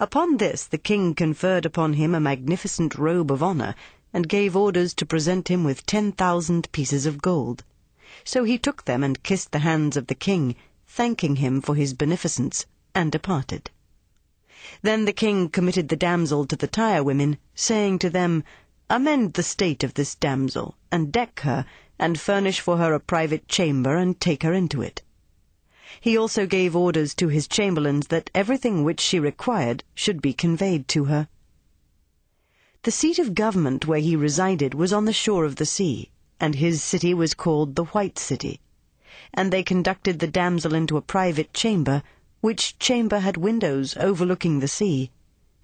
Upon 0.00 0.38
this 0.38 0.64
the 0.64 0.78
king 0.78 1.14
conferred 1.14 1.66
upon 1.66 1.92
him 1.92 2.14
a 2.14 2.20
magnificent 2.20 2.94
robe 2.94 3.30
of 3.30 3.42
honour, 3.42 3.74
and 4.14 4.30
gave 4.30 4.56
orders 4.56 4.94
to 4.94 5.04
present 5.04 5.48
him 5.48 5.62
with 5.62 5.84
ten 5.84 6.10
thousand 6.10 6.72
pieces 6.72 7.04
of 7.04 7.20
gold. 7.20 7.64
So 8.22 8.44
he 8.44 8.58
took 8.58 8.84
them 8.84 9.02
and 9.02 9.22
kissed 9.24 9.50
the 9.50 9.58
hands 9.58 9.96
of 9.96 10.06
the 10.06 10.14
king, 10.14 10.54
thanking 10.86 11.36
him 11.36 11.60
for 11.60 11.74
his 11.74 11.94
beneficence, 11.94 12.66
and 12.94 13.10
departed. 13.10 13.70
Then 14.82 15.04
the 15.04 15.12
king 15.12 15.48
committed 15.48 15.88
the 15.88 15.96
damsel 15.96 16.46
to 16.46 16.54
the 16.54 16.68
tire 16.68 17.02
women, 17.02 17.38
saying 17.54 17.98
to 17.98 18.10
them, 18.10 18.44
Amend 18.88 19.32
the 19.32 19.42
state 19.42 19.82
of 19.82 19.94
this 19.94 20.14
damsel, 20.14 20.76
and 20.92 21.10
deck 21.10 21.40
her, 21.40 21.64
and 21.98 22.20
furnish 22.20 22.60
for 22.60 22.76
her 22.76 22.92
a 22.92 23.00
private 23.00 23.48
chamber, 23.48 23.96
and 23.96 24.20
take 24.20 24.42
her 24.42 24.52
into 24.52 24.80
it. 24.80 25.02
He 26.00 26.16
also 26.16 26.46
gave 26.46 26.76
orders 26.76 27.14
to 27.16 27.28
his 27.28 27.48
chamberlains 27.48 28.08
that 28.08 28.30
everything 28.34 28.84
which 28.84 29.00
she 29.00 29.18
required 29.18 29.84
should 29.94 30.22
be 30.22 30.32
conveyed 30.32 30.86
to 30.88 31.04
her. 31.04 31.28
The 32.82 32.90
seat 32.90 33.18
of 33.18 33.34
government 33.34 33.86
where 33.86 34.00
he 34.00 34.14
resided 34.14 34.74
was 34.74 34.92
on 34.92 35.04
the 35.04 35.12
shore 35.12 35.44
of 35.44 35.56
the 35.56 35.66
sea, 35.66 36.10
and 36.40 36.56
his 36.56 36.82
city 36.82 37.14
was 37.14 37.34
called 37.34 37.74
the 37.74 37.84
White 37.84 38.18
City. 38.18 38.60
And 39.32 39.52
they 39.52 39.62
conducted 39.62 40.18
the 40.18 40.26
damsel 40.26 40.74
into 40.74 40.96
a 40.96 41.02
private 41.02 41.52
chamber, 41.52 42.02
which 42.40 42.78
chamber 42.78 43.20
had 43.20 43.36
windows 43.36 43.96
overlooking 43.96 44.60
the 44.60 44.68
sea, 44.68 45.10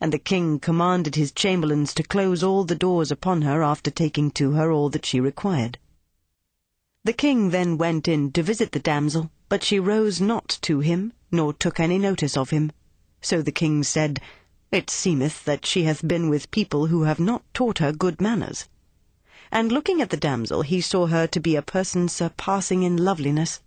and 0.00 0.12
the 0.12 0.18
king 0.18 0.58
commanded 0.58 1.14
his 1.14 1.32
chamberlains 1.32 1.92
to 1.94 2.02
close 2.02 2.42
all 2.42 2.64
the 2.64 2.74
doors 2.74 3.10
upon 3.10 3.42
her 3.42 3.62
after 3.62 3.90
taking 3.90 4.30
to 4.30 4.52
her 4.52 4.72
all 4.72 4.88
that 4.88 5.04
she 5.04 5.20
required. 5.20 5.78
The 7.04 7.12
king 7.12 7.50
then 7.50 7.76
went 7.76 8.08
in 8.08 8.32
to 8.32 8.42
visit 8.42 8.72
the 8.72 8.78
damsel, 8.78 9.30
but 9.48 9.62
she 9.64 9.78
rose 9.78 10.20
not 10.20 10.58
to 10.62 10.80
him, 10.80 11.12
nor 11.30 11.52
took 11.52 11.80
any 11.80 11.98
notice 11.98 12.36
of 12.36 12.50
him. 12.50 12.72
So 13.20 13.42
the 13.42 13.52
king 13.52 13.82
said, 13.82 14.20
It 14.70 14.88
seemeth 14.88 15.44
that 15.44 15.66
she 15.66 15.84
hath 15.84 16.06
been 16.06 16.28
with 16.30 16.50
people 16.50 16.86
who 16.86 17.02
have 17.02 17.20
not 17.20 17.42
taught 17.52 17.78
her 17.78 17.92
good 17.92 18.20
manners. 18.20 18.68
And 19.53 19.72
looking 19.72 20.01
at 20.01 20.11
the 20.11 20.16
damsel, 20.16 20.62
he 20.62 20.80
saw 20.80 21.07
her 21.07 21.26
to 21.26 21.40
be 21.40 21.57
a 21.57 21.62
person 21.62 22.09
surpassing 22.09 22.84
in 22.84 22.96
loveliness. 22.96 23.61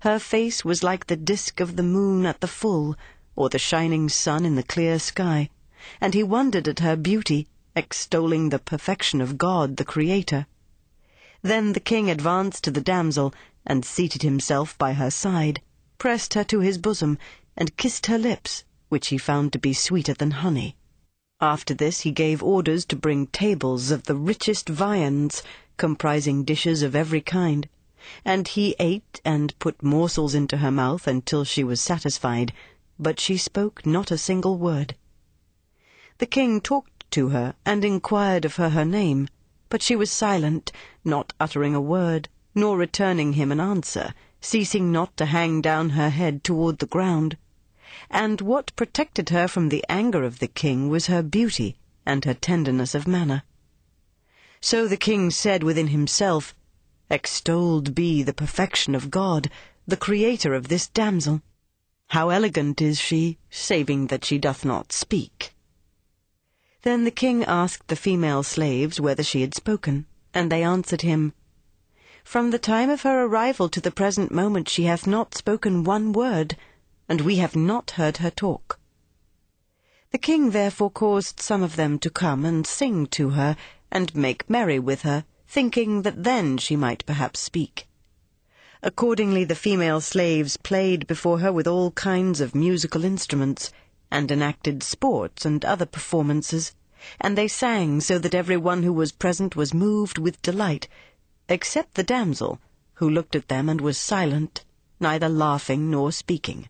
Her 0.00 0.18
face 0.18 0.64
was 0.64 0.82
like 0.82 1.06
the 1.06 1.16
disk 1.16 1.60
of 1.60 1.76
the 1.76 1.82
moon 1.82 2.26
at 2.26 2.40
the 2.40 2.46
full, 2.46 2.94
or 3.36 3.48
the 3.48 3.58
shining 3.58 4.08
sun 4.08 4.44
in 4.44 4.54
the 4.54 4.62
clear 4.62 4.98
sky, 4.98 5.48
and 6.00 6.12
he 6.12 6.22
wondered 6.22 6.68
at 6.68 6.80
her 6.80 6.94
beauty, 6.94 7.48
extolling 7.74 8.50
the 8.50 8.58
perfection 8.58 9.22
of 9.22 9.38
God 9.38 9.78
the 9.78 9.84
Creator. 9.84 10.46
Then 11.40 11.72
the 11.72 11.80
king 11.80 12.10
advanced 12.10 12.64
to 12.64 12.70
the 12.70 12.82
damsel, 12.82 13.32
and 13.66 13.84
seated 13.84 14.22
himself 14.22 14.76
by 14.76 14.92
her 14.92 15.10
side, 15.10 15.62
pressed 15.96 16.34
her 16.34 16.44
to 16.44 16.60
his 16.60 16.76
bosom, 16.76 17.16
and 17.56 17.76
kissed 17.78 18.06
her 18.06 18.18
lips, 18.18 18.64
which 18.90 19.08
he 19.08 19.16
found 19.16 19.52
to 19.54 19.58
be 19.58 19.72
sweeter 19.72 20.12
than 20.12 20.32
honey. 20.32 20.76
After 21.42 21.72
this 21.72 22.00
he 22.00 22.10
gave 22.10 22.42
orders 22.42 22.84
to 22.84 22.94
bring 22.96 23.26
tables 23.28 23.90
of 23.90 24.02
the 24.02 24.14
richest 24.14 24.68
viands, 24.68 25.42
comprising 25.78 26.44
dishes 26.44 26.82
of 26.82 26.94
every 26.94 27.22
kind, 27.22 27.66
and 28.26 28.46
he 28.46 28.76
ate 28.78 29.22
and 29.24 29.58
put 29.58 29.82
morsels 29.82 30.34
into 30.34 30.58
her 30.58 30.70
mouth 30.70 31.06
until 31.06 31.44
she 31.44 31.64
was 31.64 31.80
satisfied, 31.80 32.52
but 32.98 33.18
she 33.18 33.38
spoke 33.38 33.86
not 33.86 34.10
a 34.10 34.18
single 34.18 34.58
word. 34.58 34.94
The 36.18 36.26
king 36.26 36.60
talked 36.60 37.10
to 37.12 37.30
her 37.30 37.54
and 37.64 37.86
inquired 37.86 38.44
of 38.44 38.56
her 38.56 38.68
her 38.68 38.84
name, 38.84 39.26
but 39.70 39.80
she 39.80 39.96
was 39.96 40.10
silent, 40.10 40.70
not 41.06 41.32
uttering 41.40 41.74
a 41.74 41.80
word 41.80 42.28
nor 42.54 42.76
returning 42.76 43.32
him 43.32 43.50
an 43.50 43.60
answer, 43.60 44.12
ceasing 44.42 44.92
not 44.92 45.16
to 45.16 45.24
hang 45.24 45.62
down 45.62 45.88
her 45.96 46.10
head 46.10 46.44
toward 46.44 46.80
the 46.80 46.86
ground. 46.86 47.38
And 48.08 48.40
what 48.40 48.74
protected 48.76 49.28
her 49.30 49.48
from 49.48 49.68
the 49.68 49.84
anger 49.88 50.22
of 50.22 50.38
the 50.38 50.48
king 50.48 50.88
was 50.88 51.06
her 51.08 51.22
beauty 51.22 51.76
and 52.06 52.24
her 52.24 52.34
tenderness 52.34 52.94
of 52.94 53.06
manner. 53.06 53.42
So 54.60 54.86
the 54.86 54.96
king 54.96 55.30
said 55.30 55.62
within 55.62 55.88
himself, 55.88 56.54
Extolled 57.10 57.94
be 57.94 58.22
the 58.22 58.32
perfection 58.32 58.94
of 58.94 59.10
God, 59.10 59.50
the 59.86 59.96
creator 59.96 60.54
of 60.54 60.68
this 60.68 60.88
damsel. 60.88 61.42
How 62.08 62.30
elegant 62.30 62.80
is 62.80 63.00
she, 63.00 63.38
saving 63.50 64.06
that 64.06 64.24
she 64.24 64.38
doth 64.38 64.64
not 64.64 64.92
speak. 64.92 65.52
Then 66.82 67.04
the 67.04 67.10
king 67.10 67.44
asked 67.44 67.88
the 67.88 67.96
female 67.96 68.42
slaves 68.42 69.00
whether 69.00 69.22
she 69.22 69.40
had 69.42 69.54
spoken, 69.54 70.06
and 70.32 70.50
they 70.50 70.62
answered 70.62 71.02
him, 71.02 71.34
from 72.24 72.50
the 72.50 72.58
time 72.58 72.90
of 72.90 73.02
her 73.02 73.24
arrival 73.24 73.68
to 73.70 73.80
the 73.80 73.90
present 73.90 74.30
moment 74.30 74.68
she 74.68 74.84
hath 74.84 75.06
not 75.06 75.34
spoken 75.34 75.84
one 75.84 76.12
word, 76.12 76.56
and 77.10 77.22
we 77.22 77.38
have 77.38 77.56
not 77.56 77.90
heard 77.92 78.18
her 78.18 78.30
talk. 78.30 78.78
The 80.12 80.18
king 80.18 80.50
therefore 80.50 80.92
caused 80.92 81.40
some 81.40 81.60
of 81.60 81.74
them 81.74 81.98
to 81.98 82.08
come 82.08 82.44
and 82.44 82.64
sing 82.64 83.08
to 83.08 83.30
her, 83.30 83.56
and 83.90 84.14
make 84.14 84.48
merry 84.48 84.78
with 84.78 85.02
her, 85.02 85.24
thinking 85.48 86.02
that 86.02 86.22
then 86.22 86.56
she 86.56 86.76
might 86.76 87.04
perhaps 87.06 87.40
speak. 87.40 87.88
Accordingly 88.80 89.42
the 89.42 89.56
female 89.56 90.00
slaves 90.00 90.56
played 90.56 91.08
before 91.08 91.40
her 91.40 91.52
with 91.52 91.66
all 91.66 91.90
kinds 91.90 92.40
of 92.40 92.54
musical 92.54 93.04
instruments, 93.04 93.72
and 94.12 94.30
enacted 94.30 94.84
sports 94.84 95.44
and 95.44 95.64
other 95.64 95.86
performances, 95.86 96.76
and 97.20 97.36
they 97.36 97.48
sang 97.48 98.00
so 98.00 98.20
that 98.20 98.36
every 98.36 98.56
one 98.56 98.84
who 98.84 98.92
was 98.92 99.10
present 99.10 99.56
was 99.56 99.74
moved 99.74 100.16
with 100.16 100.40
delight, 100.42 100.86
except 101.48 101.94
the 101.94 102.04
damsel, 102.04 102.60
who 102.94 103.10
looked 103.10 103.34
at 103.34 103.48
them 103.48 103.68
and 103.68 103.80
was 103.80 103.98
silent, 103.98 104.64
neither 105.00 105.28
laughing 105.28 105.90
nor 105.90 106.12
speaking. 106.12 106.68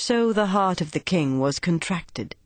So 0.00 0.32
the 0.32 0.46
heart 0.46 0.80
of 0.80 0.92
the 0.92 1.00
king 1.00 1.40
was 1.40 1.58
contracted. 1.58 2.36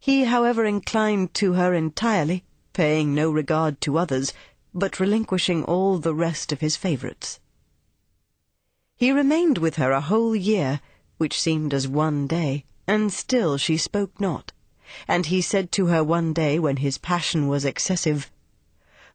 He, 0.00 0.24
however, 0.24 0.64
inclined 0.64 1.32
to 1.34 1.52
her 1.52 1.72
entirely, 1.72 2.42
paying 2.72 3.14
no 3.14 3.30
regard 3.30 3.80
to 3.82 3.96
others, 3.96 4.32
but 4.74 4.98
relinquishing 4.98 5.62
all 5.62 5.98
the 5.98 6.16
rest 6.16 6.50
of 6.50 6.60
his 6.60 6.74
favourites. 6.74 7.38
He 8.96 9.12
remained 9.12 9.58
with 9.58 9.76
her 9.76 9.92
a 9.92 10.00
whole 10.00 10.34
year, 10.34 10.80
which 11.16 11.40
seemed 11.40 11.72
as 11.72 11.86
one 11.86 12.26
day, 12.26 12.64
and 12.88 13.12
still 13.12 13.56
she 13.56 13.76
spoke 13.76 14.20
not. 14.20 14.50
And 15.06 15.26
he 15.26 15.40
said 15.40 15.70
to 15.72 15.86
her 15.86 16.02
one 16.02 16.32
day, 16.32 16.58
when 16.58 16.78
his 16.78 16.98
passion 16.98 17.46
was 17.46 17.64
excessive, 17.64 18.32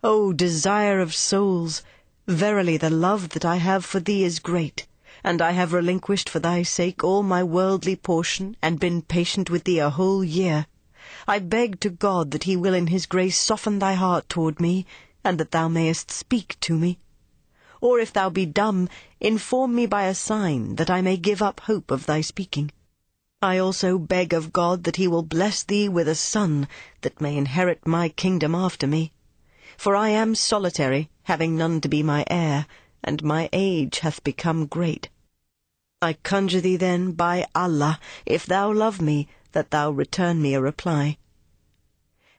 O 0.01 0.31
desire 0.31 1.01
of 1.01 1.13
souls, 1.13 1.83
verily 2.25 2.77
the 2.77 2.89
love 2.89 3.29
that 3.29 3.43
I 3.43 3.57
have 3.57 3.83
for 3.83 3.99
thee 3.99 4.23
is 4.23 4.39
great, 4.39 4.87
and 5.23 5.41
I 5.41 5.51
have 5.51 5.73
relinquished 5.73 6.27
for 6.27 6.39
thy 6.39 6.63
sake 6.63 7.03
all 7.03 7.23
my 7.23 7.43
worldly 7.43 7.95
portion, 7.95 8.57
and 8.61 8.79
been 8.79 9.01
patient 9.01 9.49
with 9.49 9.63
thee 9.63 9.79
a 9.79 9.89
whole 9.89 10.23
year. 10.23 10.67
I 11.27 11.39
beg 11.39 11.79
to 11.79 11.89
God 11.89 12.31
that 12.31 12.43
he 12.43 12.55
will 12.55 12.73
in 12.73 12.87
his 12.87 13.05
grace 13.05 13.37
soften 13.37 13.79
thy 13.79 13.93
heart 13.93 14.27
toward 14.29 14.59
me, 14.59 14.85
and 15.23 15.39
that 15.39 15.51
thou 15.51 15.67
mayest 15.67 16.11
speak 16.11 16.59
to 16.61 16.77
me. 16.77 16.99
Or 17.81 17.99
if 17.99 18.11
thou 18.11 18.29
be 18.29 18.45
dumb, 18.45 18.89
inform 19.19 19.73
me 19.75 19.85
by 19.85 20.03
a 20.03 20.15
sign, 20.15 20.75
that 20.75 20.89
I 20.89 21.01
may 21.01 21.17
give 21.17 21.41
up 21.41 21.61
hope 21.61 21.91
of 21.91 22.05
thy 22.05 22.21
speaking. 22.21 22.71
I 23.41 23.57
also 23.57 23.97
beg 23.97 24.33
of 24.33 24.53
God 24.53 24.83
that 24.83 24.97
he 24.97 25.07
will 25.07 25.23
bless 25.23 25.63
thee 25.63 25.87
with 25.89 26.07
a 26.07 26.15
son, 26.15 26.67
that 27.01 27.21
may 27.21 27.37
inherit 27.37 27.87
my 27.87 28.09
kingdom 28.09 28.53
after 28.53 28.87
me 28.87 29.13
for 29.75 29.95
I 29.95 30.09
am 30.09 30.35
solitary, 30.35 31.09
having 31.23 31.57
none 31.57 31.81
to 31.81 31.89
be 31.89 32.03
my 32.03 32.23
heir, 32.29 32.67
and 33.03 33.23
my 33.23 33.49
age 33.51 33.99
hath 33.99 34.23
become 34.23 34.67
great. 34.67 35.09
I 36.05 36.17
conjure 36.21 36.59
thee 36.59 36.75
then, 36.75 37.13
by 37.13 37.47
Allah, 37.55 37.97
if 38.25 38.45
thou 38.45 38.73
love 38.73 39.01
me, 39.01 39.29
that 39.53 39.71
thou 39.71 39.89
return 39.89 40.41
me 40.41 40.53
a 40.53 40.59
reply. 40.59 41.17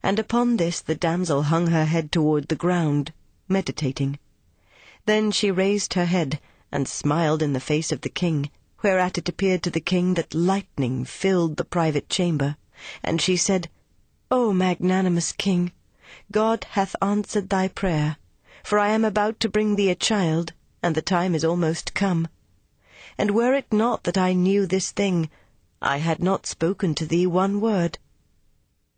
And 0.03 0.19
upon 0.19 0.59
this 0.59 0.83
the 0.83 0.95
damsel 0.95 1.45
hung 1.45 1.69
her 1.69 1.87
head 1.87 2.13
toward 2.13 2.49
the 2.49 2.57
ground, 2.57 3.15
meditating. 3.49 4.19
Then 5.07 5.31
she 5.31 5.51
raised 5.51 5.95
her 5.95 6.05
head, 6.05 6.41
and 6.71 6.87
smiled 6.87 7.41
in 7.41 7.55
the 7.55 7.59
face 7.59 7.91
of 7.91 8.03
the 8.03 8.11
king, 8.11 8.51
whereat 8.83 9.17
it 9.17 9.31
appeared 9.31 9.63
to 9.63 9.71
the 9.71 9.81
king 9.81 10.13
that 10.13 10.35
lightning 10.35 11.07
filled 11.07 11.57
the 11.57 11.65
private 11.65 12.11
chamber, 12.11 12.59
and 13.03 13.23
she 13.23 13.35
said, 13.35 13.71
O 14.31 14.53
magnanimous 14.53 15.33
king, 15.33 15.73
God 16.31 16.67
hath 16.73 16.95
answered 17.01 17.49
thy 17.49 17.69
prayer, 17.69 18.19
for 18.63 18.79
I 18.79 18.91
am 18.91 19.07
about 19.07 19.41
to 19.41 19.49
bring 19.49 19.77
thee 19.77 19.89
a 19.89 19.95
child, 19.95 20.53
and 20.83 20.95
the 20.95 21.01
time 21.01 21.35
is 21.35 21.47
almost 21.47 21.95
come. 21.95 22.29
And 23.17 23.31
were 23.31 23.55
it 23.55 23.73
not 23.73 24.05
that 24.05 24.19
I 24.19 24.33
knew 24.33 24.67
this 24.67 24.91
thing, 24.91 25.31
I 25.81 25.99
had 25.99 26.23
not 26.23 26.47
spoken 26.47 26.95
to 26.97 27.07
thee 27.07 27.27
one 27.27 27.61
word. 27.61 27.99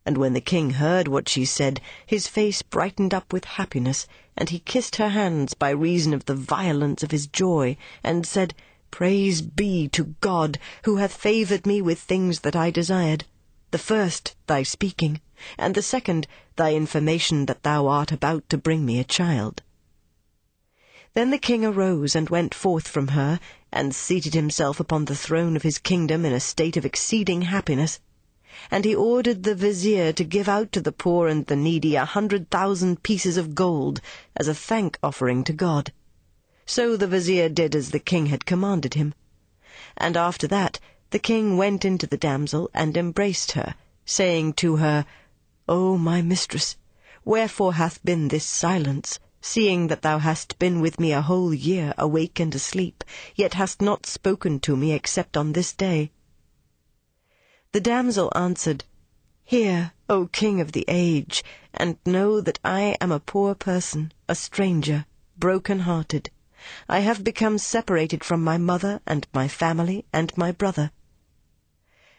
And 0.07 0.17
when 0.17 0.33
the 0.33 0.41
king 0.41 0.71
heard 0.71 1.09
what 1.09 1.29
she 1.29 1.45
said, 1.45 1.81
his 2.07 2.29
face 2.29 2.63
brightened 2.63 3.13
up 3.13 3.33
with 3.33 3.45
happiness, 3.45 4.07
and 4.37 4.49
he 4.51 4.61
kissed 4.61 4.97
her 4.97 5.09
hands 5.09 5.55
by 5.55 5.71
reason 5.71 6.15
of 6.15 6.27
the 6.27 6.35
violence 6.35 7.03
of 7.03 7.11
his 7.11 7.27
joy, 7.27 7.77
and 8.05 8.25
said, 8.25 8.55
Praise 8.91 9.43
be 9.43 9.89
to 9.89 10.15
God, 10.21 10.59
who 10.85 10.97
hath 10.97 11.13
favoured 11.13 11.67
me 11.67 11.83
with 11.83 11.99
things 11.99 12.41
that 12.41 12.57
I 12.57 12.71
desired, 12.71 13.25
the 13.73 13.79
first 13.79 14.37
thy 14.47 14.63
speaking, 14.63 15.21
and 15.59 15.75
the 15.75 15.83
second 15.83 16.27
thy 16.55 16.73
information 16.73 17.47
that 17.47 17.65
thou 17.65 17.89
art 17.89 18.13
about 18.13 18.49
to 18.49 18.57
bring 18.57 18.87
me 18.87 18.99
a 18.99 19.05
child. 19.05 19.63
Then 21.15 21.31
the 21.31 21.39
king 21.39 21.65
arose 21.65 22.15
and 22.15 22.29
went 22.31 22.55
forth 22.55 22.87
from 22.87 23.09
her, 23.09 23.41
and 23.77 23.95
seated 23.95 24.33
himself 24.33 24.81
upon 24.81 25.05
the 25.05 25.15
throne 25.15 25.55
of 25.55 25.63
his 25.63 25.79
kingdom 25.79 26.25
in 26.25 26.33
a 26.33 26.41
state 26.41 26.79
of 26.79 26.87
exceeding 26.87 27.43
happiness. 27.43 28.01
And 28.71 28.87
he 28.87 28.95
ordered 28.95 29.43
the 29.43 29.55
vizier 29.55 30.15
to 30.15 30.25
give 30.25 30.49
out 30.49 30.73
to 30.73 30.81
the 30.81 30.93
poor 30.93 31.29
and 31.29 31.45
the 31.45 31.57
needy 31.57 31.95
a 31.95 32.07
hundred 32.07 32.51
thousand 32.51 33.03
pieces 33.03 33.37
of 33.37 33.55
gold, 33.55 34.01
as 34.35 34.49
a 34.49 34.55
thank 34.55 34.99
offering 35.03 35.45
to 35.45 35.53
God. 35.53 35.93
So 36.65 36.97
the 36.97 37.07
vizier 37.07 37.51
did 37.51 37.77
as 37.77 37.91
the 37.91 37.99
king 37.99 38.27
had 38.27 38.47
commanded 38.47 38.95
him. 38.95 39.13
And 39.97 40.17
after 40.17 40.47
that 40.47 40.81
the 41.11 41.19
king 41.19 41.59
went 41.59 41.85
into 41.85 42.07
the 42.07 42.17
damsel, 42.17 42.71
and 42.73 42.97
embraced 42.97 43.53
her, 43.53 43.75
saying 44.05 44.55
to 44.55 44.77
her, 44.77 45.05
O 45.69 45.99
my 45.99 46.23
mistress, 46.23 46.77
wherefore 47.25 47.75
hath 47.75 48.03
been 48.05 48.29
this 48.29 48.47
silence? 48.47 49.21
Seeing 49.41 49.89
that 49.89 50.03
thou 50.03 50.19
hast 50.19 50.59
been 50.59 50.81
with 50.81 50.99
me 50.99 51.13
a 51.13 51.23
whole 51.23 51.53
year 51.53 51.95
awake 51.99 52.41
and 52.41 52.55
asleep, 52.55 53.05
yet 53.35 53.55
hast 53.55 53.81
not 53.83 54.07
spoken 54.07 54.59
to 54.61 54.77
me 54.77 54.93
except 54.93 55.37
on 55.37 55.53
this 55.53 55.73
day. 55.73 56.11
The 57.73 57.81
damsel 57.81 58.33
answered, 58.35 58.85
Hear, 59.45 59.93
O 60.09 60.27
king 60.27 60.61
of 60.61 60.73
the 60.73 60.85
age, 60.89 61.45
and 61.75 61.99
know 62.07 62.41
that 62.41 62.59
I 62.65 62.97
am 63.01 63.13
a 63.13 63.21
poor 63.21 63.55
person, 63.55 64.13
a 64.29 64.35
stranger, 64.35 65.07
broken-hearted. 65.37 66.31
I 66.89 67.01
have 67.01 67.23
become 67.23 67.59
separated 67.59 68.25
from 68.25 68.43
my 68.43 68.59
mother 68.59 69.01
and 69.07 69.27
my 69.33 69.47
family 69.47 70.05
and 70.13 70.37
my 70.37 70.51
brother. 70.51 70.91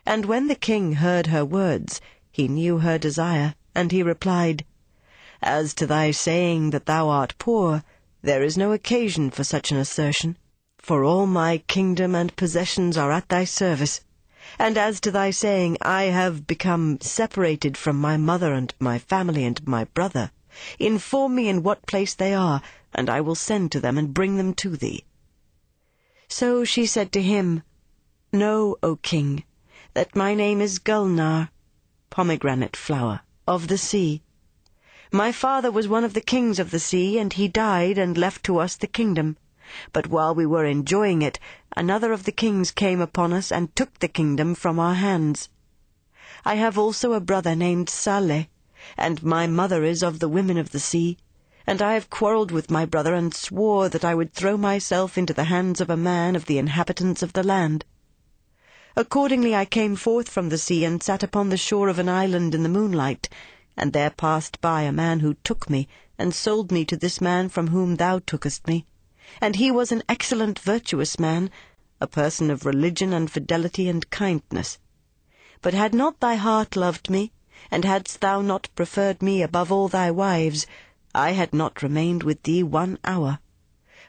And 0.05 0.25
when 0.25 0.47
the 0.47 0.55
king 0.55 0.93
heard 0.93 1.27
her 1.27 1.43
words, 1.43 1.99
he 2.31 2.47
knew 2.47 2.77
her 2.77 2.97
desire, 2.97 3.55
and 3.75 3.91
he 3.91 4.03
replied, 4.03 4.63
as 5.41 5.73
to 5.75 5.85
thy 5.85 6.11
saying 6.11 6.71
that 6.71 6.85
thou 6.85 7.09
art 7.09 7.35
poor, 7.37 7.83
there 8.21 8.41
is 8.41 8.57
no 8.57 8.71
occasion 8.71 9.29
for 9.29 9.43
such 9.43 9.71
an 9.71 9.77
assertion, 9.77 10.37
for 10.77 11.03
all 11.03 11.27
my 11.27 11.59
kingdom 11.67 12.15
and 12.15 12.35
possessions 12.35 12.97
are 12.97 13.11
at 13.11 13.29
thy 13.29 13.43
service. 13.43 14.01
And 14.57 14.77
as 14.77 14.99
to 15.01 15.11
thy 15.11 15.31
saying, 15.31 15.77
I 15.81 16.03
have 16.03 16.47
become 16.47 16.99
separated 17.01 17.77
from 17.77 17.97
my 17.97 18.17
mother 18.17 18.53
and 18.53 18.73
my 18.79 18.97
family 18.97 19.43
and 19.45 19.65
my 19.67 19.83
brother, 19.83 20.31
inform 20.79 21.35
me 21.35 21.49
in 21.49 21.63
what 21.63 21.85
place 21.85 22.13
they 22.13 22.33
are, 22.33 22.61
and 22.93 23.09
I 23.09 23.21
will 23.21 23.35
send 23.35 23.71
to 23.73 23.79
them 23.79 23.97
and 23.97 24.13
bring 24.13 24.37
them 24.37 24.53
to 24.55 24.75
thee. 24.75 25.03
So 26.27 26.63
she 26.63 26.85
said 26.85 27.11
to 27.11 27.21
him, 27.21 27.63
Know, 28.33 28.77
O 28.81 28.95
king, 28.95 29.43
that 29.93 30.15
my 30.15 30.33
name 30.33 30.61
is 30.61 30.79
Gulnar, 30.79 31.49
pomegranate 32.09 32.75
flower, 32.75 33.21
of 33.47 33.67
the 33.67 33.77
sea, 33.77 34.21
my 35.11 35.31
father 35.31 35.71
was 35.71 35.87
one 35.87 36.03
of 36.03 36.13
the 36.13 36.21
kings 36.21 36.59
of 36.59 36.71
the 36.71 36.79
sea, 36.79 37.17
and 37.17 37.33
he 37.33 37.47
died 37.47 37.97
and 37.97 38.17
left 38.17 38.43
to 38.43 38.59
us 38.59 38.75
the 38.75 38.87
kingdom. 38.87 39.37
But 39.93 40.07
while 40.07 40.33
we 40.33 40.45
were 40.45 40.65
enjoying 40.65 41.21
it, 41.21 41.39
another 41.75 42.11
of 42.11 42.23
the 42.23 42.31
kings 42.31 42.71
came 42.71 43.01
upon 43.01 43.33
us 43.33 43.51
and 43.51 43.75
took 43.75 43.99
the 43.99 44.07
kingdom 44.07 44.55
from 44.55 44.79
our 44.79 44.95
hands. 44.95 45.49
I 46.45 46.55
have 46.55 46.77
also 46.77 47.13
a 47.13 47.19
brother 47.19 47.55
named 47.55 47.89
Saleh, 47.89 48.47
and 48.97 49.23
my 49.23 49.47
mother 49.47 49.83
is 49.83 50.03
of 50.03 50.19
the 50.19 50.29
women 50.29 50.57
of 50.57 50.71
the 50.71 50.79
sea, 50.79 51.17
and 51.65 51.81
I 51.81 51.95
have 51.95 52.09
quarrelled 52.09 52.51
with 52.51 52.71
my 52.71 52.85
brother 52.85 53.13
and 53.13 53.33
swore 53.33 53.89
that 53.89 54.05
I 54.05 54.15
would 54.15 54.33
throw 54.33 54.55
myself 54.55 55.17
into 55.17 55.33
the 55.33 55.45
hands 55.45 55.81
of 55.81 55.89
a 55.89 55.97
man 55.97 56.35
of 56.35 56.45
the 56.45 56.57
inhabitants 56.57 57.21
of 57.21 57.33
the 57.33 57.43
land. 57.43 57.83
Accordingly 58.95 59.53
I 59.53 59.65
came 59.65 59.95
forth 59.95 60.29
from 60.29 60.49
the 60.49 60.57
sea 60.57 60.85
and 60.85 61.03
sat 61.03 61.23
upon 61.23 61.49
the 61.49 61.57
shore 61.57 61.89
of 61.89 61.99
an 61.99 62.07
island 62.07 62.55
in 62.55 62.63
the 62.63 62.69
moonlight, 62.69 63.27
and 63.77 63.93
there 63.93 64.09
passed 64.09 64.59
by 64.59 64.81
a 64.81 64.91
man 64.91 65.19
who 65.19 65.35
took 65.43 65.69
me, 65.69 65.87
and 66.17 66.33
sold 66.33 66.71
me 66.71 66.83
to 66.83 66.97
this 66.97 67.21
man 67.21 67.47
from 67.47 67.67
whom 67.67 67.95
thou 67.95 68.19
tookest 68.19 68.67
me. 68.67 68.85
And 69.39 69.55
he 69.57 69.69
was 69.69 69.91
an 69.91 70.03
excellent 70.09 70.57
virtuous 70.57 71.19
man, 71.19 71.51
a 72.01 72.07
person 72.07 72.49
of 72.49 72.65
religion 72.65 73.13
and 73.13 73.29
fidelity 73.29 73.87
and 73.87 74.09
kindness. 74.09 74.79
But 75.61 75.73
had 75.73 75.93
not 75.93 76.19
thy 76.19 76.35
heart 76.35 76.75
loved 76.75 77.09
me, 77.09 77.31
and 77.69 77.85
hadst 77.85 78.21
thou 78.21 78.41
not 78.41 78.69
preferred 78.75 79.21
me 79.21 79.41
above 79.41 79.71
all 79.71 79.87
thy 79.87 80.11
wives, 80.11 80.65
I 81.13 81.31
had 81.31 81.53
not 81.53 81.81
remained 81.81 82.23
with 82.23 82.43
thee 82.43 82.63
one 82.63 82.99
hour. 83.03 83.39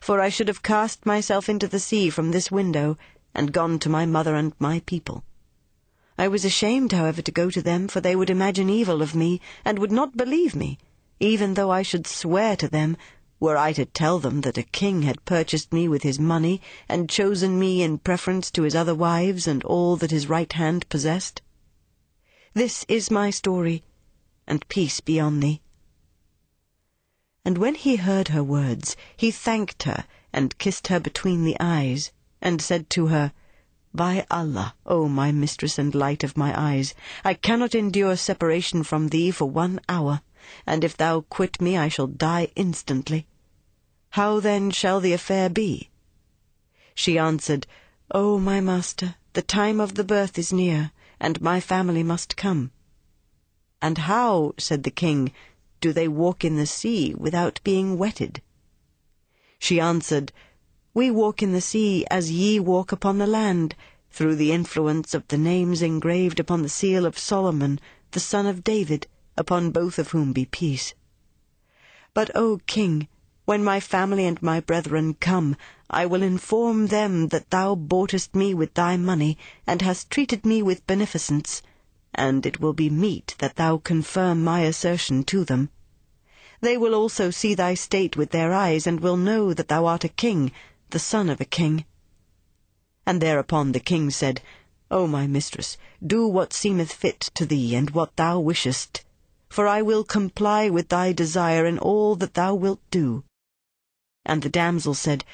For 0.01 0.21
I 0.21 0.29
should 0.29 0.49
have 0.49 0.63
cast 0.63 1.05
myself 1.07 1.49
into 1.49 1.69
the 1.69 1.81
sea 1.81 2.11
from 2.11 2.31
this 2.31 2.51
window, 2.51 2.97
and 3.35 3.53
gone 3.53 3.79
to 3.81 3.89
my 3.89 4.07
mother 4.07 4.35
and 4.35 4.53
my 4.59 4.81
people. 4.81 5.25
I 6.21 6.27
was 6.27 6.45
ashamed, 6.45 6.91
however, 6.91 7.23
to 7.23 7.31
go 7.31 7.49
to 7.49 7.63
them, 7.63 7.87
for 7.87 8.01
they 8.01 8.17
would 8.17 8.29
imagine 8.29 8.69
evil 8.69 9.03
of 9.03 9.15
me, 9.15 9.41
and 9.65 9.79
would 9.79 9.93
not 9.93 10.17
believe 10.17 10.57
me, 10.57 10.77
even 11.21 11.55
though 11.55 11.71
I 11.71 11.83
should 11.83 12.09
swear 12.09 12.57
to 12.57 12.67
them, 12.67 12.97
were 13.39 13.57
I 13.57 13.73
to 13.75 13.85
tell 13.87 14.19
them 14.19 14.41
that 14.41 14.59
a 14.59 14.65
king 14.65 15.03
had 15.03 15.25
purchased 15.25 15.73
me 15.73 15.87
with 15.87 16.03
his 16.03 16.19
money, 16.19 16.61
and 16.89 17.09
chosen 17.09 17.57
me 17.57 17.83
in 17.83 17.99
preference 17.99 18.51
to 18.51 18.63
his 18.63 18.75
other 18.75 18.97
wives 18.97 19.47
and 19.47 19.63
all 19.63 19.95
that 19.99 20.11
his 20.11 20.29
right 20.29 20.53
hand 20.53 20.89
possessed. 20.89 21.41
This 22.53 22.85
is 22.89 23.13
my 23.13 23.31
story, 23.31 23.85
and 24.45 24.67
peace 24.67 24.99
be 24.99 25.21
on 25.21 25.39
thee. 25.39 25.63
And 27.45 27.59
when 27.59 27.77
he 27.77 27.95
heard 27.95 28.27
her 28.29 28.43
words, 28.43 28.97
he 29.17 29.31
thanked 29.31 29.85
her, 29.85 30.05
and 30.33 30.59
kissed 30.59 30.89
her 30.89 30.99
between 30.99 31.45
the 31.45 31.57
eyes, 31.61 32.11
and 32.43 32.61
said 32.61 32.91
to 32.91 33.07
her, 33.07 33.33
by 33.95 34.27
Allah, 34.31 34.75
O 34.87 35.09
my 35.09 35.33
mistress 35.33 35.79
and 35.79 35.95
light 35.95 36.23
of 36.23 36.37
my 36.37 36.53
eyes, 36.59 36.95
I 37.25 37.35
cannot 37.35 37.75
endure 37.75 38.17
separation 38.17 38.83
from 38.83 39.09
thee 39.09 39.31
for 39.31 39.51
one 39.51 39.81
hour, 39.89 40.23
and 40.67 40.85
if 40.85 40.97
thou 40.97 41.23
quit 41.23 41.61
me 41.61 41.77
I 41.77 41.89
shall 41.89 42.07
die 42.07 42.49
instantly. 42.57 43.27
How 44.11 44.41
then 44.41 44.71
shall 44.71 45.01
the 45.01 45.13
affair 45.13 45.49
be? 45.49 45.91
She 46.95 47.19
answered, 47.19 47.67
O 48.11 48.39
my 48.39 48.61
master, 48.61 49.17
the 49.35 49.43
time 49.43 49.81
of 49.81 49.95
the 49.95 50.05
birth 50.05 50.39
is 50.39 50.53
near, 50.53 50.93
and 51.21 51.41
my 51.41 51.61
family 51.61 52.03
must 52.03 52.37
come. 52.37 52.73
And 53.81 53.99
how, 53.99 54.55
said 54.59 54.83
the 54.83 54.91
king, 54.91 55.33
do 55.81 55.93
they 55.93 56.09
walk 56.09 56.45
in 56.45 56.57
the 56.57 56.67
sea 56.67 57.15
without 57.15 57.61
being 57.63 57.99
wetted? 57.99 58.43
She 59.59 59.79
answered, 59.79 60.33
we 60.99 61.13
walk 61.13 61.45
in 61.45 61.53
the 61.53 61.61
sea 61.61 62.05
as 62.11 62.33
ye 62.33 62.59
walk 62.59 62.91
upon 62.91 63.19
the 63.19 63.27
land, 63.41 63.77
through 64.11 64.35
the 64.35 64.51
influence 64.51 65.15
of 65.15 65.29
the 65.29 65.39
names 65.39 65.81
engraved 65.81 66.41
upon 66.41 66.61
the 66.63 66.69
seal 66.69 67.07
of 67.07 67.17
Solomon, 67.17 67.79
the 68.11 68.19
son 68.19 68.47
of 68.47 68.65
David, 68.65 69.07
upon 69.37 69.71
both 69.71 69.97
of 70.01 70.11
whom 70.11 70.33
be 70.33 70.45
peace. 70.45 70.95
But, 72.15 72.35
O 72.35 72.59
king, 72.67 73.07
when 73.45 73.63
my 73.63 73.79
family 73.79 74.27
and 74.27 74.43
my 74.43 74.59
brethren 74.59 75.15
come, 75.15 75.55
I 75.89 76.05
will 76.05 76.21
inform 76.21 76.89
them 76.89 77.29
that 77.29 77.51
thou 77.51 77.77
boughtest 77.77 78.35
me 78.35 78.53
with 78.53 78.75
thy 78.75 78.97
money, 78.97 79.39
and 79.69 79.83
hast 79.83 80.11
treated 80.11 80.45
me 80.45 80.63
with 80.63 80.85
beneficence, 80.89 81.63
and 82.13 82.45
it 82.45 82.59
will 82.59 82.73
be 82.73 82.91
meet 82.91 83.37
that 83.39 83.55
thou 83.55 83.77
confirm 83.77 84.43
my 84.43 84.63
assertion 84.63 85.23
to 85.27 85.45
them. 85.45 85.71
They 86.61 86.77
will 86.77 86.97
also 86.97 87.31
see 87.31 87.55
thy 87.55 87.75
state 87.75 88.17
with 88.17 88.31
their 88.31 88.53
eyes, 88.53 88.85
and 88.85 88.99
will 88.99 89.17
know 89.17 89.55
that 89.55 89.69
thou 89.69 89.87
art 89.87 90.03
a 90.03 90.09
king, 90.09 90.51
the 90.91 90.99
son 90.99 91.29
of 91.29 91.41
a 91.41 91.45
king. 91.45 91.85
And 93.07 93.21
thereupon 93.21 93.73
the 93.73 93.81
king 93.81 94.11
said, 94.11 94.41
O 94.91 95.07
my 95.07 95.27
mistress, 95.27 95.77
do 96.07 96.27
what 96.27 96.55
seemeth 96.55 96.93
fit 96.93 97.21
to 97.35 97.45
thee, 97.45 97.75
and 97.75 97.91
what 97.91 98.17
thou 98.17 98.41
wishest, 98.41 99.05
for 99.51 99.67
I 99.67 99.83
will 99.83 100.03
comply 100.03 100.71
with 100.71 100.89
thy 100.89 101.13
desire 101.13 101.67
in 101.67 101.79
all 101.79 102.17
that 102.17 102.35
thou 102.35 102.55
wilt 102.55 102.81
do. 102.91 103.25
And 104.25 104.41
the 104.41 104.49
damsel 104.49 104.95
said, 104.95 105.25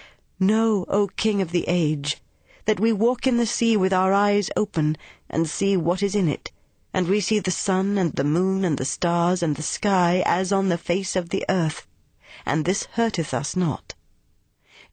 Know, 0.41 0.85
O 0.89 1.07
king 1.09 1.41
of 1.41 1.53
the 1.53 1.65
age, 1.69 2.21
that 2.65 2.81
we 2.81 2.93
walk 2.93 3.27
in 3.27 3.37
the 3.37 3.47
sea 3.47 3.77
with 3.77 3.93
our 3.93 4.13
eyes 4.13 4.51
open, 4.57 4.97
and 5.31 5.49
see 5.49 5.77
what 5.77 6.03
is 6.03 6.17
in 6.17 6.29
it, 6.29 6.51
and 6.93 7.07
we 7.09 7.21
see 7.21 7.39
the 7.39 7.51
sun 7.51 7.97
and 7.97 8.13
the 8.15 8.25
moon 8.25 8.65
and 8.65 8.79
the 8.79 8.85
stars 8.85 9.43
and 9.43 9.55
the 9.55 9.63
sky 9.63 10.23
as 10.27 10.53
on 10.53 10.69
the 10.69 10.79
face 10.79 11.15
of 11.15 11.29
the 11.29 11.45
earth, 11.49 11.87
and 12.45 12.65
this 12.65 12.85
hurteth 12.93 13.33
us 13.33 13.55
not. 13.55 13.95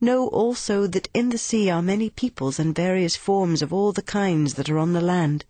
Know 0.04 0.30
also 0.30 0.88
that 0.88 1.10
in 1.14 1.30
the 1.30 1.38
sea 1.38 1.70
are 1.70 1.84
many 1.84 2.10
peoples 2.10 2.58
and 2.58 2.74
various 2.74 3.16
forms 3.16 3.62
of 3.62 3.72
all 3.72 3.92
the 3.92 4.02
kinds 4.02 4.56
that 4.56 4.68
are 4.68 4.80
on 4.80 4.94
the 4.94 5.00
land. 5.00 5.46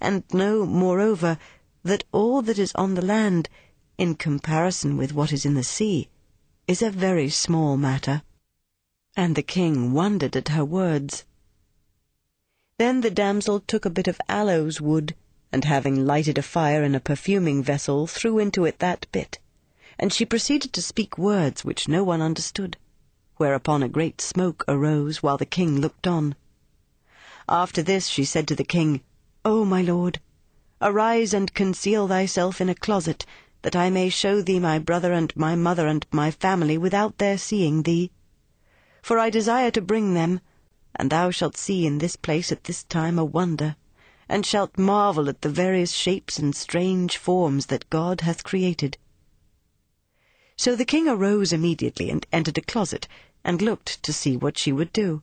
And 0.00 0.24
know, 0.32 0.64
moreover, 0.64 1.38
that 1.82 2.04
all 2.10 2.40
that 2.40 2.58
is 2.58 2.72
on 2.74 2.94
the 2.94 3.04
land, 3.04 3.50
in 3.98 4.14
comparison 4.14 4.96
with 4.96 5.12
what 5.12 5.30
is 5.30 5.44
in 5.44 5.52
the 5.52 5.62
sea, 5.62 6.08
is 6.66 6.80
a 6.80 6.90
very 6.90 7.28
small 7.28 7.76
matter. 7.76 8.22
And 9.14 9.36
the 9.36 9.42
king 9.42 9.92
wondered 9.92 10.36
at 10.36 10.48
her 10.48 10.64
words. 10.64 11.26
Then 12.78 13.02
the 13.02 13.10
damsel 13.10 13.60
took 13.60 13.84
a 13.84 13.90
bit 13.90 14.08
of 14.08 14.18
aloes 14.26 14.80
wood, 14.80 15.14
and 15.52 15.66
having 15.66 16.06
lighted 16.06 16.38
a 16.38 16.42
fire 16.42 16.82
in 16.82 16.94
a 16.94 17.00
perfuming 17.00 17.62
vessel, 17.62 18.06
threw 18.06 18.38
into 18.38 18.64
it 18.64 18.78
that 18.78 19.06
bit, 19.12 19.38
and 19.98 20.14
she 20.14 20.24
proceeded 20.24 20.72
to 20.72 20.80
speak 20.80 21.18
words 21.18 21.62
which 21.62 21.88
no 21.88 22.02
one 22.02 22.22
understood 22.22 22.78
whereupon 23.36 23.82
a 23.82 23.88
great 23.88 24.20
smoke 24.20 24.64
arose 24.66 25.22
while 25.22 25.36
the 25.36 25.44
king 25.44 25.80
looked 25.80 26.06
on. 26.06 26.34
After 27.48 27.82
this 27.82 28.08
she 28.08 28.24
said 28.24 28.48
to 28.48 28.56
the 28.56 28.64
king, 28.64 29.02
O 29.44 29.64
my 29.64 29.82
lord, 29.82 30.20
Arise 30.82 31.32
and 31.32 31.54
conceal 31.54 32.06
thyself 32.08 32.60
in 32.60 32.68
a 32.68 32.74
closet, 32.74 33.24
that 33.62 33.74
I 33.74 33.88
may 33.88 34.08
show 34.08 34.42
thee 34.42 34.60
my 34.60 34.78
brother 34.78 35.12
and 35.12 35.34
my 35.36 35.54
mother 35.54 35.86
and 35.86 36.06
my 36.10 36.30
family 36.30 36.76
without 36.76 37.18
their 37.18 37.38
seeing 37.38 37.82
thee. 37.82 38.10
For 39.02 39.18
I 39.18 39.30
desire 39.30 39.70
to 39.70 39.80
bring 39.80 40.14
them, 40.14 40.40
and 40.94 41.10
thou 41.10 41.30
shalt 41.30 41.56
see 41.56 41.86
in 41.86 41.98
this 41.98 42.16
place 42.16 42.52
at 42.52 42.64
this 42.64 42.84
time 42.84 43.18
a 43.18 43.24
wonder, 43.24 43.76
and 44.28 44.44
shalt 44.44 44.76
marvel 44.76 45.28
at 45.28 45.42
the 45.42 45.48
various 45.48 45.92
shapes 45.92 46.38
and 46.38 46.54
strange 46.54 47.16
forms 47.16 47.66
that 47.66 47.88
God 47.90 48.22
hath 48.22 48.44
created. 48.44 48.98
So 50.58 50.74
the 50.74 50.86
king 50.86 51.06
arose 51.06 51.52
immediately 51.52 52.08
and 52.08 52.26
entered 52.32 52.56
a 52.56 52.62
closet, 52.62 53.06
and 53.44 53.60
looked 53.60 54.02
to 54.02 54.12
see 54.12 54.36
what 54.36 54.56
she 54.56 54.72
would 54.72 54.92
do. 54.92 55.22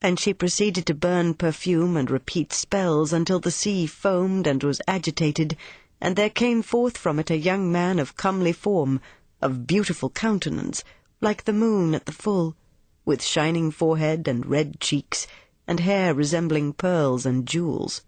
And 0.00 0.18
she 0.18 0.32
proceeded 0.32 0.86
to 0.86 0.94
burn 0.94 1.34
perfume 1.34 1.96
and 1.96 2.10
repeat 2.10 2.52
spells 2.52 3.12
until 3.12 3.40
the 3.40 3.50
sea 3.50 3.86
foamed 3.86 4.46
and 4.46 4.62
was 4.62 4.80
agitated, 4.86 5.56
and 6.00 6.14
there 6.14 6.30
came 6.30 6.62
forth 6.62 6.96
from 6.96 7.18
it 7.18 7.30
a 7.30 7.36
young 7.36 7.70
man 7.70 7.98
of 7.98 8.16
comely 8.16 8.52
form, 8.52 9.00
of 9.42 9.66
beautiful 9.66 10.08
countenance, 10.08 10.84
like 11.20 11.44
the 11.44 11.52
moon 11.52 11.94
at 11.94 12.06
the 12.06 12.12
full, 12.12 12.56
with 13.04 13.22
shining 13.22 13.70
forehead 13.70 14.28
and 14.28 14.46
red 14.46 14.80
cheeks, 14.80 15.26
and 15.66 15.80
hair 15.80 16.14
resembling 16.14 16.72
pearls 16.72 17.26
and 17.26 17.46
jewels. 17.46 18.02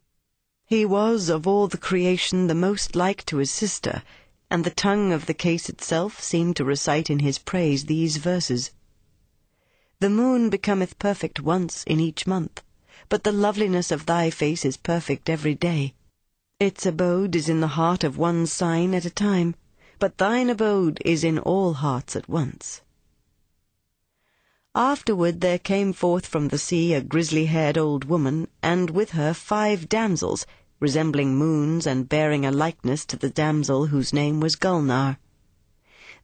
He 0.65 0.85
was 0.87 1.29
of 1.29 1.47
all 1.47 1.67
the 1.67 1.77
creation 1.77 2.47
the 2.47 2.55
most 2.55 2.95
like 2.95 3.27
to 3.27 3.39
his 3.39 3.51
sister, 3.51 4.03
and 4.53 4.65
the 4.65 4.71
tongue 4.71 5.15
of 5.15 5.25
the 5.25 5.33
case 5.33 5.71
itself 5.71 6.23
seemed 6.23 6.55
to 6.55 6.63
recite 6.63 7.09
in 7.09 7.21
his 7.21 7.39
praise 7.39 7.87
these 7.87 8.19
verses. 8.19 8.71
The 10.01 10.11
moon 10.11 10.51
becometh 10.51 10.99
perfect 10.99 11.41
once 11.41 11.85
in 11.85 11.99
each 12.01 12.27
month, 12.27 12.63
but 13.09 13.25
the 13.25 13.33
loveliness 13.33 13.91
of 13.91 14.05
thy 14.05 14.29
face 14.29 14.67
is 14.67 14.77
perfect 14.77 15.31
every 15.31 15.55
day. 15.55 15.95
Its 16.61 16.85
abode 16.85 17.35
is 17.35 17.49
in 17.49 17.61
the 17.61 17.79
heart 17.81 18.05
of 18.05 18.19
one 18.19 18.47
sign 18.47 18.93
at 18.93 19.07
a 19.07 19.11
time, 19.11 19.55
but 19.99 20.19
thine 20.19 20.51
abode 20.51 21.01
is 21.03 21.25
in 21.25 21.39
all 21.39 21.73
hearts 21.73 22.15
at 22.15 22.29
once. 22.29 22.83
Afterward 24.75 25.41
there 25.41 25.59
came 25.59 25.95
forth 25.95 26.27
from 26.27 26.49
the 26.49 26.59
sea 26.59 26.93
a 26.93 27.01
grizzly-haired 27.01 27.79
old 27.79 28.05
woman, 28.05 28.49
and 28.63 28.91
with 28.91 29.13
her 29.13 29.33
five 29.33 29.89
damsels, 29.89 30.45
resembling 30.83 31.37
moons 31.37 31.87
and 31.87 32.09
bearing 32.09 32.45
a 32.45 32.51
likeness 32.51 33.07
to 33.07 33.17
the 33.17 33.31
damsel 33.31 33.87
whose 33.87 34.13
name 34.13 34.41
was 34.41 34.57
Gulnar. 34.57 35.17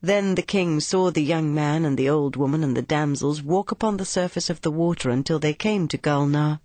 Then 0.03 0.35
the 0.35 0.43
king 0.43 0.81
saw 0.81 1.13
the 1.13 1.23
young 1.23 1.55
man 1.55 1.85
and 1.85 1.97
the 1.97 2.09
old 2.09 2.35
woman 2.35 2.65
and 2.65 2.77
the 2.77 2.83
damsels 2.83 3.41
walk 3.41 3.71
upon 3.71 3.99
the 3.99 4.05
surface 4.05 4.51
of 4.51 4.61
the 4.63 4.73
water 4.73 5.11
until 5.11 5.39
they 5.39 5.55
came 5.55 5.87
to 5.87 5.97
Gulnar. 5.97 6.59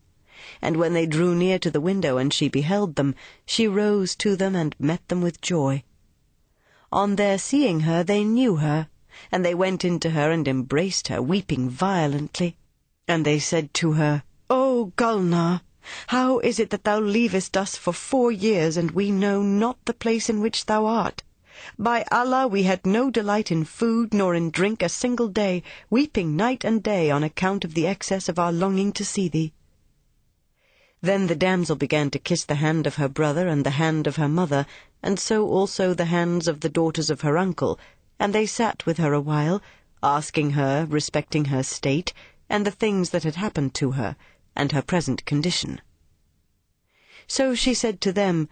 And 0.60 0.76
when 0.78 0.94
they 0.94 1.06
drew 1.06 1.36
near 1.36 1.60
to 1.60 1.70
the 1.70 1.80
window 1.80 2.18
and 2.18 2.34
she 2.34 2.50
beheld 2.50 2.96
them, 2.96 3.14
she 3.46 3.68
rose 3.68 4.16
to 4.16 4.36
them 4.36 4.56
and 4.56 4.76
met 4.80 5.08
them 5.08 5.22
with 5.22 5.39
joy. 5.39 5.84
On 6.91 7.16
their 7.16 7.38
seeing 7.38 7.82
her 7.82 8.04
they 8.04 8.24
knew 8.24 8.56
her, 8.56 8.89
and 9.32 9.46
they 9.46 9.54
went 9.54 9.86
in 9.86 10.00
to 10.00 10.10
her 10.10 10.32
and 10.32 10.48
embraced 10.48 11.10
her, 11.10 11.22
weeping 11.22 11.70
violently. 11.70 12.58
And 13.08 13.24
they 13.24 13.38
said 13.38 13.72
to 13.76 13.94
her, 13.94 14.24
O 14.50 14.91
Gulnar, 14.96 15.62
how 16.08 16.40
is 16.40 16.60
it 16.60 16.70
that 16.70 16.84
thou 16.84 17.00
leavest 17.00 17.58
us 17.58 17.76
for 17.76 17.94
four 17.94 18.32
years, 18.32 18.78
and 18.78 18.92
we 18.92 19.12
know 19.12 19.42
not 19.42 19.78
the 19.86 19.94
place 19.94 20.30
in 20.30 20.40
which 20.40 20.66
thou 20.66 20.86
art? 20.86 21.24
By 21.78 22.04
Allah, 22.12 22.48
we 22.48 22.64
had 22.64 22.86
no 22.86 23.12
delight 23.12 23.52
in 23.52 23.64
food 23.64 24.14
nor 24.14 24.34
in 24.34 24.50
drink 24.50 24.82
a 24.82 24.90
single 24.90 25.28
day, 25.28 25.62
weeping 25.90 26.36
night 26.36 26.64
and 26.64 26.82
day 26.82 27.12
on 27.12 27.24
account 27.24 27.64
of 27.64 27.74
the 27.74 27.86
excess 27.86 28.28
of 28.28 28.40
our 28.40 28.52
longing 28.52 28.92
to 28.94 29.06
see 29.06 29.28
thee. 29.28 29.54
Then 31.02 31.28
the 31.28 31.36
damsel 31.36 31.76
began 31.76 32.10
to 32.12 32.20
kiss 32.20 32.46
the 32.46 32.56
hand 32.56 32.88
of 32.88 32.96
her 32.96 33.10
brother 33.10 33.48
and 33.48 33.66
the 33.66 33.72
hand 33.72 34.08
of 34.08 34.16
her 34.16 34.30
mother, 34.30 34.66
and 35.02 35.20
so 35.20 35.48
also 35.48 35.94
the 35.94 36.06
hands 36.06 36.48
of 36.48 36.62
the 36.62 36.70
daughters 36.70 37.10
of 37.10 37.22
her 37.22 37.38
uncle, 37.38 37.78
and 38.20 38.34
they 38.34 38.46
sat 38.46 38.86
with 38.86 38.98
her 39.00 39.12
a 39.12 39.20
while, 39.20 39.62
asking 40.02 40.52
her 40.52 40.88
respecting 40.90 41.46
her 41.46 41.62
state, 41.62 42.14
and 42.50 42.66
the 42.66 42.72
things 42.72 43.10
that 43.10 43.24
had 43.24 43.36
happened 43.36 43.74
to 43.74 43.92
her, 43.92 44.16
and 44.56 44.72
her 44.72 44.82
present 44.82 45.26
condition. 45.26 45.82
So 47.28 47.56
she 47.56 47.74
said 47.74 48.01
to 48.01 48.12
them, 48.12 48.49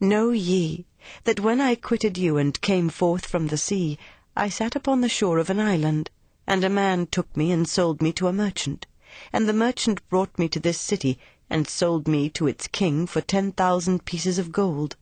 Know 0.00 0.30
ye, 0.30 0.86
that 1.24 1.40
when 1.40 1.60
I 1.60 1.74
quitted 1.74 2.16
you 2.16 2.36
and 2.38 2.60
came 2.60 2.88
forth 2.88 3.26
from 3.26 3.48
the 3.48 3.58
sea, 3.58 3.98
I 4.36 4.48
sat 4.48 4.74
upon 4.74 5.00
the 5.00 5.08
shore 5.08 5.38
of 5.38 5.50
an 5.50 5.60
island, 5.60 6.10
and 6.46 6.64
a 6.64 6.68
man 6.70 7.06
took 7.06 7.36
me 7.36 7.52
and 7.52 7.68
sold 7.68 8.00
me 8.00 8.12
to 8.14 8.28
a 8.28 8.32
merchant, 8.32 8.86
and 9.32 9.48
the 9.48 9.52
merchant 9.52 10.00
brought 10.08 10.38
me 10.38 10.48
to 10.48 10.60
this 10.60 10.80
city, 10.80 11.18
and 11.50 11.68
sold 11.68 12.08
me 12.08 12.30
to 12.30 12.46
its 12.46 12.66
king 12.66 13.06
for 13.06 13.20
ten 13.20 13.52
thousand 13.52 14.04
pieces 14.04 14.38
of 14.38 14.52
gold. 14.52 14.96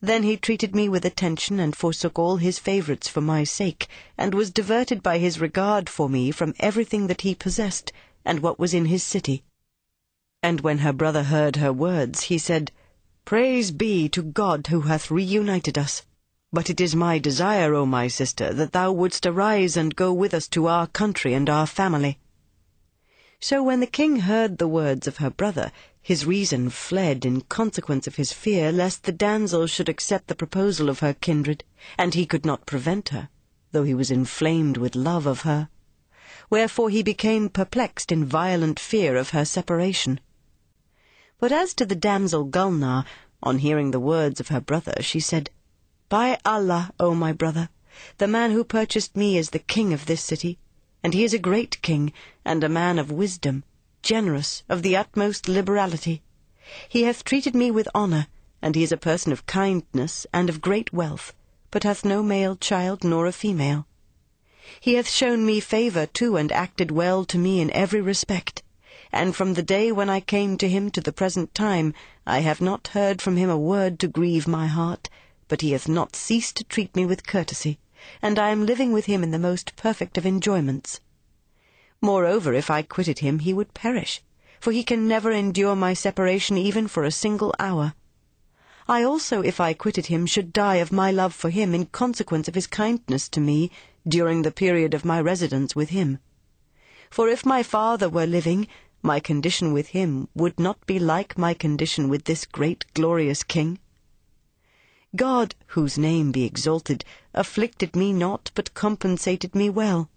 Then 0.00 0.22
he 0.22 0.36
treated 0.36 0.76
me 0.76 0.88
with 0.88 1.04
attention 1.04 1.58
and 1.58 1.74
forsook 1.74 2.18
all 2.18 2.36
his 2.36 2.58
favourites 2.58 3.08
for 3.08 3.22
my 3.22 3.42
sake, 3.44 3.88
and 4.16 4.34
was 4.34 4.50
diverted 4.50 5.02
by 5.02 5.18
his 5.18 5.40
regard 5.40 5.88
for 5.88 6.08
me 6.08 6.30
from 6.30 6.54
everything 6.60 7.06
that 7.06 7.22
he 7.22 7.34
possessed, 7.34 7.92
and 8.24 8.40
what 8.40 8.58
was 8.58 8.74
in 8.74 8.84
his 8.84 9.02
city. 9.02 9.42
And 10.42 10.60
when 10.60 10.78
her 10.78 10.92
brother 10.92 11.24
heard 11.24 11.56
her 11.56 11.72
words, 11.72 12.22
he 12.30 12.38
said, 12.38 12.70
Praise 13.24 13.72
be 13.72 14.08
to 14.10 14.22
God 14.22 14.68
who 14.68 14.82
hath 14.82 15.10
reunited 15.10 15.76
us. 15.76 16.02
But 16.52 16.70
it 16.70 16.80
is 16.80 16.94
my 16.94 17.18
desire, 17.18 17.74
O 17.74 17.84
my 17.84 18.06
sister, 18.06 18.54
that 18.54 18.70
thou 18.70 18.92
wouldst 18.92 19.26
arise 19.26 19.76
and 19.76 19.96
go 19.96 20.12
with 20.12 20.32
us 20.32 20.46
to 20.48 20.68
our 20.68 20.86
country 20.86 21.34
and 21.34 21.50
our 21.50 21.66
family. 21.66 22.20
So 23.40 23.60
when 23.60 23.80
the 23.80 23.88
king 23.88 24.20
heard 24.20 24.58
the 24.58 24.68
words 24.68 25.08
of 25.08 25.16
her 25.16 25.30
brother, 25.30 25.72
his 26.00 26.24
reason 26.24 26.70
fled 26.70 27.24
in 27.24 27.40
consequence 27.40 28.06
of 28.06 28.14
his 28.14 28.32
fear 28.32 28.70
lest 28.70 29.02
the 29.02 29.10
damsel 29.10 29.66
should 29.66 29.88
accept 29.88 30.28
the 30.28 30.36
proposal 30.36 30.88
of 30.88 31.00
her 31.00 31.14
kindred, 31.14 31.64
and 31.98 32.14
he 32.14 32.24
could 32.24 32.46
not 32.46 32.66
prevent 32.66 33.08
her, 33.08 33.28
though 33.72 33.82
he 33.82 33.94
was 33.94 34.12
inflamed 34.12 34.76
with 34.76 34.94
love 34.94 35.26
of 35.26 35.40
her. 35.40 35.68
Wherefore 36.48 36.90
he 36.90 37.02
became 37.02 37.48
perplexed 37.48 38.12
in 38.12 38.24
violent 38.24 38.78
fear 38.78 39.16
of 39.16 39.30
her 39.30 39.44
separation. 39.44 40.20
But 41.38 41.52
as 41.52 41.74
to 41.74 41.84
the 41.84 41.94
damsel 41.94 42.44
Gulnar, 42.44 43.04
on 43.42 43.58
hearing 43.58 43.90
the 43.90 44.00
words 44.00 44.40
of 44.40 44.48
her 44.48 44.58
brother, 44.58 44.94
she 45.02 45.20
said, 45.20 45.50
By 46.08 46.38
Allah, 46.46 46.92
O 46.98 47.14
my 47.14 47.34
brother, 47.34 47.68
the 48.16 48.26
man 48.26 48.52
who 48.52 48.64
purchased 48.64 49.14
me 49.14 49.36
is 49.36 49.50
the 49.50 49.58
king 49.58 49.92
of 49.92 50.06
this 50.06 50.22
city, 50.22 50.58
and 51.02 51.12
he 51.12 51.24
is 51.24 51.34
a 51.34 51.38
great 51.38 51.82
king, 51.82 52.14
and 52.42 52.64
a 52.64 52.70
man 52.70 52.98
of 52.98 53.10
wisdom, 53.10 53.64
generous, 54.02 54.62
of 54.70 54.80
the 54.80 54.96
utmost 54.96 55.46
liberality. 55.46 56.22
He 56.88 57.02
hath 57.02 57.22
treated 57.22 57.54
me 57.54 57.70
with 57.70 57.86
honour, 57.94 58.28
and 58.62 58.74
he 58.74 58.82
is 58.82 58.90
a 58.90 58.96
person 58.96 59.30
of 59.30 59.44
kindness 59.44 60.26
and 60.32 60.48
of 60.48 60.62
great 60.62 60.90
wealth, 60.94 61.34
but 61.70 61.82
hath 61.82 62.02
no 62.02 62.22
male 62.22 62.56
child 62.56 63.04
nor 63.04 63.26
a 63.26 63.32
female. 63.32 63.86
He 64.80 64.94
hath 64.94 65.10
shown 65.10 65.44
me 65.44 65.60
favour 65.60 66.06
too, 66.06 66.38
and 66.38 66.50
acted 66.50 66.90
well 66.90 67.26
to 67.26 67.36
me 67.36 67.60
in 67.60 67.70
every 67.72 68.00
respect 68.00 68.62
and 69.12 69.34
from 69.34 69.54
the 69.54 69.62
day 69.62 69.92
when 69.92 70.10
I 70.10 70.20
came 70.20 70.56
to 70.58 70.68
him 70.68 70.90
to 70.90 71.00
the 71.00 71.12
present 71.12 71.54
time, 71.54 71.94
I 72.26 72.40
have 72.40 72.60
not 72.60 72.88
heard 72.88 73.22
from 73.22 73.36
him 73.36 73.48
a 73.48 73.58
word 73.58 73.98
to 74.00 74.08
grieve 74.08 74.46
my 74.48 74.66
heart, 74.66 75.08
but 75.48 75.60
he 75.60 75.72
hath 75.72 75.88
not 75.88 76.16
ceased 76.16 76.56
to 76.56 76.64
treat 76.64 76.94
me 76.96 77.06
with 77.06 77.26
courtesy, 77.26 77.78
and 78.20 78.38
I 78.38 78.50
am 78.50 78.66
living 78.66 78.92
with 78.92 79.06
him 79.06 79.22
in 79.22 79.30
the 79.30 79.38
most 79.38 79.76
perfect 79.76 80.18
of 80.18 80.26
enjoyments. 80.26 81.00
Moreover, 82.00 82.52
if 82.52 82.70
I 82.70 82.82
quitted 82.82 83.20
him, 83.20 83.38
he 83.38 83.54
would 83.54 83.74
perish, 83.74 84.22
for 84.60 84.72
he 84.72 84.84
can 84.84 85.08
never 85.08 85.30
endure 85.30 85.76
my 85.76 85.94
separation 85.94 86.58
even 86.58 86.88
for 86.88 87.04
a 87.04 87.10
single 87.10 87.54
hour. 87.58 87.94
I 88.88 89.02
also, 89.02 89.42
if 89.42 89.60
I 89.60 89.74
quitted 89.74 90.06
him, 90.06 90.26
should 90.26 90.52
die 90.52 90.76
of 90.76 90.92
my 90.92 91.10
love 91.10 91.34
for 91.34 91.50
him 91.50 91.74
in 91.74 91.86
consequence 91.86 92.46
of 92.46 92.54
his 92.54 92.66
kindness 92.66 93.28
to 93.30 93.40
me 93.40 93.70
during 94.06 94.42
the 94.42 94.52
period 94.52 94.94
of 94.94 95.04
my 95.04 95.20
residence 95.20 95.74
with 95.74 95.90
him. 95.90 96.18
For 97.10 97.28
if 97.28 97.46
my 97.46 97.62
father 97.62 98.08
were 98.08 98.26
living, 98.26 98.68
my 99.06 99.20
condition 99.20 99.72
with 99.72 99.88
him 99.88 100.28
would 100.34 100.58
not 100.58 100.84
be 100.84 100.98
like 100.98 101.38
my 101.38 101.54
condition 101.54 102.08
with 102.08 102.24
this 102.24 102.44
great 102.44 102.84
glorious 102.92 103.42
king. 103.44 103.78
God, 105.14 105.54
whose 105.68 105.96
name 105.96 106.32
be 106.32 106.44
exalted, 106.44 107.04
afflicted 107.32 107.94
me 107.94 108.12
not, 108.12 108.50
but 108.54 108.74
compensated 108.74 109.54
me 109.54 109.70
well. 109.70 110.10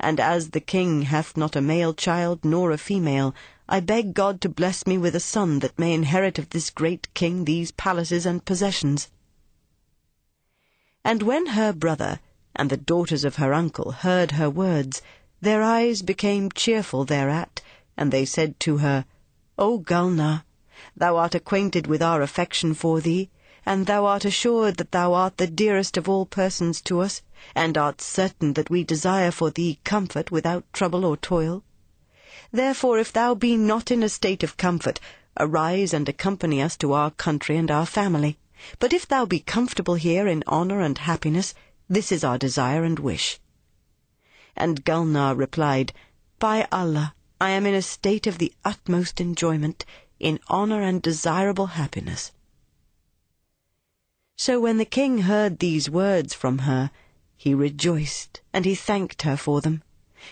And 0.00 0.18
as 0.18 0.50
the 0.50 0.60
king 0.60 1.02
hath 1.02 1.36
not 1.36 1.54
a 1.54 1.60
male 1.60 1.92
child 1.92 2.44
nor 2.44 2.70
a 2.70 2.78
female, 2.78 3.34
I 3.68 3.80
beg 3.80 4.14
God 4.14 4.40
to 4.40 4.48
bless 4.48 4.86
me 4.86 4.98
with 4.98 5.14
a 5.14 5.20
son 5.20 5.58
that 5.60 5.78
may 5.78 5.92
inherit 5.92 6.38
of 6.38 6.50
this 6.50 6.70
great 6.70 7.12
king 7.14 7.44
these 7.44 7.70
palaces 7.70 8.24
and 8.26 8.44
possessions. 8.44 9.10
And 11.04 11.22
when 11.22 11.46
her 11.48 11.72
brother 11.72 12.18
and 12.56 12.70
the 12.70 12.76
daughters 12.76 13.24
of 13.24 13.36
her 13.36 13.52
uncle 13.52 13.92
heard 13.92 14.32
her 14.32 14.48
words, 14.48 15.02
their 15.40 15.62
eyes 15.62 16.02
became 16.02 16.50
cheerful 16.50 17.04
thereat, 17.04 17.60
and 18.02 18.10
they 18.10 18.24
said 18.24 18.58
to 18.58 18.78
her, 18.78 19.04
O 19.56 19.78
Gulnar, 19.78 20.42
thou 20.96 21.16
art 21.16 21.36
acquainted 21.36 21.86
with 21.86 22.02
our 22.02 22.20
affection 22.20 22.74
for 22.74 23.00
thee, 23.00 23.30
and 23.64 23.86
thou 23.86 24.06
art 24.06 24.24
assured 24.24 24.76
that 24.78 24.90
thou 24.90 25.12
art 25.14 25.36
the 25.36 25.46
dearest 25.46 25.96
of 25.96 26.08
all 26.08 26.26
persons 26.26 26.80
to 26.80 26.98
us, 26.98 27.22
and 27.54 27.78
art 27.78 28.00
certain 28.00 28.54
that 28.54 28.68
we 28.68 28.82
desire 28.82 29.30
for 29.30 29.50
thee 29.52 29.78
comfort 29.84 30.32
without 30.32 30.64
trouble 30.72 31.04
or 31.04 31.16
toil. 31.16 31.62
Therefore, 32.50 32.98
if 32.98 33.12
thou 33.12 33.36
be 33.36 33.56
not 33.56 33.92
in 33.92 34.02
a 34.02 34.08
state 34.08 34.42
of 34.42 34.56
comfort, 34.56 34.98
arise 35.38 35.94
and 35.94 36.08
accompany 36.08 36.60
us 36.60 36.76
to 36.78 36.92
our 36.94 37.12
country 37.12 37.56
and 37.56 37.70
our 37.70 37.86
family. 37.86 38.36
But 38.80 38.92
if 38.92 39.06
thou 39.06 39.26
be 39.26 39.38
comfortable 39.38 39.94
here 39.94 40.26
in 40.26 40.42
honour 40.48 40.80
and 40.80 40.98
happiness, 40.98 41.54
this 41.88 42.10
is 42.10 42.24
our 42.24 42.36
desire 42.36 42.82
and 42.82 42.98
wish. 42.98 43.38
And 44.56 44.84
Gulnar 44.84 45.36
replied, 45.36 45.92
By 46.40 46.66
Allah, 46.72 47.14
I 47.42 47.50
am 47.50 47.66
in 47.66 47.74
a 47.74 47.82
state 47.82 48.28
of 48.28 48.38
the 48.38 48.52
utmost 48.64 49.20
enjoyment, 49.20 49.84
in 50.20 50.38
honour 50.48 50.80
and 50.80 51.02
desirable 51.02 51.74
happiness. 51.74 52.30
So 54.36 54.60
when 54.60 54.78
the 54.78 54.84
king 54.84 55.22
heard 55.22 55.58
these 55.58 55.90
words 55.90 56.34
from 56.34 56.58
her, 56.58 56.92
he 57.36 57.52
rejoiced, 57.52 58.40
and 58.52 58.64
he 58.64 58.76
thanked 58.76 59.22
her 59.22 59.36
for 59.36 59.60
them. 59.60 59.82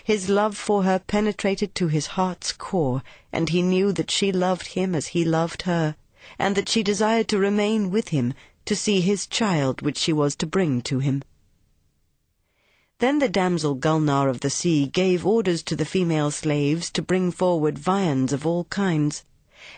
His 0.05 0.29
love 0.29 0.55
for 0.55 0.83
her 0.83 0.99
penetrated 0.99 1.75
to 1.75 1.89
his 1.89 2.07
heart's 2.15 2.53
core, 2.53 3.03
and 3.33 3.49
he 3.49 3.61
knew 3.61 3.91
that 3.91 4.09
she 4.09 4.31
loved 4.31 4.67
him 4.67 4.95
as 4.95 5.07
he 5.07 5.25
loved 5.25 5.63
her, 5.63 5.97
and 6.39 6.55
that 6.55 6.69
she 6.69 6.81
desired 6.81 7.27
to 7.27 7.37
remain 7.37 7.91
with 7.91 8.07
him, 8.15 8.33
to 8.63 8.73
see 8.73 9.01
his 9.01 9.27
child 9.27 9.81
which 9.81 9.97
she 9.97 10.13
was 10.13 10.33
to 10.37 10.45
bring 10.45 10.81
to 10.83 10.99
him. 10.99 11.23
Then 13.01 13.17
the 13.17 13.29
damsel 13.29 13.73
Gulnar 13.73 14.29
of 14.29 14.41
the 14.41 14.51
sea 14.51 14.85
gave 14.85 15.25
orders 15.25 15.63
to 15.63 15.75
the 15.75 15.85
female 15.85 16.29
slaves 16.29 16.91
to 16.91 17.01
bring 17.01 17.31
forward 17.31 17.79
viands 17.79 18.31
of 18.31 18.45
all 18.45 18.65
kinds, 18.65 19.23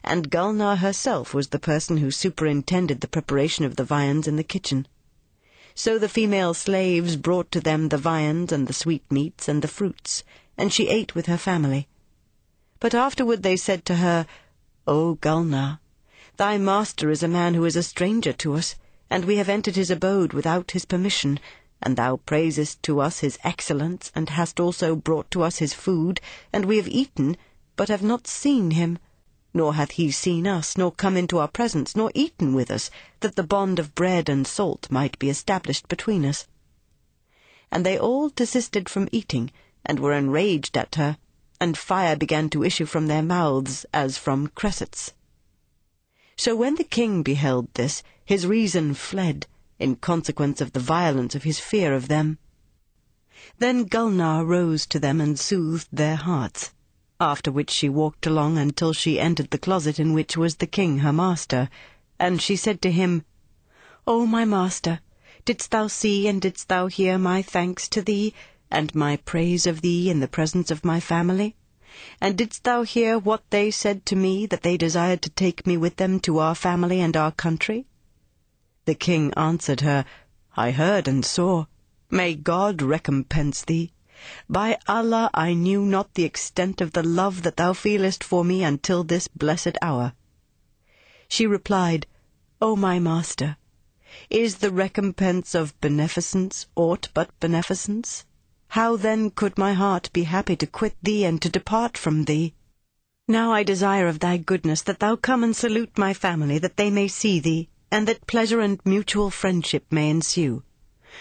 and 0.04 0.30
Gulnar 0.30 0.76
herself 0.76 1.34
was 1.34 1.48
the 1.48 1.58
person 1.58 1.96
who 1.96 2.12
superintended 2.12 3.00
the 3.00 3.08
preparation 3.08 3.64
of 3.64 3.78
the 3.78 3.86
viands 3.86 4.28
in 4.28 4.36
the 4.36 4.44
kitchen. 4.44 4.90
So 5.74 5.98
the 5.98 6.10
female 6.10 6.54
slaves 6.54 7.16
brought 7.16 7.50
to 7.54 7.62
them 7.62 7.88
the 7.88 7.98
viands 7.98 8.52
and 8.52 8.68
the 8.68 8.74
sweetmeats 8.74 9.48
and 9.48 9.62
the 9.62 9.70
fruits, 9.70 10.26
and 10.58 10.74
she 10.74 10.90
ate 10.90 11.16
with 11.16 11.28
her 11.28 11.38
family. 11.38 11.88
But 12.82 12.94
afterward 12.94 13.42
they 13.42 13.56
said 13.56 13.86
to 13.86 13.96
her, 13.96 14.28
O 14.86 15.16
Gulnar, 15.16 15.80
thy 16.36 16.58
master 16.58 17.10
is 17.10 17.24
a 17.24 17.30
man 17.30 17.54
who 17.54 17.64
is 17.64 17.78
a 17.78 17.84
stranger 17.84 18.34
to 18.34 18.56
us, 18.56 18.76
and 19.10 19.24
we 19.24 19.38
have 19.38 19.48
entered 19.48 19.78
his 19.78 19.90
abode 19.90 20.34
without 20.34 20.72
his 20.72 20.84
permission, 20.84 21.40
and 21.84 21.98
thou 21.98 22.16
praisest 22.16 22.82
to 22.82 23.00
us 23.00 23.20
his 23.20 23.38
excellence, 23.44 24.12
and 24.16 24.30
hast 24.30 24.60
also 24.60 24.96
brought 24.96 25.30
to 25.30 25.44
us 25.44 25.60
his 25.60 25.74
food, 25.74 26.20
and 26.52 26.66
we 26.66 26.78
have 26.78 26.88
eaten, 26.88 27.38
but 27.76 27.90
have 27.90 28.02
not 28.02 28.26
seen 28.26 28.72
him 28.72 28.98
nor 29.54 29.76
hath 29.76 29.92
he 29.92 30.10
seen 30.10 30.48
us, 30.48 30.76
nor 30.78 30.92
come 30.92 31.16
into 31.16 31.38
our 31.38 31.48
presence, 31.48 31.96
nor 31.96 32.12
eaten 32.16 32.56
with 32.56 32.72
us, 32.72 32.90
that 33.20 33.36
the 33.36 33.44
bond 33.44 33.78
of 33.78 33.94
bread 33.94 34.28
and 34.28 34.48
salt 34.48 34.90
might 34.90 35.20
be 35.20 35.30
established 35.30 35.88
between 35.88 36.26
us. 36.26 36.48
And 37.72 37.86
they 37.86 37.98
all 37.98 38.30
desisted 38.30 38.90
from 38.90 39.08
eating, 39.12 39.52
and 39.86 40.00
were 40.00 40.14
enraged 40.14 40.76
at 40.76 40.96
her, 40.96 41.18
and 41.62 41.78
fire 41.78 42.16
began 42.16 42.50
to 42.50 42.64
issue 42.64 42.86
from 42.86 43.06
their 43.06 43.22
mouths 43.22 43.86
as 43.94 44.18
from 44.18 44.48
cressets. 44.48 45.14
So 46.36 46.56
when 46.56 46.76
the 46.76 46.84
king 46.84 47.22
beheld 47.22 47.72
this, 47.76 48.02
his 48.26 48.48
reason 48.48 48.96
fled, 48.96 49.46
in 49.84 49.98
consequence 49.98 50.62
of 50.62 50.72
the 50.72 50.80
violence 50.80 51.36
of 51.36 51.44
his 51.44 51.60
fear 51.60 51.94
of 51.94 52.08
them. 52.08 52.38
Then 53.60 53.84
Gulnar 53.84 54.46
rose 54.46 54.86
to 54.88 55.00
them 55.00 55.22
and 55.22 55.38
soothed 55.38 55.90
their 55.92 56.16
hearts 56.16 56.72
after 57.24 57.52
which 57.52 57.70
she 57.70 57.88
walked 57.88 58.26
along 58.26 58.58
until 58.58 58.92
she 58.92 59.18
entered 59.18 59.50
the 59.50 59.58
closet 59.58 59.98
in 59.98 60.12
which 60.12 60.36
was 60.36 60.56
the 60.56 60.68
king 60.68 61.00
her 61.00 61.14
master, 61.14 61.70
and 62.20 62.42
she 62.42 62.56
said 62.56 62.82
to 62.82 62.92
him, 62.92 63.24
O 64.06 64.26
my 64.26 64.44
master, 64.44 65.00
didst 65.46 65.72
thou 65.72 65.88
see 65.88 66.28
and 66.28 66.42
didst 66.42 66.68
thou 66.68 66.88
hear 66.88 67.18
my 67.18 67.42
thanks 67.42 67.88
to 67.88 68.02
thee, 68.02 68.34
and 68.70 68.94
my 68.94 69.16
praise 69.16 69.66
of 69.66 69.80
thee 69.80 70.10
in 70.10 70.20
the 70.20 70.28
presence 70.28 70.70
of 70.70 70.84
my 70.84 71.00
family? 71.00 71.56
And 72.20 72.38
didst 72.38 72.66
thou 72.66 72.82
hear 72.84 73.18
what 73.18 73.50
they 73.52 73.72
said 73.72 74.06
to 74.08 74.18
me, 74.18 74.46
that 74.48 74.64
they 74.64 74.76
desired 74.76 75.22
to 75.22 75.30
take 75.30 75.66
me 75.66 75.78
with 75.78 75.96
them 75.96 76.20
to 76.22 76.40
our 76.40 76.56
family 76.56 77.00
and 77.00 77.16
our 77.16 77.32
country? 77.32 77.86
The 78.86 78.96
king 78.96 79.34
answered 79.38 79.82
her, 79.82 80.06
I 80.58 80.72
heard 80.72 81.08
and 81.08 81.26
saw. 81.26 81.66
May 82.12 82.36
God 82.36 82.82
recompense 82.82 83.64
thee. 83.64 83.92
By 84.50 84.78
Allah, 84.88 85.30
I 85.34 85.54
knew 85.54 85.84
not 85.86 86.14
the 86.14 86.24
extent 86.24 86.80
of 86.80 86.94
the 86.94 87.04
love 87.04 87.44
that 87.44 87.58
thou 87.58 87.74
feelest 87.74 88.24
for 88.24 88.46
me 88.46 88.64
until 88.64 89.04
this 89.04 89.28
blessed 89.28 89.78
hour. 89.82 90.14
She 91.28 91.48
replied, 91.48 92.08
O 92.62 92.76
my 92.76 93.00
master, 93.00 93.58
is 94.30 94.58
the 94.58 94.72
recompense 94.72 95.56
of 95.56 95.80
beneficence 95.82 96.68
aught 96.76 97.10
but 97.14 97.38
beneficence? 97.40 98.26
How 98.70 98.96
then 98.96 99.32
could 99.32 99.58
my 99.58 99.74
heart 99.74 100.10
be 100.14 100.24
happy 100.24 100.56
to 100.58 100.68
quit 100.68 100.96
thee 101.02 101.26
and 101.26 101.42
to 101.42 101.50
depart 101.50 101.98
from 101.98 102.26
thee? 102.26 102.54
Now 103.28 103.52
I 103.52 103.64
desire 103.64 104.08
of 104.08 104.20
thy 104.20 104.38
goodness 104.38 104.82
that 104.84 105.00
thou 105.00 105.16
come 105.16 105.44
and 105.44 105.56
salute 105.56 105.98
my 105.98 106.14
family, 106.14 106.60
that 106.60 106.78
they 106.78 106.90
may 106.90 107.08
see 107.08 107.40
thee, 107.40 107.70
and 107.94 108.08
that 108.08 108.26
pleasure 108.26 108.60
and 108.60 108.80
mutual 108.84 109.30
friendship 109.30 109.86
may 109.92 110.10
ensue. 110.10 110.64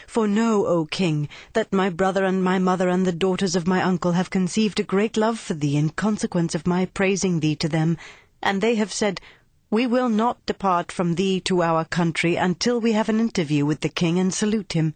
For 0.07 0.27
know, 0.27 0.65
O 0.65 0.87
king, 0.87 1.29
that 1.53 1.71
my 1.71 1.91
brother 1.91 2.25
and 2.25 2.43
my 2.43 2.59
mother 2.59 2.89
and 2.89 3.07
the 3.07 3.13
daughters 3.13 3.55
of 3.55 3.67
my 3.67 3.83
uncle 3.83 4.13
have 4.13 4.31
conceived 4.31 4.81
a 4.81 4.83
great 4.83 5.19
love 5.19 5.39
for 5.39 5.53
thee 5.53 5.77
in 5.77 5.91
consequence 5.91 6.55
of 6.55 6.67
my 6.67 6.87
praising 6.87 7.41
thee 7.41 7.57
to 7.57 7.69
them, 7.69 7.99
and 8.43 8.63
they 8.63 8.77
have 8.77 8.91
said, 8.91 9.21
We 9.69 9.87
will 9.87 10.09
not 10.09 10.47
depart 10.47 10.91
from 10.91 11.17
thee 11.17 11.41
to 11.41 11.63
our 11.63 11.85
country 11.85 12.37
until 12.37 12.81
we 12.81 12.93
have 12.93 13.11
an 13.11 13.21
interview 13.21 13.67
with 13.67 13.83
the 13.83 13.91
king 13.91 14.19
and 14.19 14.33
salute 14.33 14.73
him. 14.73 14.95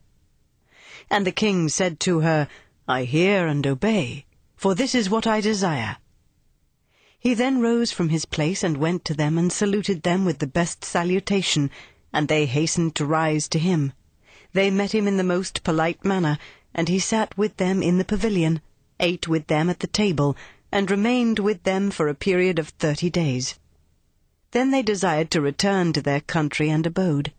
And 1.11 1.27
the 1.27 1.31
king 1.45 1.69
said 1.69 2.01
to 2.01 2.21
her, 2.21 2.49
I 2.89 3.05
hear 3.05 3.47
and 3.47 3.67
obey, 3.67 4.25
for 4.57 4.75
this 4.75 4.95
is 4.95 5.11
what 5.11 5.27
I 5.27 5.43
desire. 5.43 5.99
He 7.27 7.35
then 7.35 7.59
rose 7.59 7.91
from 7.91 8.11
his 8.11 8.25
place 8.25 8.63
and 8.63 8.77
went 8.77 9.05
to 9.07 9.13
them 9.13 9.37
and 9.37 9.51
saluted 9.51 10.05
them 10.05 10.25
with 10.25 10.39
the 10.39 10.47
best 10.47 10.85
salutation, 10.85 11.73
and 12.13 12.29
they 12.29 12.47
hastened 12.47 12.95
to 12.95 13.05
rise 13.05 13.49
to 13.49 13.59
him. 13.59 13.95
They 14.53 14.71
met 14.71 14.95
him 14.95 15.09
in 15.09 15.17
the 15.17 15.25
most 15.25 15.65
polite 15.65 16.05
manner, 16.05 16.39
and 16.73 16.89
he 16.89 17.01
sat 17.01 17.37
with 17.37 17.57
them 17.57 17.83
in 17.83 17.99
the 17.99 18.05
pavilion, 18.05 18.61
ate 19.01 19.27
with 19.27 19.49
them 19.49 19.69
at 19.69 19.81
the 19.81 19.89
table, 19.89 20.37
and 20.71 20.89
remained 20.89 21.41
with 21.41 21.65
them 21.65 21.91
for 21.91 22.07
a 22.07 22.15
period 22.15 22.61
of 22.61 22.69
thirty 22.69 23.11
days. 23.11 23.59
Then 24.53 24.71
they 24.71 24.83
desired 24.83 25.33
to 25.33 25.41
return 25.41 25.93
to 25.95 26.01
their 26.01 26.21
country 26.21 26.71
and 26.71 26.87
abode. 26.87 27.33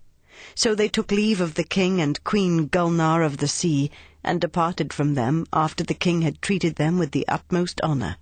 So 0.54 0.76
they 0.76 0.90
took 0.90 1.12
leave 1.12 1.40
of 1.40 1.54
the 1.54 1.64
king 1.64 2.02
and 2.02 2.22
Queen 2.26 2.68
Gulnar 2.68 3.24
of 3.24 3.38
the 3.38 3.48
sea, 3.48 3.90
and 4.22 4.42
departed 4.42 4.92
from 4.92 5.14
them 5.14 5.46
after 5.54 5.86
the 5.86 5.94
king 5.94 6.24
had 6.24 6.42
treated 6.42 6.76
them 6.76 7.00
with 7.00 7.12
the 7.12 7.26
utmost 7.30 7.80
honour. 7.80 8.18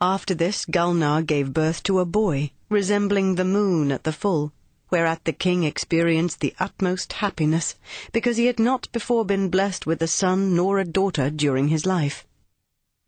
After 0.00 0.32
this 0.32 0.64
Gulnar 0.64 1.22
gave 1.22 1.52
birth 1.52 1.82
to 1.82 1.98
a 1.98 2.04
boy, 2.04 2.52
resembling 2.68 3.34
the 3.34 3.44
moon 3.44 3.90
at 3.90 4.04
the 4.04 4.12
full, 4.12 4.52
whereat 4.90 5.24
the 5.24 5.32
king 5.32 5.64
experienced 5.64 6.38
the 6.38 6.54
utmost 6.60 7.14
happiness, 7.14 7.74
because 8.12 8.36
he 8.36 8.46
had 8.46 8.60
not 8.60 8.86
before 8.92 9.24
been 9.24 9.48
blessed 9.48 9.86
with 9.86 10.00
a 10.00 10.06
son 10.06 10.54
nor 10.54 10.78
a 10.78 10.84
daughter 10.84 11.30
during 11.30 11.66
his 11.66 11.84
life. 11.84 12.24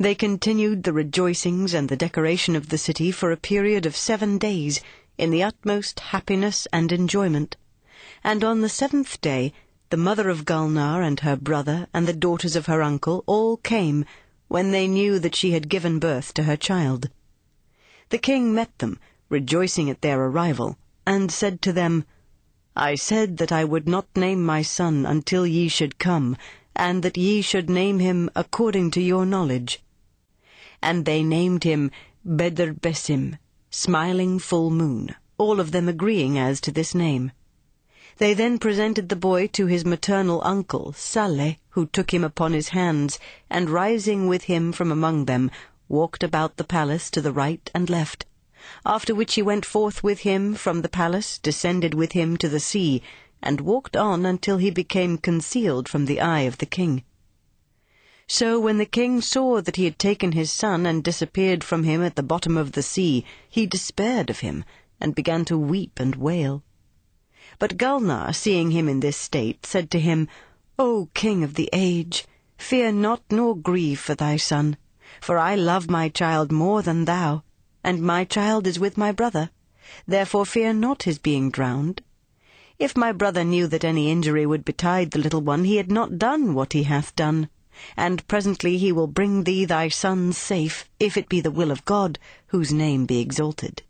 They 0.01 0.17
continued 0.17 0.83
the 0.83 0.93
rejoicings 0.93 1.75
and 1.75 1.89
the 1.89 1.97
decoration 1.97 2.57
of 2.57 2.71
the 2.71 2.79
city 2.79 3.13
for 3.13 3.31
a 3.31 3.37
period 3.37 3.87
of 3.87 3.97
seven 3.97 4.37
days, 4.37 4.81
in 5.17 5.31
the 5.31 5.45
utmost 5.45 6.01
happiness 6.01 6.67
and 6.73 6.91
enjoyment. 6.91 7.57
And 8.25 8.43
on 8.43 8.63
the 8.63 8.69
seventh 8.69 9.21
day, 9.21 9.53
the 9.91 9.97
mother 9.97 10.29
of 10.29 10.45
Gulnar 10.45 11.03
and 11.03 11.21
her 11.21 11.37
brother 11.37 11.87
and 11.95 12.09
the 12.09 12.13
daughters 12.13 12.57
of 12.57 12.67
her 12.67 12.83
uncle 12.83 13.23
all 13.27 13.59
came, 13.59 14.05
when 14.51 14.73
they 14.73 14.89
knew 14.89 15.21
that 15.21 15.37
she 15.37 15.53
had 15.53 15.69
given 15.69 16.01
birth 16.01 16.35
to 16.35 16.43
her 16.43 16.57
child. 16.57 17.09
The 18.09 18.19
king 18.19 18.53
met 18.53 18.77
them, 18.79 18.99
rejoicing 19.29 19.89
at 19.89 20.03
their 20.03 20.21
arrival, 20.25 20.77
and 21.07 21.31
said 21.31 21.63
to 21.63 21.73
them, 21.73 22.05
I 22.75 22.97
said 22.97 23.37
that 23.37 23.53
I 23.53 23.63
would 23.63 23.87
not 23.87 24.09
name 24.17 24.45
my 24.45 24.63
son 24.63 25.07
until 25.07 25.47
ye 25.47 25.69
should 25.69 26.01
come, 26.01 26.37
and 26.75 27.05
that 27.05 27.17
ye 27.17 27.43
should 27.43 27.71
name 27.71 28.01
him 28.01 28.29
according 28.35 28.91
to 28.91 29.01
your 29.01 29.25
knowledge. 29.25 29.85
And 30.83 31.05
they 31.05 31.23
named 31.23 31.63
him 31.63 31.93
Bedr 32.27 32.73
Besim, 32.73 33.39
smiling 33.71 34.41
full 34.41 34.71
moon, 34.71 35.15
all 35.39 35.61
of 35.61 35.71
them 35.71 35.89
agreeing 35.89 36.37
as 36.37 36.61
to 36.63 36.73
this 36.73 36.93
name. 36.93 37.31
They 38.21 38.35
then 38.35 38.59
presented 38.59 39.09
the 39.09 39.17
boy 39.17 39.47
to 39.55 39.65
his 39.65 39.83
maternal 39.87 40.43
uncle, 40.45 40.93
Saleh, 40.93 41.57
who 41.71 41.87
took 41.87 42.13
him 42.13 42.23
upon 42.23 42.53
his 42.53 42.69
hands, 42.69 43.19
and 43.49 43.71
rising 43.71 44.27
with 44.27 44.45
him 44.45 44.73
from 44.73 44.93
among 44.93 45.25
them, 45.25 45.51
walked 45.89 46.23
about 46.23 46.59
the 46.59 46.65
palace 46.65 47.11
to 47.13 47.23
the 47.23 47.33
right 47.33 47.71
and 47.75 47.89
left, 47.89 48.27
after 48.85 49.15
which 49.15 49.37
he 49.37 49.43
went 49.43 49.65
forth 49.65 50.05
with 50.05 50.19
him 50.19 50.55
from 50.55 50.83
the 50.83 50.89
palace, 50.91 51.39
descended 51.39 51.95
with 51.95 52.13
him 52.13 52.37
to 52.37 52.49
the 52.51 52.61
sea, 52.61 53.01
and 53.43 53.63
walked 53.63 53.97
on 53.97 54.27
until 54.27 54.59
he 54.59 54.71
became 54.71 55.17
concealed 55.17 55.89
from 55.89 56.05
the 56.05 56.21
eye 56.21 56.41
of 56.43 56.59
the 56.59 56.67
king. 56.67 57.03
So 58.27 58.61
when 58.61 58.77
the 58.77 58.85
king 58.85 59.23
saw 59.23 59.63
that 59.63 59.77
he 59.77 59.85
had 59.85 59.99
taken 59.99 60.33
his 60.33 60.53
son 60.53 60.85
and 60.85 61.03
disappeared 61.03 61.65
from 61.65 61.85
him 61.85 62.03
at 62.03 62.17
the 62.17 62.23
bottom 62.23 62.59
of 62.59 62.73
the 62.73 62.83
sea, 62.83 63.25
he 63.49 63.65
despaired 63.65 64.29
of 64.29 64.41
him, 64.41 64.67
and 65.01 65.15
began 65.15 65.47
to 65.47 65.57
weep 65.57 65.99
and 65.99 66.17
wail. 66.17 66.63
But 67.61 67.77
Gulnar, 67.77 68.33
seeing 68.35 68.73
him 68.73 68.89
in 68.89 68.99
this 68.99 69.17
state, 69.17 69.65
said 69.65 69.89
to 69.93 70.01
him, 70.01 70.27
O 70.81 71.09
king 71.15 71.45
of 71.45 71.55
the 71.55 71.71
age, 71.73 72.27
fear 72.59 72.91
not 72.91 73.23
nor 73.31 73.57
grieve 73.57 74.01
for 74.01 74.17
thy 74.17 74.37
son, 74.37 74.77
for 75.21 75.39
I 75.39 75.55
love 75.55 75.89
my 75.89 76.09
child 76.09 76.51
more 76.51 76.83
than 76.83 77.05
thou 77.05 77.45
and 77.83 78.03
my 78.03 78.25
child 78.25 78.67
is 78.67 78.79
with 78.79 78.99
my 78.99 79.11
brother. 79.11 79.51
Therefore 80.07 80.45
fear 80.45 80.73
not 80.73 81.05
his 81.05 81.19
being 81.19 81.51
drowned. 81.51 82.03
If 82.79 82.97
my 82.97 83.13
brother 83.13 83.43
knew 83.45 83.67
that 83.69 83.85
any 83.85 84.11
injury 84.11 84.47
would 84.47 84.65
betide 84.65 85.11
the 85.11 85.19
little 85.19 85.41
one, 85.41 85.65
he 85.65 85.77
had 85.77 85.91
not 85.91 86.19
done 86.19 86.55
what 86.55 86.73
he 86.73 86.85
hath 86.85 87.17
done. 87.17 87.49
And 87.97 88.27
presently 88.29 88.77
he 88.77 88.93
will 88.93 89.07
bring 89.07 89.45
thee 89.45 89.65
thy 89.65 89.89
son 89.89 90.33
safe, 90.33 90.89
if 90.99 91.17
it 91.17 91.29
be 91.29 91.41
the 91.41 91.51
will 91.51 91.71
of 91.71 91.85
God, 91.85 92.19
whose 92.49 92.73
name 92.73 93.07
be 93.07 93.21
exalted. 93.21 93.83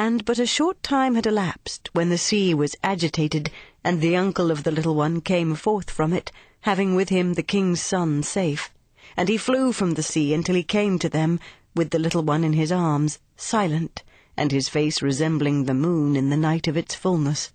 And 0.00 0.24
but 0.24 0.38
a 0.38 0.46
short 0.46 0.80
time 0.84 1.16
had 1.16 1.26
elapsed, 1.26 1.90
when 1.92 2.08
the 2.08 2.18
sea 2.18 2.54
was 2.54 2.76
agitated, 2.84 3.50
and 3.82 4.00
the 4.00 4.14
uncle 4.14 4.52
of 4.52 4.62
the 4.62 4.70
little 4.70 4.94
one 4.94 5.20
came 5.20 5.56
forth 5.56 5.90
from 5.90 6.12
it, 6.12 6.30
having 6.60 6.94
with 6.94 7.08
him 7.08 7.34
the 7.34 7.42
king's 7.42 7.82
son 7.82 8.22
safe. 8.22 8.70
And 9.16 9.28
he 9.28 9.36
flew 9.36 9.72
from 9.72 9.94
the 9.94 10.04
sea 10.04 10.32
until 10.32 10.54
he 10.54 10.62
came 10.62 11.00
to 11.00 11.08
them, 11.08 11.40
with 11.74 11.90
the 11.90 11.98
little 11.98 12.22
one 12.22 12.44
in 12.44 12.52
his 12.52 12.70
arms, 12.70 13.18
silent, 13.36 14.04
and 14.36 14.52
his 14.52 14.68
face 14.68 15.02
resembling 15.02 15.64
the 15.64 15.74
moon 15.74 16.14
in 16.14 16.30
the 16.30 16.36
night 16.36 16.68
of 16.68 16.76
its 16.76 16.94
fulness. 16.94 17.50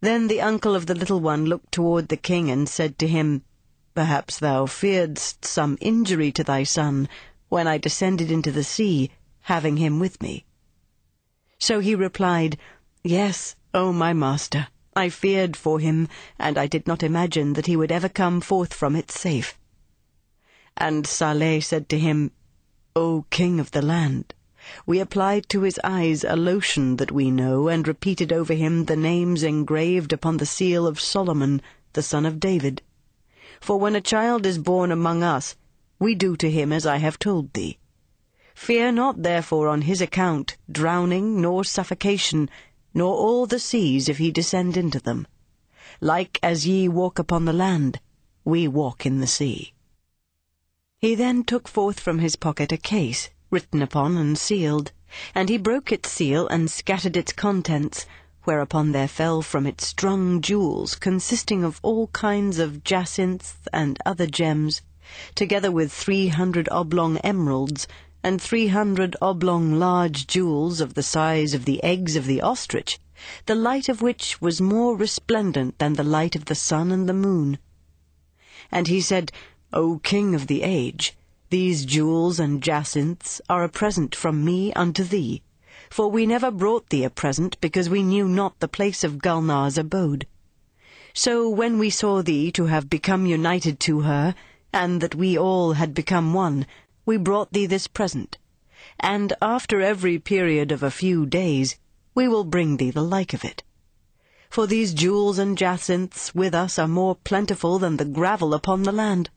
Then 0.00 0.28
the 0.28 0.40
uncle 0.40 0.76
of 0.76 0.86
the 0.86 0.94
little 0.94 1.18
one 1.18 1.44
looked 1.44 1.72
toward 1.72 2.06
the 2.06 2.16
king 2.16 2.52
and 2.52 2.68
said 2.68 3.00
to 3.00 3.08
him, 3.08 3.42
Perhaps 3.96 4.38
thou 4.38 4.66
fearedst 4.66 5.44
some 5.44 5.76
injury 5.80 6.30
to 6.30 6.44
thy 6.44 6.62
son, 6.62 7.08
when 7.48 7.66
I 7.66 7.78
descended 7.78 8.30
into 8.30 8.52
the 8.52 8.62
sea, 8.62 9.10
having 9.40 9.78
him 9.78 9.98
with 9.98 10.22
me. 10.22 10.44
So 11.62 11.80
he 11.80 11.94
replied, 11.94 12.56
Yes, 13.04 13.54
O 13.74 13.92
my 13.92 14.14
master, 14.14 14.68
I 14.96 15.10
feared 15.10 15.58
for 15.58 15.78
him, 15.78 16.08
and 16.38 16.56
I 16.56 16.66
did 16.66 16.86
not 16.86 17.02
imagine 17.02 17.52
that 17.52 17.66
he 17.66 17.76
would 17.76 17.92
ever 17.92 18.08
come 18.08 18.40
forth 18.40 18.72
from 18.72 18.96
it 18.96 19.10
safe. 19.10 19.58
And 20.76 21.06
Saleh 21.06 21.62
said 21.62 21.90
to 21.90 21.98
him, 21.98 22.32
O 22.96 23.26
king 23.28 23.60
of 23.60 23.72
the 23.72 23.82
land, 23.82 24.32
we 24.86 25.00
applied 25.00 25.50
to 25.50 25.60
his 25.60 25.78
eyes 25.84 26.24
a 26.24 26.34
lotion 26.34 26.96
that 26.96 27.12
we 27.12 27.30
know, 27.30 27.68
and 27.68 27.86
repeated 27.86 28.32
over 28.32 28.54
him 28.54 28.86
the 28.86 28.96
names 28.96 29.42
engraved 29.42 30.14
upon 30.14 30.38
the 30.38 30.46
seal 30.46 30.86
of 30.86 30.98
Solomon, 30.98 31.60
the 31.92 32.02
son 32.02 32.24
of 32.24 32.40
David. 32.40 32.80
For 33.60 33.78
when 33.78 33.94
a 33.94 34.00
child 34.00 34.46
is 34.46 34.56
born 34.56 34.90
among 34.90 35.22
us, 35.22 35.56
we 35.98 36.14
do 36.14 36.36
to 36.38 36.50
him 36.50 36.72
as 36.72 36.86
I 36.86 36.96
have 36.96 37.18
told 37.18 37.52
thee. 37.52 37.78
Fear 38.62 38.92
not 38.92 39.22
therefore 39.22 39.68
on 39.68 39.80
his 39.80 40.02
account 40.02 40.58
drowning, 40.70 41.40
nor 41.40 41.64
suffocation, 41.64 42.50
nor 42.92 43.14
all 43.14 43.46
the 43.46 43.58
seas 43.58 44.06
if 44.06 44.18
he 44.18 44.30
descend 44.30 44.76
into 44.76 45.00
them. 45.00 45.26
Like 46.02 46.38
as 46.42 46.66
ye 46.66 46.86
walk 46.86 47.18
upon 47.18 47.46
the 47.46 47.54
land, 47.54 48.00
we 48.44 48.68
walk 48.68 49.06
in 49.06 49.20
the 49.20 49.26
sea. 49.26 49.72
He 50.98 51.14
then 51.14 51.42
took 51.42 51.68
forth 51.68 51.98
from 51.98 52.18
his 52.18 52.36
pocket 52.36 52.70
a 52.70 52.76
case, 52.76 53.30
written 53.50 53.80
upon 53.80 54.18
and 54.18 54.36
sealed, 54.36 54.92
and 55.34 55.48
he 55.48 55.56
broke 55.56 55.90
its 55.90 56.10
seal 56.10 56.46
and 56.48 56.70
scattered 56.70 57.16
its 57.16 57.32
contents, 57.32 58.04
whereupon 58.44 58.92
there 58.92 59.08
fell 59.08 59.40
from 59.40 59.66
it 59.66 59.80
strung 59.80 60.42
jewels 60.42 60.96
consisting 60.96 61.64
of 61.64 61.80
all 61.82 62.08
kinds 62.08 62.58
of 62.58 62.84
jacinths 62.84 63.56
and 63.72 63.98
other 64.04 64.26
gems, 64.26 64.82
together 65.34 65.72
with 65.72 65.90
three 65.90 66.28
hundred 66.28 66.68
oblong 66.70 67.16
emeralds, 67.24 67.88
and 68.22 68.40
three 68.40 68.68
hundred 68.68 69.16
oblong 69.22 69.78
large 69.78 70.26
jewels 70.26 70.80
of 70.80 70.94
the 70.94 71.02
size 71.02 71.54
of 71.54 71.64
the 71.64 71.82
eggs 71.82 72.16
of 72.16 72.26
the 72.26 72.40
ostrich, 72.40 72.98
the 73.46 73.54
light 73.54 73.88
of 73.88 74.02
which 74.02 74.40
was 74.40 74.60
more 74.60 74.96
resplendent 74.96 75.78
than 75.78 75.94
the 75.94 76.04
light 76.04 76.36
of 76.36 76.46
the 76.46 76.54
sun 76.54 76.90
and 76.90 77.08
the 77.08 77.14
moon. 77.14 77.58
And 78.70 78.88
he 78.88 79.00
said, 79.00 79.32
O 79.72 79.98
king 79.98 80.34
of 80.34 80.46
the 80.46 80.62
age, 80.62 81.16
these 81.50 81.84
jewels 81.84 82.38
and 82.38 82.62
jacinths 82.62 83.40
are 83.48 83.64
a 83.64 83.68
present 83.68 84.14
from 84.14 84.44
me 84.44 84.72
unto 84.74 85.02
thee, 85.02 85.42
for 85.88 86.10
we 86.10 86.26
never 86.26 86.50
brought 86.50 86.90
thee 86.90 87.04
a 87.04 87.10
present 87.10 87.60
because 87.60 87.88
we 87.88 88.02
knew 88.02 88.28
not 88.28 88.60
the 88.60 88.68
place 88.68 89.02
of 89.02 89.18
Gulnar's 89.18 89.76
abode. 89.76 90.26
So 91.12 91.48
when 91.48 91.78
we 91.78 91.90
saw 91.90 92.22
thee 92.22 92.52
to 92.52 92.66
have 92.66 92.88
become 92.88 93.26
united 93.26 93.80
to 93.80 94.00
her, 94.02 94.34
and 94.72 95.00
that 95.00 95.16
we 95.16 95.36
all 95.36 95.72
had 95.72 95.92
become 95.92 96.32
one, 96.32 96.66
we 97.10 97.16
brought 97.16 97.52
thee 97.52 97.66
this 97.66 97.88
present. 97.88 98.38
And 99.00 99.32
after 99.42 99.80
every 99.80 100.18
period 100.20 100.70
of 100.70 100.82
a 100.82 100.96
few 101.02 101.26
days, 101.26 101.76
we 102.14 102.28
will 102.28 102.44
bring 102.44 102.76
thee 102.76 102.92
the 102.92 103.02
like 103.16 103.34
of 103.34 103.44
it. 103.44 103.64
For 104.48 104.66
these 104.66 104.94
jewels 104.94 105.36
and 105.38 105.58
jacinths 105.58 106.34
with 106.34 106.54
us 106.54 106.78
are 106.78 106.88
more 106.88 107.16
plentiful 107.16 107.80
than 107.80 107.96
the 107.96 108.12
gravel 108.18 108.54
upon 108.54 108.84
the 108.84 108.92
land 108.92 109.28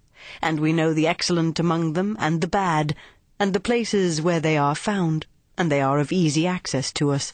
and 0.42 0.58
we 0.62 0.72
know 0.72 0.94
the 0.94 1.06
excellent 1.06 1.60
among 1.60 1.92
them 1.92 2.16
and 2.18 2.40
the 2.40 2.48
bad, 2.48 2.96
and 3.38 3.54
the 3.54 3.60
places 3.60 4.22
where 4.22 4.40
they 4.40 4.56
are 4.56 4.74
found, 4.74 5.26
and 5.58 5.70
they 5.70 5.82
are 5.82 6.00
of 6.00 6.14
easy 6.14 6.48
access 6.48 6.94
to 6.94 7.12
us. 7.12 7.34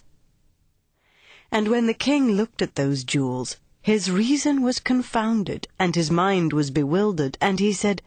And 1.52 1.68
when 1.68 1.86
the 1.86 1.94
king 1.94 2.32
looked 2.32 2.64
at 2.64 2.74
those 2.74 3.04
jewels, 3.04 3.58
his 3.82 4.10
reason 4.10 4.64
was 4.64 4.80
confounded, 4.80 5.68
and 5.78 5.96
his 5.96 6.10
mind 6.10 6.52
was 6.52 6.72
bewildered, 6.72 7.38
and 7.40 7.60
he 7.60 7.74
said, 7.74 8.02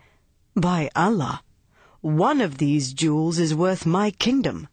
By 0.57 0.91
Allah, 0.97 1.43
one 2.03 2.41
of 2.41 2.59
these 2.59 2.93
jewels 2.93 3.39
is 3.39 3.55
worth 3.55 3.87
my 3.87 4.11
kingdom. 4.11 4.67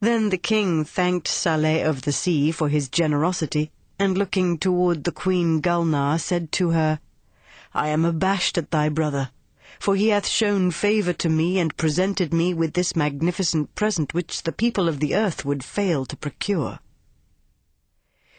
Then 0.00 0.30
the 0.30 0.38
king 0.38 0.82
thanked 0.82 1.28
Saleh 1.28 1.84
of 1.84 2.02
the 2.02 2.12
sea 2.12 2.50
for 2.50 2.70
his 2.70 2.88
generosity, 2.88 3.70
and 3.98 4.16
looking 4.16 4.56
toward 4.56 5.04
the 5.04 5.12
queen 5.12 5.60
Gulnar, 5.60 6.18
said 6.18 6.50
to 6.52 6.70
her, 6.70 7.00
I 7.74 7.88
am 7.88 8.06
abashed 8.06 8.56
at 8.56 8.70
thy 8.70 8.88
brother, 8.88 9.30
for 9.78 9.94
he 9.94 10.08
hath 10.08 10.26
shown 10.26 10.70
favour 10.70 11.12
to 11.12 11.28
me 11.28 11.58
and 11.58 11.76
presented 11.76 12.32
me 12.32 12.54
with 12.54 12.72
this 12.72 12.96
magnificent 12.96 13.74
present 13.74 14.14
which 14.14 14.44
the 14.44 14.52
people 14.52 14.88
of 14.88 15.00
the 15.00 15.14
earth 15.14 15.44
would 15.44 15.62
fail 15.62 16.06
to 16.06 16.16
procure. 16.16 16.78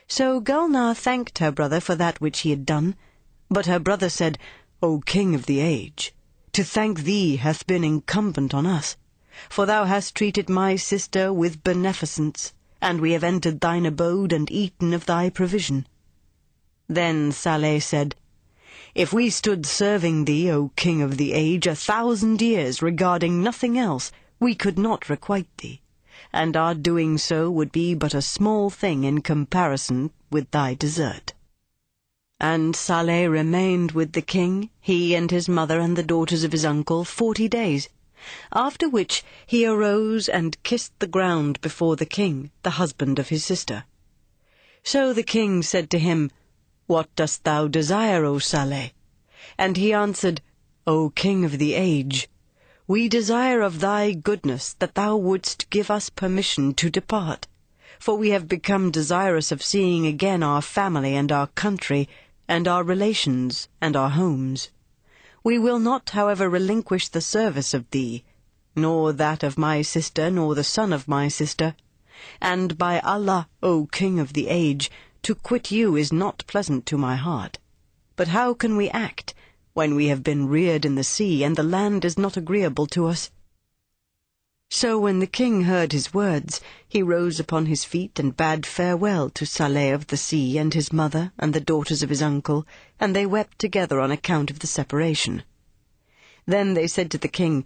So 0.07 0.39
Gulnar 0.39 0.95
thanked 0.95 1.37
her 1.37 1.51
brother 1.51 1.79
for 1.79 1.93
that 1.93 2.19
which 2.19 2.39
he 2.39 2.49
had 2.49 2.65
done, 2.65 2.95
but 3.49 3.67
her 3.67 3.79
brother 3.79 4.09
said, 4.09 4.39
O 4.81 4.99
king 4.99 5.35
of 5.35 5.45
the 5.45 5.59
age, 5.59 6.14
to 6.55 6.63
thank 6.63 7.01
thee 7.01 7.35
hath 7.35 7.67
been 7.67 7.83
incumbent 7.83 8.53
on 8.53 8.65
us, 8.65 8.95
for 9.49 9.65
thou 9.65 9.83
hast 9.83 10.15
treated 10.15 10.47
my 10.47 10.77
sister 10.77 11.33
with 11.33 11.61
beneficence, 11.65 12.53
and 12.81 13.01
we 13.01 13.11
have 13.11 13.25
entered 13.25 13.59
thine 13.59 13.85
abode 13.85 14.31
and 14.31 14.49
eaten 14.49 14.93
of 14.93 15.05
thy 15.05 15.29
provision. 15.29 15.85
Then 16.87 17.33
Saleh 17.33 17.83
said, 17.83 18.15
if 18.93 19.11
we 19.11 19.29
stood 19.29 19.65
serving 19.65 20.23
thee, 20.23 20.49
O 20.49 20.71
King 20.77 21.01
of 21.01 21.17
the 21.17 21.33
age, 21.33 21.67
a 21.67 21.75
thousand 21.75 22.41
years 22.41 22.81
regarding 22.81 23.43
nothing 23.43 23.77
else, 23.77 24.13
we 24.39 24.55
could 24.55 24.79
not 24.79 25.09
requite 25.09 25.49
thee, 25.57 25.81
and 26.31 26.55
our 26.55 26.73
doing 26.73 27.17
so 27.17 27.51
would 27.51 27.73
be 27.73 27.93
but 27.93 28.13
a 28.13 28.21
small 28.21 28.69
thing 28.69 29.03
in 29.03 29.19
comparison 29.19 30.09
with 30.31 30.49
thy 30.51 30.73
desert. 30.73 31.33
And 32.39 32.75
Saleh 32.75 33.29
remained 33.29 33.91
with 33.93 34.11
the 34.11 34.21
king, 34.21 34.69
he 34.81 35.15
and 35.15 35.31
his 35.31 35.47
mother 35.47 35.79
and 35.79 35.95
the 35.97 36.03
daughters 36.03 36.43
of 36.43 36.51
his 36.51 36.65
uncle, 36.65 37.05
forty 37.05 37.47
days, 37.47 37.87
after 38.51 38.89
which 38.89 39.23
he 39.45 39.65
arose 39.65 40.27
and 40.27 40.61
kissed 40.63 40.91
the 40.99 41.07
ground 41.07 41.61
before 41.61 41.95
the 41.95 42.05
king, 42.05 42.51
the 42.63 42.71
husband 42.71 43.19
of 43.19 43.29
his 43.29 43.45
sister. 43.45 43.85
So 44.83 45.13
the 45.13 45.23
king 45.23 45.63
said 45.63 45.89
to 45.91 45.99
him, 45.99 46.29
what 46.87 47.13
dost 47.15 47.45
thou 47.45 47.67
desire, 47.67 48.25
O 48.25 48.37
Saleh? 48.37 48.91
And 49.57 49.77
he 49.77 49.93
answered, 49.93 50.41
O 50.85 51.09
King 51.11 51.45
of 51.45 51.57
the 51.57 51.73
age, 51.73 52.27
we 52.85 53.07
desire 53.07 53.61
of 53.61 53.79
thy 53.79 54.11
goodness 54.11 54.73
that 54.79 54.95
thou 54.95 55.15
wouldst 55.15 55.69
give 55.69 55.89
us 55.89 56.09
permission 56.09 56.73
to 56.75 56.89
depart, 56.89 57.47
for 57.97 58.17
we 58.17 58.29
have 58.31 58.47
become 58.47 58.91
desirous 58.91 59.51
of 59.51 59.63
seeing 59.63 60.05
again 60.05 60.43
our 60.43 60.61
family 60.61 61.15
and 61.15 61.31
our 61.31 61.47
country, 61.47 62.07
and 62.47 62.67
our 62.67 62.83
relations 62.83 63.67
and 63.81 63.95
our 63.95 64.09
homes. 64.09 64.69
We 65.43 65.59
will 65.59 65.79
not, 65.79 66.11
however, 66.11 66.49
relinquish 66.49 67.09
the 67.09 67.21
service 67.21 67.73
of 67.73 67.89
thee, 67.91 68.23
nor 68.75 69.13
that 69.13 69.43
of 69.43 69.57
my 69.57 69.81
sister, 69.81 70.29
nor 70.29 70.55
the 70.55 70.63
son 70.63 70.91
of 70.91 71.07
my 71.07 71.27
sister. 71.27 71.75
And 72.41 72.77
by 72.77 72.99
Allah, 72.99 73.47
O 73.61 73.87
King 73.91 74.19
of 74.19 74.33
the 74.33 74.47
age, 74.47 74.89
to 75.21 75.35
quit 75.35 75.71
you 75.71 75.95
is 75.95 76.13
not 76.13 76.45
pleasant 76.47 76.85
to 76.87 76.97
my 76.97 77.15
heart. 77.15 77.57
But 78.15 78.29
how 78.29 78.53
can 78.53 78.77
we 78.77 78.89
act 78.89 79.33
when 79.73 79.95
we 79.95 80.07
have 80.07 80.23
been 80.23 80.47
reared 80.47 80.85
in 80.85 80.95
the 80.95 81.03
sea 81.03 81.43
and 81.43 81.55
the 81.55 81.63
land 81.63 82.05
is 82.05 82.17
not 82.17 82.37
agreeable 82.37 82.87
to 82.87 83.07
us? 83.07 83.31
So 84.69 84.99
when 84.99 85.19
the 85.19 85.27
king 85.27 85.63
heard 85.63 85.91
his 85.91 86.13
words, 86.13 86.61
he 86.87 87.01
rose 87.01 87.39
upon 87.39 87.65
his 87.65 87.85
feet 87.85 88.19
and 88.19 88.35
bade 88.35 88.65
farewell 88.65 89.29
to 89.31 89.45
Saleh 89.45 89.93
of 89.93 90.07
the 90.07 90.17
sea 90.17 90.57
and 90.57 90.73
his 90.73 90.91
mother 90.91 91.31
and 91.39 91.53
the 91.53 91.59
daughters 91.59 92.03
of 92.03 92.09
his 92.09 92.21
uncle, 92.21 92.65
and 92.99 93.15
they 93.15 93.25
wept 93.25 93.59
together 93.59 93.99
on 93.99 94.11
account 94.11 94.51
of 94.51 94.59
the 94.59 94.67
separation. 94.67 95.43
Then 96.45 96.73
they 96.73 96.87
said 96.87 97.11
to 97.11 97.17
the 97.17 97.27
king, 97.27 97.65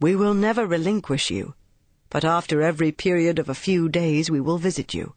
We 0.00 0.16
will 0.16 0.34
never 0.34 0.66
relinquish 0.66 1.30
you, 1.30 1.54
but 2.08 2.24
after 2.24 2.62
every 2.62 2.92
period 2.92 3.38
of 3.38 3.48
a 3.48 3.54
few 3.54 3.88
days 3.88 4.30
we 4.30 4.40
will 4.40 4.58
visit 4.58 4.94
you 4.94 5.14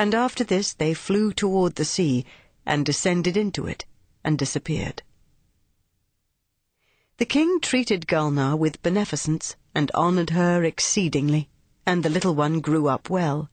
and 0.00 0.14
after 0.14 0.42
this 0.42 0.72
they 0.72 0.94
flew 0.94 1.30
toward 1.30 1.74
the 1.74 1.84
sea, 1.84 2.24
and 2.64 2.86
descended 2.86 3.36
into 3.36 3.66
it, 3.66 3.84
and 4.24 4.38
disappeared. 4.38 5.02
The 7.20 7.26
king 7.26 7.60
treated 7.60 8.06
Gulnar 8.06 8.56
with 8.56 8.82
beneficence, 8.82 9.54
and 9.74 9.90
honoured 9.90 10.30
her 10.30 10.64
exceedingly, 10.64 11.50
and 11.84 12.02
the 12.02 12.08
little 12.08 12.34
one 12.34 12.60
grew 12.60 12.88
up 12.88 13.10
well. 13.10 13.50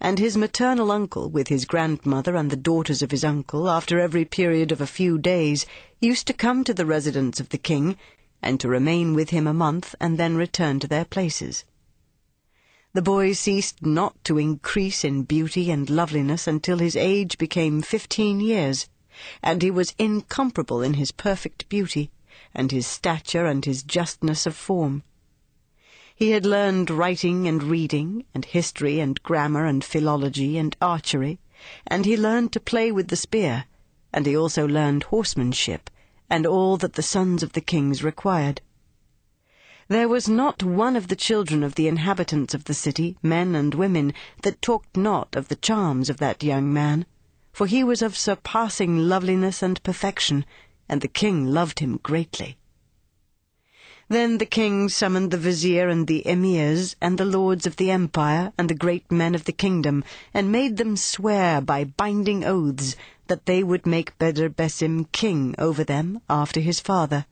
And 0.00 0.20
his 0.20 0.36
maternal 0.36 0.92
uncle, 0.92 1.28
with 1.28 1.48
his 1.48 1.64
grandmother 1.64 2.36
and 2.36 2.48
the 2.48 2.56
daughters 2.56 3.02
of 3.02 3.10
his 3.10 3.24
uncle, 3.24 3.68
after 3.68 3.98
every 3.98 4.24
period 4.24 4.70
of 4.70 4.80
a 4.80 4.86
few 4.86 5.18
days, 5.18 5.66
used 6.00 6.28
to 6.28 6.32
come 6.32 6.62
to 6.62 6.72
the 6.72 6.86
residence 6.86 7.40
of 7.40 7.48
the 7.48 7.58
king, 7.58 7.96
and 8.40 8.60
to 8.60 8.68
remain 8.68 9.14
with 9.14 9.30
him 9.30 9.48
a 9.48 9.52
month, 9.52 9.96
and 9.98 10.16
then 10.16 10.36
return 10.36 10.78
to 10.78 10.86
their 10.86 11.04
places. 11.04 11.64
The 12.92 13.02
boy 13.02 13.32
ceased 13.32 13.84
not 13.84 14.22
to 14.26 14.38
increase 14.38 15.02
in 15.02 15.24
beauty 15.24 15.72
and 15.72 15.90
loveliness 15.90 16.46
until 16.46 16.78
his 16.78 16.94
age 16.94 17.36
became 17.36 17.82
fifteen 17.82 18.38
years, 18.38 18.88
and 19.42 19.60
he 19.60 19.72
was 19.72 19.96
incomparable 19.98 20.82
in 20.82 20.94
his 20.94 21.10
perfect 21.10 21.68
beauty 21.68 22.12
and 22.54 22.72
his 22.72 22.86
stature 22.86 23.46
and 23.46 23.64
his 23.64 23.82
justness 23.82 24.46
of 24.46 24.56
form. 24.56 25.02
He 26.14 26.30
had 26.30 26.44
learned 26.44 26.90
writing 26.90 27.46
and 27.46 27.62
reading, 27.62 28.24
and 28.34 28.44
history 28.44 28.98
and 28.98 29.22
grammar 29.22 29.66
and 29.66 29.84
philology 29.84 30.58
and 30.58 30.76
archery, 30.82 31.38
and 31.86 32.04
he 32.04 32.16
learned 32.16 32.52
to 32.52 32.60
play 32.60 32.90
with 32.90 33.08
the 33.08 33.16
spear, 33.16 33.66
and 34.12 34.26
he 34.26 34.36
also 34.36 34.66
learned 34.66 35.04
horsemanship, 35.04 35.90
and 36.28 36.46
all 36.46 36.76
that 36.78 36.94
the 36.94 37.02
sons 37.02 37.42
of 37.42 37.52
the 37.52 37.60
kings 37.60 38.02
required. 38.02 38.60
There 39.88 40.08
was 40.08 40.28
not 40.28 40.62
one 40.62 40.96
of 40.96 41.08
the 41.08 41.16
children 41.16 41.62
of 41.62 41.76
the 41.76 41.88
inhabitants 41.88 42.52
of 42.52 42.64
the 42.64 42.74
city, 42.74 43.16
men 43.22 43.54
and 43.54 43.74
women, 43.74 44.12
that 44.42 44.60
talked 44.60 44.96
not 44.96 45.36
of 45.36 45.48
the 45.48 45.56
charms 45.56 46.10
of 46.10 46.16
that 46.18 46.42
young 46.42 46.72
man, 46.72 47.06
for 47.52 47.66
he 47.66 47.82
was 47.84 48.02
of 48.02 48.16
surpassing 48.16 48.98
loveliness 48.98 49.62
and 49.62 49.82
perfection, 49.82 50.44
and 50.88 51.00
the 51.00 51.08
king 51.08 51.46
loved 51.46 51.80
him 51.80 51.98
greatly. 52.02 52.56
Then 54.10 54.38
the 54.38 54.46
king 54.46 54.88
summoned 54.88 55.30
the 55.30 55.36
vizier 55.36 55.88
and 55.88 56.06
the 56.06 56.22
emirs, 56.26 56.96
and 56.98 57.18
the 57.18 57.26
lords 57.26 57.66
of 57.66 57.76
the 57.76 57.90
empire, 57.90 58.54
and 58.56 58.70
the 58.70 58.74
great 58.74 59.12
men 59.12 59.34
of 59.34 59.44
the 59.44 59.52
kingdom, 59.52 60.02
and 60.32 60.50
made 60.50 60.78
them 60.78 60.96
swear 60.96 61.60
by 61.60 61.84
binding 61.84 62.42
oaths 62.42 62.96
that 63.26 63.44
they 63.44 63.62
would 63.62 63.84
make 63.84 64.16
Bedr 64.16 64.48
Besim 64.48 65.12
king 65.12 65.54
over 65.58 65.84
them 65.84 66.22
after 66.30 66.60
his 66.60 66.80
father. 66.80 67.26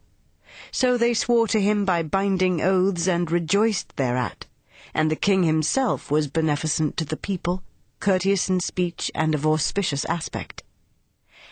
So 0.71 0.99
they 0.99 1.15
swore 1.15 1.49
to 1.49 1.63
him 1.63 1.87
by 1.87 2.03
binding 2.03 2.61
oaths, 2.61 3.09
and 3.09 3.31
rejoiced 3.31 3.97
thereat. 3.97 4.45
And 4.93 5.11
the 5.11 5.17
king 5.17 5.45
himself 5.45 6.11
was 6.11 6.29
beneficent 6.29 6.99
to 6.99 7.07
the 7.07 7.17
people, 7.17 7.63
courteous 8.01 8.51
in 8.51 8.61
speech, 8.61 9.11
and 9.15 9.35
of 9.35 9.47
auspicious 9.47 10.05
aspect. 10.05 10.63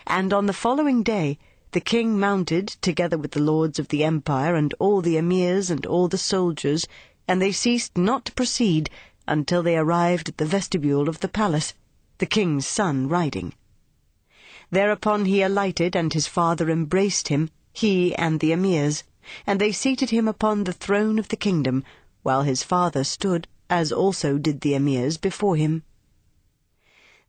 And 0.06 0.34
on 0.34 0.44
the 0.44 0.52
following 0.52 1.02
day 1.02 1.38
the 1.74 1.80
king 1.80 2.20
mounted, 2.20 2.68
together 2.80 3.18
with 3.18 3.32
the 3.32 3.42
lords 3.42 3.80
of 3.80 3.88
the 3.88 4.04
empire, 4.04 4.54
and 4.54 4.72
all 4.78 5.00
the 5.00 5.16
emirs, 5.16 5.72
and 5.72 5.84
all 5.86 6.06
the 6.06 6.16
soldiers, 6.16 6.86
and 7.26 7.42
they 7.42 7.50
ceased 7.50 7.98
not 7.98 8.24
to 8.24 8.32
proceed 8.34 8.88
until 9.26 9.60
they 9.60 9.76
arrived 9.76 10.28
at 10.28 10.38
the 10.38 10.46
vestibule 10.46 11.08
of 11.08 11.18
the 11.18 11.26
palace, 11.26 11.74
the 12.18 12.26
king's 12.26 12.64
son 12.64 13.08
riding. 13.08 13.52
Thereupon 14.70 15.24
he 15.24 15.42
alighted, 15.42 15.96
and 15.96 16.12
his 16.12 16.28
father 16.28 16.70
embraced 16.70 17.26
him, 17.26 17.50
he 17.72 18.14
and 18.14 18.38
the 18.38 18.52
emirs, 18.52 19.02
and 19.44 19.60
they 19.60 19.72
seated 19.72 20.10
him 20.10 20.28
upon 20.28 20.62
the 20.62 20.72
throne 20.72 21.18
of 21.18 21.26
the 21.26 21.36
kingdom, 21.36 21.82
while 22.22 22.44
his 22.44 22.62
father 22.62 23.02
stood, 23.02 23.48
as 23.68 23.90
also 23.90 24.38
did 24.38 24.60
the 24.60 24.74
emirs 24.74 25.16
before 25.20 25.56
him. 25.56 25.82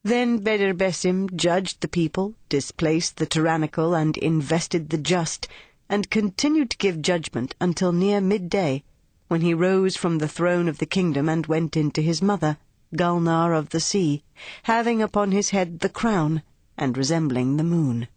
Then 0.07 0.37
Bedr 0.43 0.75
Besim 0.75 1.35
judged 1.35 1.81
the 1.81 1.87
people, 1.87 2.35
displaced 2.47 3.17
the 3.17 3.25
tyrannical, 3.25 3.95
and 3.95 4.15
invested 4.17 4.91
the 4.91 4.99
just, 4.99 5.47
and 5.89 6.11
continued 6.11 6.69
to 6.69 6.77
give 6.77 7.01
judgment 7.01 7.55
until 7.59 7.91
near 7.91 8.21
midday, 8.21 8.83
when 9.29 9.41
he 9.41 9.55
rose 9.55 9.97
from 9.97 10.19
the 10.19 10.27
throne 10.27 10.67
of 10.67 10.77
the 10.77 10.85
kingdom 10.85 11.27
and 11.27 11.47
went 11.47 11.75
in 11.75 11.89
to 11.89 12.03
his 12.03 12.21
mother, 12.21 12.59
Gulnar 12.95 13.55
of 13.57 13.69
the 13.71 13.79
sea, 13.79 14.23
having 14.65 15.01
upon 15.01 15.31
his 15.31 15.49
head 15.49 15.79
the 15.79 15.89
crown, 15.89 16.43
and 16.77 16.95
resembling 16.95 17.57
the 17.57 17.63
moon. 17.63 18.07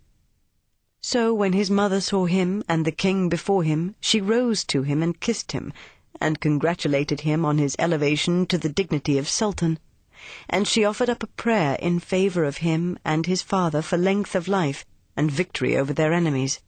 So 1.01 1.33
when 1.33 1.55
his 1.55 1.71
mother 1.71 2.03
saw 2.03 2.27
him 2.27 2.63
and 2.69 2.85
the 2.85 2.93
king 2.93 3.31
before 3.31 3.63
him, 3.63 3.95
she 3.99 4.21
rose 4.21 4.63
to 4.65 4.83
him 4.83 5.03
and 5.03 5.19
kissed 5.21 5.53
him, 5.53 5.73
and 6.21 6.39
congratulated 6.39 7.23
him 7.23 7.47
on 7.47 7.57
his 7.57 7.77
elevation 7.79 8.45
to 8.49 8.59
the 8.59 8.69
dignity 8.69 9.17
of 9.17 9.27
sultan 9.27 9.79
and 10.49 10.67
she 10.67 10.85
offered 10.85 11.09
up 11.11 11.23
a 11.23 11.29
prayer 11.29 11.77
in 11.81 12.01
favor 12.01 12.45
of 12.45 12.59
him 12.59 12.99
and 13.05 13.27
his 13.27 13.43
father 13.43 13.83
for 13.83 13.97
length 13.97 14.35
of 14.35 14.49
life 14.49 14.85
and 15.17 15.31
victory 15.31 15.77
over 15.77 15.93
their 15.93 16.13
enemies. 16.13 16.61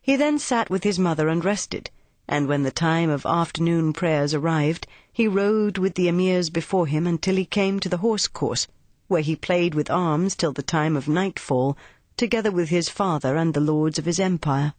He 0.00 0.16
then 0.16 0.38
sat 0.38 0.70
with 0.70 0.84
his 0.84 0.98
mother 0.98 1.28
and 1.28 1.44
rested, 1.44 1.90
and 2.28 2.46
when 2.46 2.62
the 2.62 2.70
time 2.70 3.10
of 3.10 3.26
afternoon 3.26 3.92
prayers 3.92 4.32
arrived, 4.32 4.86
he 5.12 5.26
rode 5.28 5.78
with 5.78 5.94
the 5.94 6.08
emirs 6.08 6.48
before 6.48 6.86
him 6.86 7.06
until 7.06 7.36
he 7.36 7.44
came 7.44 7.80
to 7.80 7.88
the 7.88 7.98
horse 7.98 8.28
course, 8.28 8.66
where 9.08 9.20
he 9.22 9.34
played 9.36 9.74
with 9.74 9.90
arms 9.90 10.36
till 10.36 10.52
the 10.52 10.62
time 10.62 10.96
of 10.96 11.08
nightfall, 11.08 11.76
together 12.16 12.50
with 12.50 12.68
his 12.68 12.88
father 12.88 13.36
and 13.36 13.52
the 13.52 13.60
lords 13.60 13.98
of 13.98 14.04
his 14.04 14.20
empire, 14.20 14.74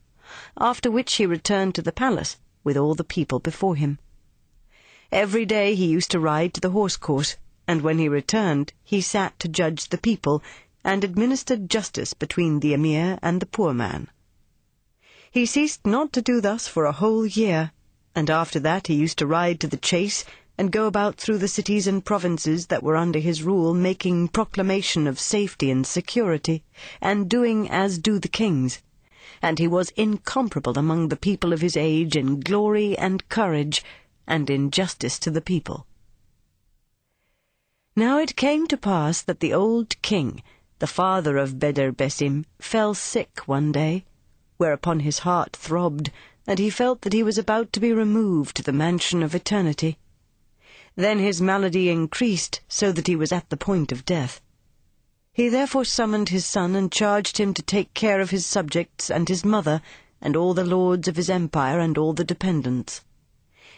after 0.58 0.90
which 0.90 1.16
he 1.16 1.26
returned 1.26 1.76
to 1.76 1.82
the 1.82 1.92
palace 1.92 2.38
with 2.64 2.78
all 2.78 2.96
the 2.96 3.04
people 3.04 3.40
before 3.40 3.76
him. 3.76 4.00
Every 5.12 5.46
day 5.46 5.76
he 5.76 5.88
used 5.88 6.10
to 6.12 6.20
ride 6.20 6.54
to 6.54 6.62
the 6.62 6.70
horse 6.72 6.96
course, 6.96 7.36
and 7.68 7.82
when 7.82 8.00
he 8.00 8.10
returned, 8.10 8.74
he 8.84 9.02
sat 9.02 9.40
to 9.40 9.48
judge 9.48 9.90
the 9.90 9.98
people, 9.98 10.42
and 10.84 11.04
administered 11.04 11.70
justice 11.70 12.14
between 12.14 12.60
the 12.60 12.74
emir 12.74 13.20
and 13.22 13.40
the 13.40 13.46
poor 13.46 13.74
man. 13.74 14.10
He 15.30 15.46
ceased 15.46 15.86
not 15.86 16.12
to 16.14 16.22
do 16.22 16.42
thus 16.42 16.68
for 16.68 16.86
a 16.86 16.92
whole 16.92 17.26
year, 17.26 17.72
and 18.16 18.30
after 18.30 18.60
that 18.60 18.88
he 18.88 18.96
used 18.96 19.18
to 19.20 19.28
ride 19.28 19.60
to 19.62 19.68
the 19.68 19.78
chase, 19.78 20.26
and 20.58 20.72
go 20.72 20.86
about 20.86 21.16
through 21.16 21.38
the 21.38 21.48
cities 21.48 21.88
and 21.88 22.04
provinces 22.04 22.68
that 22.68 22.84
were 22.84 22.98
under 22.98 23.20
his 23.20 23.42
rule, 23.42 23.74
making 23.74 24.28
proclamation 24.28 25.08
of 25.08 25.20
safety 25.20 25.72
and 25.72 25.88
security, 25.88 26.64
and 27.00 27.30
doing 27.30 27.70
as 27.70 27.98
do 27.98 28.20
the 28.20 28.28
kings. 28.28 28.82
And 29.42 29.58
he 29.58 29.68
was 29.68 29.92
incomparable 29.92 30.78
among 30.78 31.08
the 31.08 31.16
people 31.16 31.54
of 31.54 31.62
his 31.62 31.78
age 31.78 32.16
in 32.16 32.42
glory 32.42 32.98
and 32.98 33.28
courage, 33.30 33.84
and 34.28 34.50
in 34.50 34.72
justice 34.72 35.18
to 35.20 35.32
the 35.32 35.42
people. 35.42 35.88
Now 37.94 38.20
it 38.20 38.38
came 38.38 38.68
to 38.68 38.78
pass 38.78 39.22
that 39.22 39.42
the 39.42 39.54
old 39.54 40.02
king, 40.02 40.42
the 40.80 40.88
father 40.88 41.36
of 41.38 41.60
Bedr 41.60 41.92
Besim, 41.92 42.46
fell 42.58 42.94
sick 42.94 43.42
one 43.48 43.74
day, 43.74 44.06
whereupon 44.56 45.02
his 45.02 45.20
heart 45.20 45.58
throbbed, 45.58 46.10
and 46.48 46.58
he 46.58 46.70
felt 46.70 47.02
that 47.02 47.12
he 47.12 47.22
was 47.22 47.38
about 47.38 47.74
to 47.74 47.82
be 47.82 47.92
removed 47.92 48.56
to 48.56 48.64
the 48.64 48.72
mansion 48.72 49.22
of 49.22 49.36
eternity. 49.36 49.98
Then 50.96 51.20
his 51.20 51.42
malady 51.42 51.90
increased, 51.90 52.62
so 52.70 52.94
that 52.94 53.08
he 53.08 53.16
was 53.18 53.34
at 53.34 53.50
the 53.50 53.58
point 53.58 53.92
of 53.92 54.06
death. 54.06 54.40
He 55.34 55.50
therefore 55.50 55.84
summoned 55.84 56.30
his 56.30 56.46
son 56.46 56.76
and 56.76 56.90
charged 56.94 57.40
him 57.40 57.54
to 57.56 57.62
take 57.62 57.94
care 57.94 58.22
of 58.22 58.30
his 58.30 58.46
subjects 58.46 59.12
and 59.12 59.28
his 59.28 59.44
mother, 59.44 59.82
and 60.22 60.38
all 60.38 60.54
the 60.54 60.64
lords 60.64 61.10
of 61.10 61.18
his 61.18 61.30
empire 61.30 61.80
and 61.80 61.98
all 61.98 62.14
the 62.14 62.24
dependents. 62.24 63.02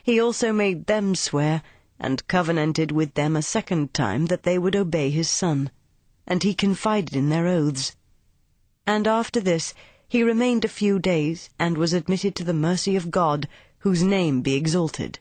He 0.03 0.19
also 0.21 0.53
made 0.53 0.85
them 0.85 1.15
swear 1.15 1.63
and 2.03 2.27
covenanted 2.27 2.91
with 2.91 3.13
them 3.13 3.35
a 3.35 3.41
second 3.41 3.93
time 3.93 4.25
that 4.25 4.43
they 4.43 4.59
would 4.59 4.75
obey 4.75 5.09
his 5.09 5.29
son, 5.29 5.71
and 6.27 6.43
he 6.43 6.53
confided 6.53 7.15
in 7.15 7.29
their 7.29 7.47
oaths. 7.47 7.95
And 8.85 9.07
after 9.07 9.39
this 9.39 9.73
he 10.05 10.21
remained 10.21 10.65
a 10.65 10.67
few 10.67 10.99
days, 10.99 11.49
and 11.57 11.77
was 11.77 11.93
admitted 11.93 12.35
to 12.35 12.43
the 12.43 12.53
mercy 12.53 12.97
of 12.97 13.09
God, 13.09 13.47
whose 13.79 14.03
name 14.03 14.41
be 14.41 14.53
exalted. 14.53 15.19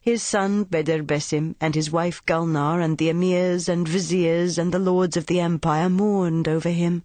His 0.00 0.22
son 0.22 0.64
Bedr 0.64 1.02
Besim 1.02 1.56
and 1.60 1.74
his 1.74 1.90
wife 1.90 2.24
Gulnar 2.26 2.80
and 2.80 2.98
the 2.98 3.08
emirs 3.08 3.68
and 3.68 3.88
viziers 3.88 4.58
and 4.58 4.72
the 4.72 4.78
lords 4.78 5.16
of 5.16 5.26
the 5.26 5.40
empire 5.40 5.88
mourned 5.88 6.46
over 6.46 6.70
him, 6.70 7.04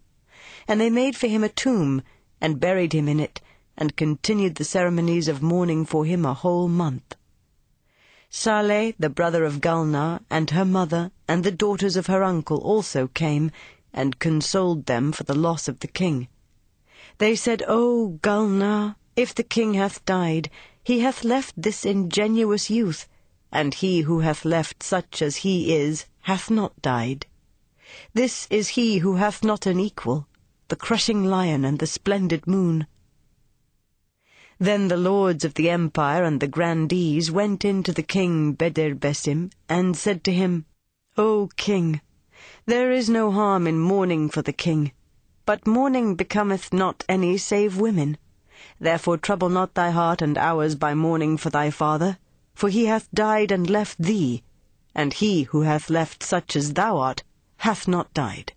and 0.68 0.80
they 0.80 0.90
made 0.90 1.16
for 1.16 1.28
him 1.28 1.44
a 1.44 1.50
tomb, 1.50 2.02
and 2.42 2.60
buried 2.60 2.94
him 2.94 3.08
in 3.08 3.20
it, 3.20 3.42
and 3.78 3.96
continued 3.96 4.56
the 4.56 4.64
ceremonies 4.64 5.28
of 5.28 5.42
mourning 5.42 5.86
for 5.86 6.06
him 6.06 6.26
a 6.26 6.34
whole 6.34 6.68
month. 6.68 7.16
Saleh, 8.38 8.94
the 9.00 9.10
brother 9.10 9.46
of 9.46 9.62
Gulnar, 9.62 10.20
and 10.30 10.50
her 10.50 10.66
mother, 10.66 11.10
and 11.26 11.46
the 11.46 11.54
daughters 11.54 11.96
of 11.96 12.08
her 12.08 12.22
uncle 12.22 12.58
also 12.58 13.08
came, 13.08 13.50
and 13.94 14.20
consoled 14.20 14.88
them 14.88 15.14
for 15.14 15.24
the 15.24 15.34
loss 15.34 15.70
of 15.70 15.80
the 15.80 15.88
king. 15.88 16.28
They 17.18 17.38
said, 17.38 17.64
O 17.66 18.20
Gulnar, 18.22 18.98
if 19.16 19.34
the 19.34 19.42
king 19.42 19.76
hath 19.76 20.04
died, 20.04 20.50
he 20.84 21.00
hath 21.00 21.24
left 21.24 21.54
this 21.56 21.86
ingenuous 21.86 22.70
youth, 22.70 23.08
and 23.54 23.74
he 23.74 24.02
who 24.02 24.20
hath 24.20 24.44
left 24.44 24.84
such 24.84 25.22
as 25.22 25.38
he 25.38 25.74
is 25.74 26.06
hath 26.24 26.52
not 26.52 26.82
died. 26.82 27.26
This 28.14 28.48
is 28.50 28.68
he 28.76 28.98
who 28.98 29.16
hath 29.16 29.46
not 29.46 29.66
an 29.66 29.80
equal, 29.80 30.28
the 30.68 30.76
crushing 30.76 31.24
lion 31.24 31.64
and 31.64 31.80
the 31.80 31.88
splendid 31.88 32.48
moon. 32.48 32.86
Then 34.58 34.88
the 34.88 34.96
lords 34.96 35.44
of 35.44 35.56
the 35.56 35.70
empire 35.70 36.24
and 36.24 36.40
the 36.40 36.48
grandees 36.48 37.30
went 37.30 37.66
in 37.66 37.84
to 37.84 37.92
the 37.92 38.02
king 38.02 38.54
Bedr 38.54 38.96
Besim, 38.96 39.52
and 39.68 39.98
said 39.98 40.24
to 40.24 40.32
him, 40.32 40.66
O 41.18 41.50
king, 41.58 42.00
there 42.66 42.90
is 42.90 43.10
no 43.10 43.32
harm 43.34 43.68
in 43.68 43.78
mourning 43.78 44.30
for 44.30 44.42
the 44.42 44.54
king, 44.54 44.94
but 45.46 45.68
mourning 45.68 46.16
becometh 46.16 46.72
not 46.72 47.04
any 47.10 47.38
save 47.38 47.76
women, 47.76 48.18
Therefore 48.80 49.18
trouble 49.18 49.50
not 49.50 49.74
thy 49.74 49.90
heart 49.92 50.22
and 50.22 50.38
ours 50.38 50.76
by 50.76 50.94
mourning 50.96 51.36
for 51.36 51.50
thy 51.50 51.70
father, 51.70 52.18
for 52.54 52.70
he 52.70 52.86
hath 52.86 53.12
died 53.14 53.52
and 53.52 53.70
left 53.70 54.02
thee, 54.02 54.42
and 54.96 55.12
he 55.16 55.44
who 55.44 55.64
hath 55.64 55.90
left 55.90 56.24
such 56.24 56.56
as 56.56 56.76
thou 56.76 56.98
art 56.98 57.24
hath 57.58 57.90
not 57.90 58.14
died. 58.14 58.54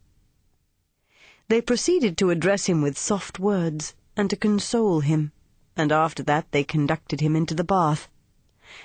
They 1.49 1.61
proceeded 1.61 2.17
to 2.19 2.31
address 2.31 2.67
him 2.67 2.83
with 2.83 2.97
soft 2.97 3.41
words, 3.41 3.97
and 4.17 4.31
to 4.31 4.37
console 4.37 5.01
him, 5.01 5.33
and 5.79 5.93
after 5.93 6.23
that 6.25 6.51
they 6.51 6.65
conducted 6.65 7.21
him 7.21 7.35
into 7.37 7.55
the 7.55 7.65
bath. 7.65 8.09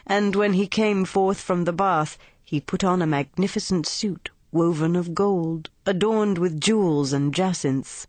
And 0.06 0.36
when 0.36 0.54
he 0.54 0.68
came 0.68 1.04
forth 1.04 1.42
from 1.42 1.66
the 1.66 1.74
bath, 1.74 2.18
he 2.46 2.62
put 2.62 2.84
on 2.84 3.02
a 3.02 3.08
magnificent 3.08 3.88
suit 3.88 4.30
woven 4.54 4.96
of 4.96 5.16
gold, 5.16 5.72
adorned 5.88 6.38
with 6.38 6.62
jewels 6.62 7.12
and 7.12 7.34
jacinths, 7.34 8.06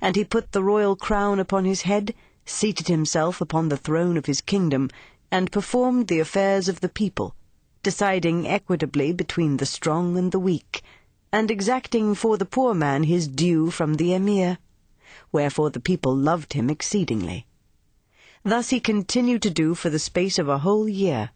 and 0.00 0.14
he 0.14 0.24
put 0.24 0.52
the 0.52 0.62
royal 0.62 0.94
crown 0.94 1.40
upon 1.40 1.64
his 1.64 1.82
head, 1.82 2.14
seated 2.46 2.86
himself 2.86 3.40
upon 3.40 3.68
the 3.68 3.76
throne 3.76 4.16
of 4.16 4.26
his 4.26 4.40
kingdom, 4.40 4.88
and 5.32 5.50
performed 5.50 6.06
the 6.06 6.20
affairs 6.20 6.68
of 6.68 6.80
the 6.80 6.88
people, 6.88 7.34
deciding 7.82 8.46
equitably 8.46 9.12
between 9.12 9.56
the 9.56 9.66
strong 9.66 10.16
and 10.16 10.30
the 10.30 10.38
weak, 10.38 10.82
and 11.32 11.50
exacting 11.50 12.14
for 12.14 12.38
the 12.38 12.46
poor 12.46 12.74
man 12.74 13.02
his 13.02 13.26
due 13.26 13.68
from 13.68 13.94
the 13.94 14.14
emir. 14.14 14.58
Wherefore 15.32 15.70
the 15.70 15.80
people 15.80 16.14
loved 16.14 16.52
him 16.52 16.70
exceedingly. 16.70 17.47
Thus 18.44 18.70
he 18.70 18.80
continued 18.80 19.42
to 19.42 19.50
do 19.50 19.74
for 19.74 19.90
the 19.90 19.98
space 19.98 20.38
of 20.38 20.48
a 20.48 20.58
whole 20.58 20.88
year, 20.88 21.30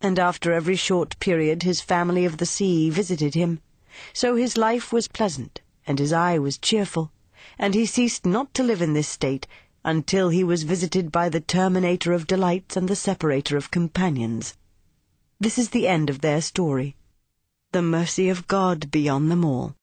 and 0.00 0.18
after 0.18 0.52
every 0.52 0.76
short 0.76 1.18
period 1.18 1.62
his 1.62 1.80
family 1.80 2.24
of 2.24 2.36
the 2.36 2.46
sea 2.46 2.90
visited 2.90 3.34
him. 3.34 3.60
So 4.12 4.36
his 4.36 4.56
life 4.56 4.92
was 4.92 5.08
pleasant, 5.08 5.60
and 5.86 5.98
his 5.98 6.12
eye 6.12 6.38
was 6.38 6.58
cheerful, 6.58 7.12
and 7.58 7.74
he 7.74 7.86
ceased 7.86 8.24
not 8.24 8.54
to 8.54 8.62
live 8.62 8.82
in 8.82 8.92
this 8.92 9.08
state 9.08 9.46
until 9.84 10.30
he 10.30 10.42
was 10.42 10.62
visited 10.62 11.12
by 11.12 11.28
the 11.28 11.40
terminator 11.40 12.12
of 12.12 12.26
delights 12.26 12.76
and 12.76 12.88
the 12.88 12.96
separator 12.96 13.56
of 13.56 13.70
companions. 13.70 14.56
This 15.38 15.58
is 15.58 15.70
the 15.70 15.86
end 15.86 16.08
of 16.08 16.20
their 16.20 16.40
story. 16.40 16.96
The 17.72 17.82
mercy 17.82 18.28
of 18.28 18.46
God 18.46 18.90
be 18.90 19.08
on 19.08 19.28
them 19.28 19.44
all. 19.44 19.74